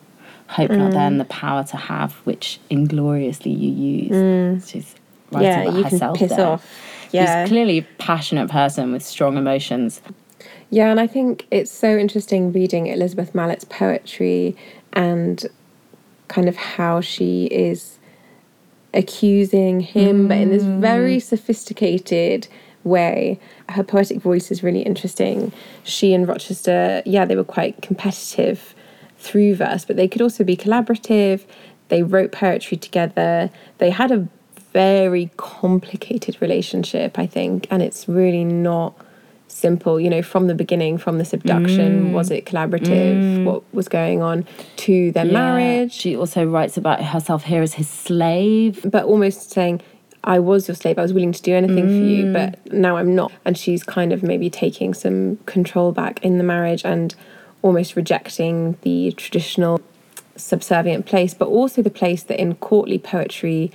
Hope 0.48 0.70
not 0.70 0.90
mm. 0.90 0.94
then 0.94 1.18
the 1.18 1.24
power 1.26 1.62
to 1.64 1.76
have, 1.76 2.12
which 2.24 2.58
ingloriously 2.70 3.52
you 3.52 3.70
use. 3.70 4.12
Mm. 4.12 4.70
She's 4.70 4.94
writing 5.30 5.48
yeah, 5.48 5.62
about 5.62 5.74
you 5.74 5.98
can 5.98 6.14
piss 6.14 6.30
there. 6.30 6.46
off. 6.46 6.84
Yeah. 7.12 7.44
She's 7.44 7.50
clearly 7.50 7.78
a 7.78 7.82
passionate 7.98 8.50
person 8.50 8.92
with 8.92 9.02
strong 9.02 9.36
emotions. 9.36 10.02
Yeah, 10.70 10.90
and 10.90 11.00
I 11.00 11.06
think 11.06 11.46
it's 11.50 11.70
so 11.70 11.96
interesting 11.96 12.52
reading 12.52 12.88
Elizabeth 12.88 13.34
Malet's 13.34 13.64
poetry 13.64 14.56
and 14.92 15.46
kind 16.28 16.48
of 16.48 16.56
how 16.56 17.00
she 17.00 17.46
is 17.46 17.98
accusing 18.92 19.80
him, 19.80 20.28
but 20.28 20.36
in 20.38 20.50
this 20.50 20.62
mm. 20.62 20.80
very 20.80 21.20
sophisticated 21.20 22.48
way. 22.84 23.38
Her 23.68 23.82
poetic 23.82 24.18
voice 24.20 24.50
is 24.50 24.62
really 24.62 24.82
interesting. 24.82 25.52
She 25.84 26.14
and 26.14 26.26
Rochester, 26.26 27.02
yeah, 27.04 27.24
they 27.24 27.36
were 27.36 27.44
quite 27.44 27.80
competitive 27.82 28.74
through 29.18 29.56
verse, 29.56 29.84
but 29.84 29.96
they 29.96 30.08
could 30.08 30.22
also 30.22 30.44
be 30.44 30.56
collaborative. 30.56 31.44
They 31.88 32.02
wrote 32.02 32.32
poetry 32.32 32.76
together. 32.76 33.50
They 33.78 33.90
had 33.90 34.10
a 34.10 34.28
very 34.82 35.28
complicated 35.36 36.36
relationship, 36.40 37.18
I 37.18 37.26
think, 37.26 37.66
and 37.68 37.82
it's 37.82 38.08
really 38.08 38.44
not 38.44 38.94
simple. 39.48 39.98
You 39.98 40.08
know, 40.08 40.22
from 40.22 40.46
the 40.46 40.54
beginning, 40.54 40.98
from 40.98 41.18
the 41.18 41.24
seduction, 41.24 42.12
was 42.12 42.30
it 42.30 42.44
collaborative? 42.46 43.20
What 43.44 43.62
was 43.74 43.88
going 43.88 44.22
on 44.22 44.46
to 44.86 45.10
their 45.10 45.26
Yeah. 45.26 45.32
marriage? 45.42 45.92
She 46.02 46.14
also 46.16 46.44
writes 46.44 46.76
about 46.76 46.98
herself 47.02 47.42
here 47.50 47.62
as 47.68 47.74
his 47.74 47.88
slave. 47.88 48.74
but 48.94 49.02
almost 49.12 49.50
saying, 49.50 49.80
I 50.22 50.38
was 50.38 50.68
your 50.68 50.76
slave, 50.76 50.96
I 50.96 51.02
was 51.02 51.12
willing 51.12 51.32
to 51.32 51.42
do 51.50 51.54
anything 51.62 51.86
for 51.88 52.04
Mm. 52.04 52.10
you, 52.12 52.32
but 52.38 52.50
now 52.72 52.92
I'm 53.00 53.12
not. 53.20 53.32
And 53.44 53.58
she's 53.62 53.82
kind 53.82 54.12
of 54.12 54.22
maybe 54.22 54.48
taking 54.64 54.94
some 54.94 55.38
control 55.54 55.90
back 55.90 56.14
in 56.26 56.38
the 56.38 56.44
marriage 56.54 56.82
and 56.84 57.14
almost 57.62 57.96
rejecting 57.96 58.76
the 58.82 58.98
traditional 59.22 59.80
subservient 60.36 61.04
place, 61.12 61.34
but 61.34 61.48
also 61.48 61.82
the 61.82 61.96
place 62.02 62.22
that 62.28 62.38
in 62.44 62.54
courtly 62.68 62.98
poetry 63.14 63.72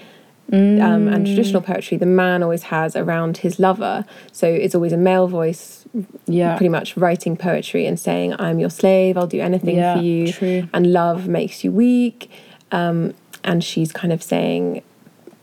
um, 0.53 1.07
and 1.07 1.25
traditional 1.25 1.61
Mm. 1.61 1.65
poetry, 1.65 1.97
the 1.97 2.05
man 2.05 2.43
always 2.43 2.63
has 2.63 2.95
around 2.95 3.37
his 3.37 3.59
lover. 3.59 4.05
So 4.31 4.47
it's 4.47 4.75
always 4.75 4.93
a 4.93 4.97
male 4.97 5.27
voice, 5.27 5.85
Yeah. 6.27 6.55
pretty 6.55 6.69
much 6.69 6.95
writing 6.95 7.35
poetry 7.35 7.85
and 7.87 7.99
saying, 7.99 8.35
I'm 8.37 8.59
your 8.59 8.69
slave, 8.69 9.17
I'll 9.17 9.25
do 9.27 9.39
anything 9.41 9.77
Yeah, 9.77 9.95
for 9.97 10.03
you. 10.03 10.27
true. 10.31 10.67
And 10.73 10.93
love 10.93 11.27
makes 11.27 11.63
you 11.63 11.71
weak. 11.71 12.29
Um, 12.71 13.13
and 13.43 13.63
she's 13.63 13.91
kind 13.91 14.13
of 14.13 14.21
saying, 14.21 14.81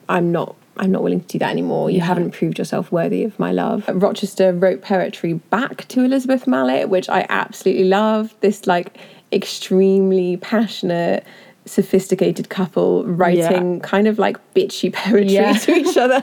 I'm 0.09 0.31
not 0.33 0.55
I'm 0.77 0.93
not 0.93 1.03
willing 1.03 1.21
to 1.21 1.27
do 1.27 1.39
that 1.41 1.51
anymore. 1.51 1.91
You 1.91 1.99
Yeah. 1.99 2.05
haven't 2.05 2.31
proved 2.31 2.57
yourself 2.59 2.91
worthy 2.91 3.23
of 3.23 3.39
my 3.39 3.53
love. 3.53 3.85
Rochester 3.93 4.51
wrote 4.55 4.81
poetry 4.81 5.35
back 5.35 5.87
to 5.89 6.03
Elizabeth 6.03 6.47
Malet, 6.47 6.89
which 6.89 7.07
I 7.11 7.27
absolutely 7.29 7.85
love. 7.85 8.35
This 8.41 8.67
like 8.67 8.97
extremely 9.31 10.39
passionate, 10.39 11.23
sophisticated 11.71 12.49
couple 12.49 13.05
writing 13.07 13.81
kind 13.81 14.07
of 14.09 14.19
like 14.19 14.37
bitchy 14.55 14.93
poetry 14.93 15.33
Yeah. 15.35 15.53
to 15.55 15.73
each 15.73 15.97
other. 15.97 16.21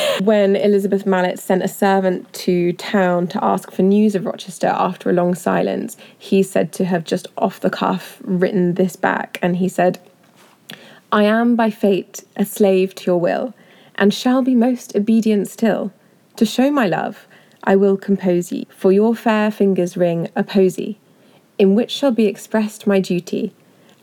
when 0.24 0.56
Elizabeth 0.56 1.04
Malet 1.06 1.38
sent 1.38 1.62
a 1.62 1.68
servant 1.68 2.32
to 2.44 2.72
town 2.72 3.26
to 3.28 3.44
ask 3.44 3.70
for 3.70 3.82
news 3.82 4.14
of 4.14 4.24
Rochester 4.24 4.68
after 4.68 5.10
a 5.10 5.12
long 5.12 5.34
silence, 5.34 5.96
he 6.18 6.42
said 6.42 6.72
to 6.74 6.84
have 6.86 7.04
just 7.04 7.26
off 7.36 7.60
the 7.60 7.70
cuff 7.70 8.18
written 8.24 8.74
this 8.74 8.96
back 8.96 9.38
and 9.42 9.56
he 9.56 9.68
said 9.68 9.98
I 11.12 11.24
am 11.24 11.54
by 11.56 11.70
fate 11.70 12.24
a 12.36 12.44
slave 12.44 12.94
to 12.96 13.04
your 13.06 13.20
will, 13.20 13.54
and 13.94 14.12
shall 14.12 14.42
be 14.42 14.54
most 14.54 14.96
obedient 14.96 15.46
still. 15.48 15.92
To 16.36 16.44
show 16.44 16.70
my 16.70 16.86
love, 16.86 17.26
I 17.64 17.76
will 17.76 17.96
compose 17.96 18.50
ye, 18.50 18.66
for 18.76 18.92
your 18.92 19.14
fair 19.14 19.50
fingers 19.50 19.96
ring 19.96 20.28
a 20.34 20.42
posy, 20.42 20.98
in 21.58 21.74
which 21.74 21.92
shall 21.92 22.10
be 22.10 22.26
expressed 22.26 22.86
my 22.86 22.98
duty, 23.00 23.54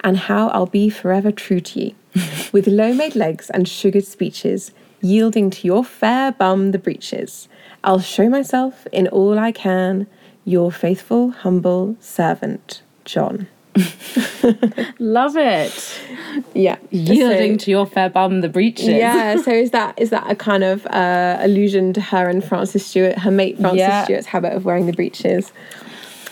and 0.03 0.17
how 0.17 0.49
I'll 0.49 0.65
be 0.65 0.89
forever 0.89 1.31
true 1.31 1.59
to 1.59 1.79
ye, 1.79 1.95
with 2.51 2.67
low 2.67 2.93
made 2.93 3.15
legs 3.15 3.49
and 3.49 3.67
sugared 3.67 4.05
speeches, 4.05 4.71
yielding 5.01 5.49
to 5.51 5.67
your 5.67 5.83
fair 5.83 6.31
bum 6.31 6.71
the 6.71 6.79
breeches. 6.79 7.47
I'll 7.83 7.99
show 7.99 8.29
myself 8.29 8.87
in 8.91 9.07
all 9.09 9.37
I 9.39 9.51
can, 9.51 10.07
your 10.45 10.71
faithful, 10.71 11.31
humble 11.31 11.95
servant, 11.99 12.81
John. 13.05 13.47
Love 14.99 15.35
it. 15.35 15.99
Yeah. 16.53 16.77
Yielding 16.91 17.57
So- 17.59 17.65
to 17.65 17.71
your 17.71 17.85
fair 17.85 18.09
bum 18.09 18.41
the 18.41 18.49
breeches. 18.49 18.87
Yeah, 18.87 19.37
so 19.41 19.51
is 19.51 19.71
that 19.71 19.99
is 19.99 20.09
that 20.11 20.29
a 20.29 20.35
kind 20.35 20.63
of 20.63 20.85
uh, 20.87 21.37
allusion 21.39 21.93
to 21.93 22.01
her 22.01 22.29
and 22.29 22.43
Frances 22.43 22.85
Stewart, 22.85 23.17
her 23.19 23.31
mate 23.31 23.57
Frances 23.59 23.79
Yeah. 23.79 24.03
Stewart's 24.03 24.27
habit 24.27 24.53
of 24.53 24.65
wearing 24.65 24.85
the 24.85 24.93
breeches? 24.93 25.51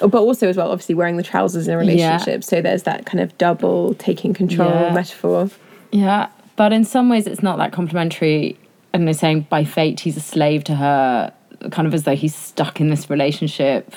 But 0.01 0.15
also 0.21 0.49
as 0.49 0.57
well, 0.57 0.71
obviously 0.71 0.95
wearing 0.95 1.17
the 1.17 1.23
trousers 1.23 1.67
in 1.67 1.73
a 1.73 1.77
relationship. 1.77 2.43
So 2.43 2.61
there's 2.61 2.83
that 2.83 3.05
kind 3.05 3.19
of 3.19 3.37
double 3.37 3.93
taking 3.95 4.33
control 4.33 4.69
Yeah. 4.69 4.93
metaphor. 4.93 5.49
Yeah, 5.91 6.27
but 6.55 6.73
in 6.73 6.83
some 6.83 7.09
ways 7.09 7.27
it's 7.27 7.43
not 7.43 7.57
that 7.57 7.71
complimentary. 7.71 8.57
And 8.93 9.07
they're 9.07 9.13
saying 9.13 9.47
by 9.49 9.63
fate 9.63 10.01
he's 10.01 10.17
a 10.17 10.21
slave 10.21 10.63
to 10.65 10.75
her, 10.75 11.31
kind 11.69 11.87
of 11.87 11.93
as 11.93 12.03
though 12.03 12.15
he's 12.15 12.35
stuck 12.35 12.81
in 12.81 12.89
this 12.89 13.09
relationship. 13.09 13.93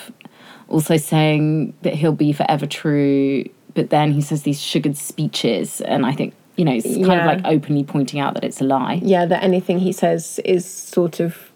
Also 0.68 0.96
saying 0.96 1.74
that 1.82 1.94
he'll 1.94 2.12
be 2.12 2.32
forever 2.32 2.66
true, 2.66 3.44
but 3.74 3.90
then 3.90 4.12
he 4.12 4.20
says 4.20 4.42
these 4.44 4.60
sugared 4.60 4.96
speeches, 4.96 5.80
and 5.82 6.06
I 6.06 6.12
think 6.12 6.32
you 6.56 6.64
know 6.64 6.72
it's 6.72 6.86
kind 6.86 7.20
of 7.20 7.26
like 7.26 7.40
openly 7.44 7.84
pointing 7.84 8.18
out 8.20 8.34
that 8.34 8.44
it's 8.44 8.60
a 8.60 8.64
lie. 8.64 9.00
Yeah, 9.02 9.26
that 9.26 9.42
anything 9.42 9.78
he 9.78 9.92
says 9.92 10.40
is 10.44 10.64
sort 10.64 11.20
of 11.20 11.50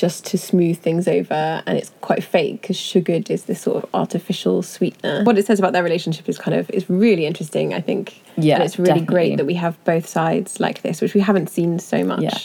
just 0.00 0.24
to 0.24 0.38
smooth 0.38 0.78
things 0.78 1.06
over 1.06 1.62
and 1.66 1.76
it's 1.76 1.92
quite 2.00 2.24
fake 2.24 2.62
because 2.62 2.78
sugared 2.78 3.30
is 3.30 3.44
this 3.44 3.60
sort 3.60 3.84
of 3.84 3.90
artificial 3.92 4.62
sweetener. 4.62 5.24
What 5.24 5.36
it 5.36 5.44
says 5.44 5.58
about 5.58 5.74
their 5.74 5.82
relationship 5.84 6.26
is 6.26 6.38
kind 6.38 6.56
of 6.56 6.70
is 6.70 6.88
really 6.88 7.26
interesting, 7.26 7.74
I 7.74 7.82
think. 7.82 8.22
Yeah, 8.38 8.54
And 8.54 8.64
it's 8.64 8.78
really 8.78 9.00
definitely. 9.00 9.06
great 9.14 9.36
that 9.36 9.44
we 9.44 9.54
have 9.54 9.82
both 9.84 10.06
sides 10.08 10.58
like 10.58 10.80
this, 10.80 11.02
which 11.02 11.12
we 11.12 11.20
haven't 11.20 11.50
seen 11.50 11.78
so 11.78 12.02
much. 12.02 12.22
Yeah. 12.22 12.38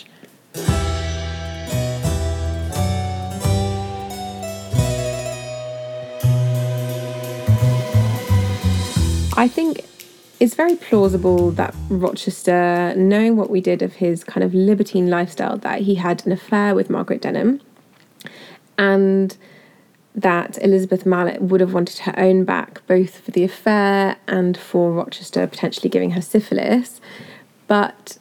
I 9.38 9.48
think 9.48 9.86
it's 10.40 10.54
very 10.54 10.76
plausible 10.76 11.52
that 11.52 11.74
Rochester, 11.90 12.94
knowing 12.96 13.38
what 13.38 13.50
we 13.50 13.62
did 13.62 13.82
of 13.82 13.94
his 13.94 14.24
kind 14.24 14.44
of 14.44 14.54
libertine 14.54 15.10
lifestyle, 15.10 15.58
that 15.58 15.82
he 15.82 15.96
had 15.96 16.26
an 16.26 16.32
affair 16.32 16.76
with 16.76 16.90
Margaret 16.90 17.22
Denham, 17.22 17.62
and 18.78 19.38
that 20.14 20.62
Elizabeth 20.64 21.06
Malet 21.06 21.42
would 21.42 21.62
have 21.62 21.74
wanted 21.74 22.00
her 22.00 22.18
own 22.18 22.44
back, 22.44 22.86
both 22.88 23.20
for 23.20 23.32
the 23.32 23.44
affair 23.44 24.18
and 24.28 24.58
for 24.58 24.92
Rochester 24.92 25.46
potentially 25.48 25.90
giving 25.90 26.12
her 26.12 26.22
syphilis. 26.22 27.02
But 27.68 28.18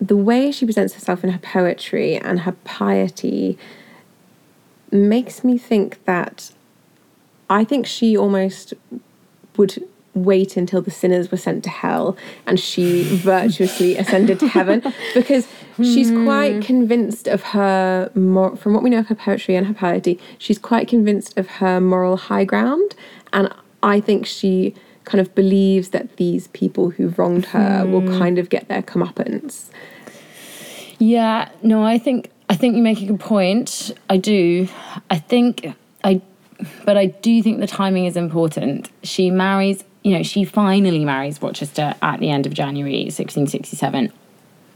the 0.00 0.16
way 0.16 0.50
she 0.50 0.64
presents 0.64 0.94
herself 0.94 1.22
in 1.24 1.30
her 1.30 1.38
poetry 1.38 2.16
and 2.16 2.40
her 2.40 2.52
piety 2.64 3.58
makes 4.90 5.42
me 5.42 5.58
think 5.58 6.04
that 6.04 6.52
I 7.48 7.64
think 7.64 7.86
she 7.86 8.16
almost 8.16 8.74
would 9.56 9.88
wait 10.14 10.56
until 10.56 10.82
the 10.82 10.90
sinners 10.90 11.30
were 11.30 11.36
sent 11.36 11.64
to 11.64 11.70
hell 11.70 12.16
and 12.46 12.60
she 12.60 13.02
virtuously 13.16 13.96
ascended 14.02 14.38
to 14.38 14.46
heaven 14.46 14.82
because 15.14 15.48
she's 15.78 16.10
hmm. 16.10 16.24
quite 16.24 16.62
convinced 16.62 17.26
of 17.26 17.42
her 17.42 18.10
mor- 18.14 18.56
from 18.56 18.74
what 18.74 18.82
we 18.82 18.90
know 18.90 18.98
of 18.98 19.06
her 19.06 19.14
poetry 19.14 19.56
and 19.56 19.66
her 19.66 19.74
piety 19.74 20.20
she's 20.38 20.58
quite 20.58 20.86
convinced 20.86 21.36
of 21.38 21.46
her 21.48 21.80
moral 21.80 22.16
high 22.16 22.44
ground 22.44 22.94
and 23.32 23.52
i 23.82 24.00
think 24.00 24.26
she 24.26 24.74
kind 25.04 25.20
of 25.20 25.34
believes 25.34 25.88
that 25.88 26.16
these 26.16 26.48
people 26.48 26.90
who 26.90 27.08
wronged 27.16 27.46
her 27.46 27.86
will 27.86 28.02
hmm. 28.02 28.18
kind 28.18 28.38
of 28.38 28.48
get 28.50 28.68
their 28.68 28.82
comeuppance 28.82 29.70
Yeah, 31.02 31.48
no, 31.64 31.82
I 31.82 31.98
think 31.98 32.30
I 32.48 32.54
think 32.54 32.76
you 32.76 32.82
make 32.82 33.02
a 33.02 33.06
good 33.06 33.18
point. 33.18 33.92
I 34.08 34.18
do. 34.18 34.68
I 35.10 35.18
think 35.18 35.74
I 36.04 36.20
but 36.84 36.96
I 36.96 37.06
do 37.06 37.42
think 37.42 37.58
the 37.58 37.66
timing 37.66 38.06
is 38.06 38.16
important. 38.16 38.88
She 39.02 39.28
marries, 39.28 39.82
you 40.02 40.16
know, 40.16 40.22
she 40.22 40.44
finally 40.44 41.04
marries 41.04 41.40
Rochester 41.40 41.94
at 42.02 42.20
the 42.20 42.30
end 42.30 42.46
of 42.46 42.54
January 42.54 43.04
1667 43.04 44.12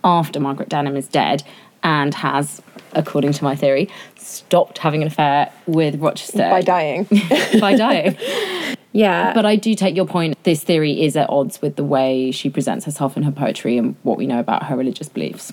after 0.04 0.40
Margaret 0.40 0.68
Denham 0.68 0.96
is 0.96 1.08
dead 1.08 1.42
and 1.82 2.14
has 2.14 2.62
according 2.92 3.32
to 3.32 3.44
my 3.44 3.54
theory 3.54 3.88
stopped 4.16 4.78
having 4.78 5.02
an 5.02 5.08
affair 5.08 5.52
with 5.66 5.96
Rochester 6.00 6.38
by 6.38 6.62
dying 6.62 7.04
by 7.60 7.76
dying. 7.76 8.16
yeah 8.92 9.34
But 9.34 9.44
I 9.44 9.56
do 9.56 9.74
take 9.74 9.94
your 9.94 10.06
point. 10.06 10.42
This 10.44 10.62
theory 10.62 11.02
is 11.02 11.16
at 11.16 11.28
odds 11.28 11.60
with 11.60 11.76
the 11.76 11.84
way 11.84 12.30
she 12.30 12.48
presents 12.48 12.84
herself 12.86 13.16
in 13.16 13.22
her 13.24 13.32
poetry 13.32 13.76
and 13.76 13.96
what 14.02 14.16
we 14.16 14.26
know 14.26 14.38
about 14.38 14.64
her 14.64 14.76
religious 14.76 15.08
beliefs. 15.08 15.52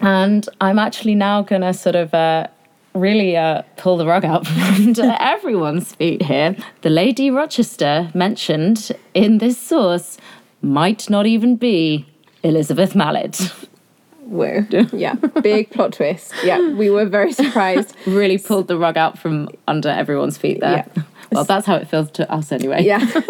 And 0.00 0.48
I'm 0.60 0.78
actually 0.78 1.14
now 1.14 1.42
going 1.42 1.62
to 1.62 1.74
sort 1.74 1.96
of 1.96 2.14
uh, 2.14 2.48
really 3.00 3.36
uh, 3.36 3.62
pull 3.76 3.96
the 3.96 4.06
rug 4.06 4.24
out 4.24 4.46
from 4.46 4.60
under 4.62 5.16
everyone's 5.20 5.94
feet 5.94 6.22
here. 6.22 6.56
The 6.82 6.90
Lady 6.90 7.30
Rochester 7.30 8.10
mentioned 8.14 8.92
in 9.14 9.38
this 9.38 9.58
source 9.58 10.18
might 10.62 11.08
not 11.08 11.26
even 11.26 11.56
be 11.56 12.06
Elizabeth 12.42 12.94
Malet. 12.94 13.52
Whoa. 14.22 14.66
Yeah. 14.92 15.14
Big 15.42 15.70
plot 15.70 15.94
twist. 15.94 16.34
Yeah. 16.44 16.72
We 16.74 16.90
were 16.90 17.06
very 17.06 17.32
surprised. 17.32 17.94
Really 18.06 18.38
pulled 18.38 18.68
the 18.68 18.76
rug 18.76 18.96
out 18.96 19.18
from 19.18 19.48
under 19.66 19.88
everyone's 19.88 20.36
feet 20.36 20.60
there. 20.60 20.84
Yeah. 20.94 21.02
Well, 21.32 21.44
that's 21.44 21.66
how 21.66 21.76
it 21.76 21.88
feels 21.88 22.10
to 22.12 22.30
us 22.30 22.52
anyway. 22.52 22.82
Yeah. 22.82 22.98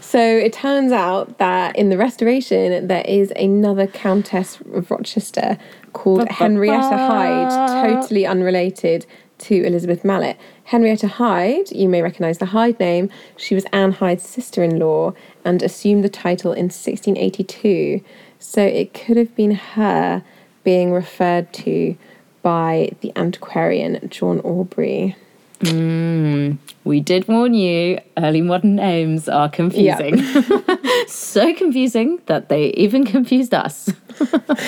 so 0.00 0.18
it 0.18 0.52
turns 0.52 0.92
out 0.92 1.38
that 1.38 1.76
in 1.76 1.88
the 1.88 1.96
Restoration, 1.96 2.86
there 2.86 3.04
is 3.06 3.32
another 3.36 3.86
Countess 3.86 4.60
of 4.72 4.90
Rochester 4.90 5.58
called 5.92 6.28
Henrietta 6.28 6.96
Hyde, 6.96 7.84
totally 7.84 8.26
unrelated 8.26 9.06
to 9.38 9.64
Elizabeth 9.64 10.04
Malet. 10.04 10.36
Henrietta 10.64 11.08
Hyde, 11.08 11.70
you 11.70 11.88
may 11.88 12.02
recognise 12.02 12.38
the 12.38 12.46
Hyde 12.46 12.80
name, 12.80 13.10
she 13.36 13.54
was 13.54 13.64
Anne 13.72 13.92
Hyde's 13.92 14.28
sister 14.28 14.62
in 14.62 14.78
law 14.78 15.12
and 15.44 15.62
assumed 15.62 16.02
the 16.04 16.08
title 16.08 16.52
in 16.52 16.64
1682. 16.64 18.02
So 18.38 18.62
it 18.62 18.94
could 18.94 19.16
have 19.16 19.34
been 19.34 19.52
her 19.52 20.24
being 20.64 20.92
referred 20.92 21.52
to 21.52 21.96
by 22.42 22.90
the 23.00 23.12
antiquarian 23.16 24.08
John 24.08 24.40
Aubrey. 24.40 25.16
Hmm, 25.62 26.52
we 26.84 27.00
did 27.00 27.26
warn 27.28 27.54
you, 27.54 27.98
early 28.18 28.42
modern 28.42 28.76
names 28.76 29.28
are 29.28 29.48
confusing. 29.48 30.22
so 31.08 31.54
confusing 31.54 32.20
that 32.26 32.48
they 32.48 32.66
even 32.72 33.04
confused 33.04 33.54
us. 33.54 33.90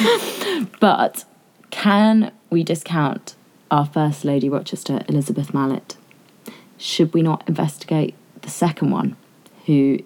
but 0.81 1.25
can 1.71 2.33
we 2.51 2.65
discount 2.65 3.35
our 3.71 3.85
First 3.85 4.25
Lady 4.25 4.49
Rochester, 4.49 5.03
Elizabeth 5.09 5.53
Malet? 5.53 5.97
Should 6.79 7.13
we 7.13 7.23
not 7.23 7.47
investigate 7.47 8.15
the 8.43 8.51
second 8.51 8.91
one, 8.91 9.17
who 9.67 9.99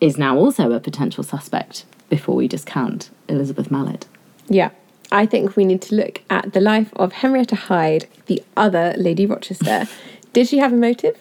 is 0.00 0.16
now 0.16 0.36
also 0.38 0.72
a 0.72 0.80
potential 0.80 1.22
suspect, 1.22 1.84
before 2.08 2.34
we 2.34 2.48
discount 2.48 3.10
Elizabeth 3.28 3.70
Malet? 3.70 4.06
Yeah, 4.48 4.70
I 5.12 5.26
think 5.26 5.56
we 5.56 5.64
need 5.64 5.82
to 5.82 5.94
look 5.94 6.22
at 6.30 6.52
the 6.52 6.60
life 6.60 6.92
of 6.96 7.12
Henrietta 7.12 7.56
Hyde, 7.56 8.06
the 8.26 8.42
other 8.56 8.94
Lady 8.96 9.26
Rochester. 9.26 9.86
Did 10.32 10.46
she 10.46 10.58
have 10.58 10.72
a 10.72 10.76
motive? 10.76 11.20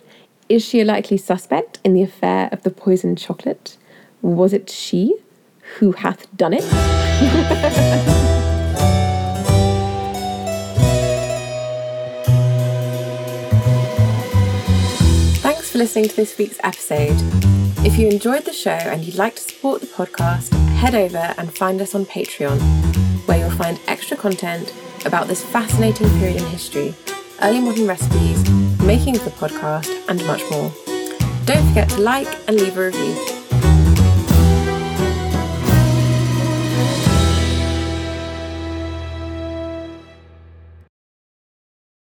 Is 0.49 0.63
she 0.63 0.81
a 0.81 0.85
likely 0.85 1.17
suspect 1.17 1.79
in 1.83 1.95
the 1.95 2.03
affair 2.03 2.47
of 2.51 2.61
the 2.61 2.69
poisoned 2.69 3.17
chocolate? 3.17 3.75
Was 4.21 4.53
it 4.53 4.69
she 4.69 5.17
who 5.77 5.93
hath 5.93 6.27
done 6.37 6.53
it? 6.53 6.63
Thanks 15.41 15.71
for 15.71 15.79
listening 15.79 16.07
to 16.09 16.15
this 16.15 16.37
week's 16.37 16.59
episode. 16.63 17.17
If 17.83 17.97
you 17.97 18.09
enjoyed 18.09 18.45
the 18.45 18.53
show 18.53 18.69
and 18.69 19.03
you'd 19.03 19.15
like 19.15 19.37
to 19.37 19.41
support 19.41 19.81
the 19.81 19.87
podcast, 19.87 20.53
head 20.75 20.93
over 20.93 21.33
and 21.39 21.51
find 21.57 21.81
us 21.81 21.95
on 21.95 22.05
Patreon, 22.05 22.59
where 23.27 23.39
you'll 23.39 23.49
find 23.49 23.79
extra 23.87 24.15
content 24.15 24.71
about 25.05 25.27
this 25.27 25.43
fascinating 25.43 26.09
period 26.19 26.37
in 26.37 26.45
history, 26.47 26.93
early 27.41 27.59
modern 27.59 27.87
recipes, 27.87 28.43
making 28.83 29.13
the 29.13 29.31
podcast, 29.31 29.89
and 30.07 30.25
much 30.25 30.43
more. 30.51 30.71
Don't 31.45 31.65
forget 31.67 31.89
to 31.89 32.01
like 32.01 32.27
and 32.47 32.59
leave 32.59 32.77
a 32.77 32.85
review. 32.85 33.48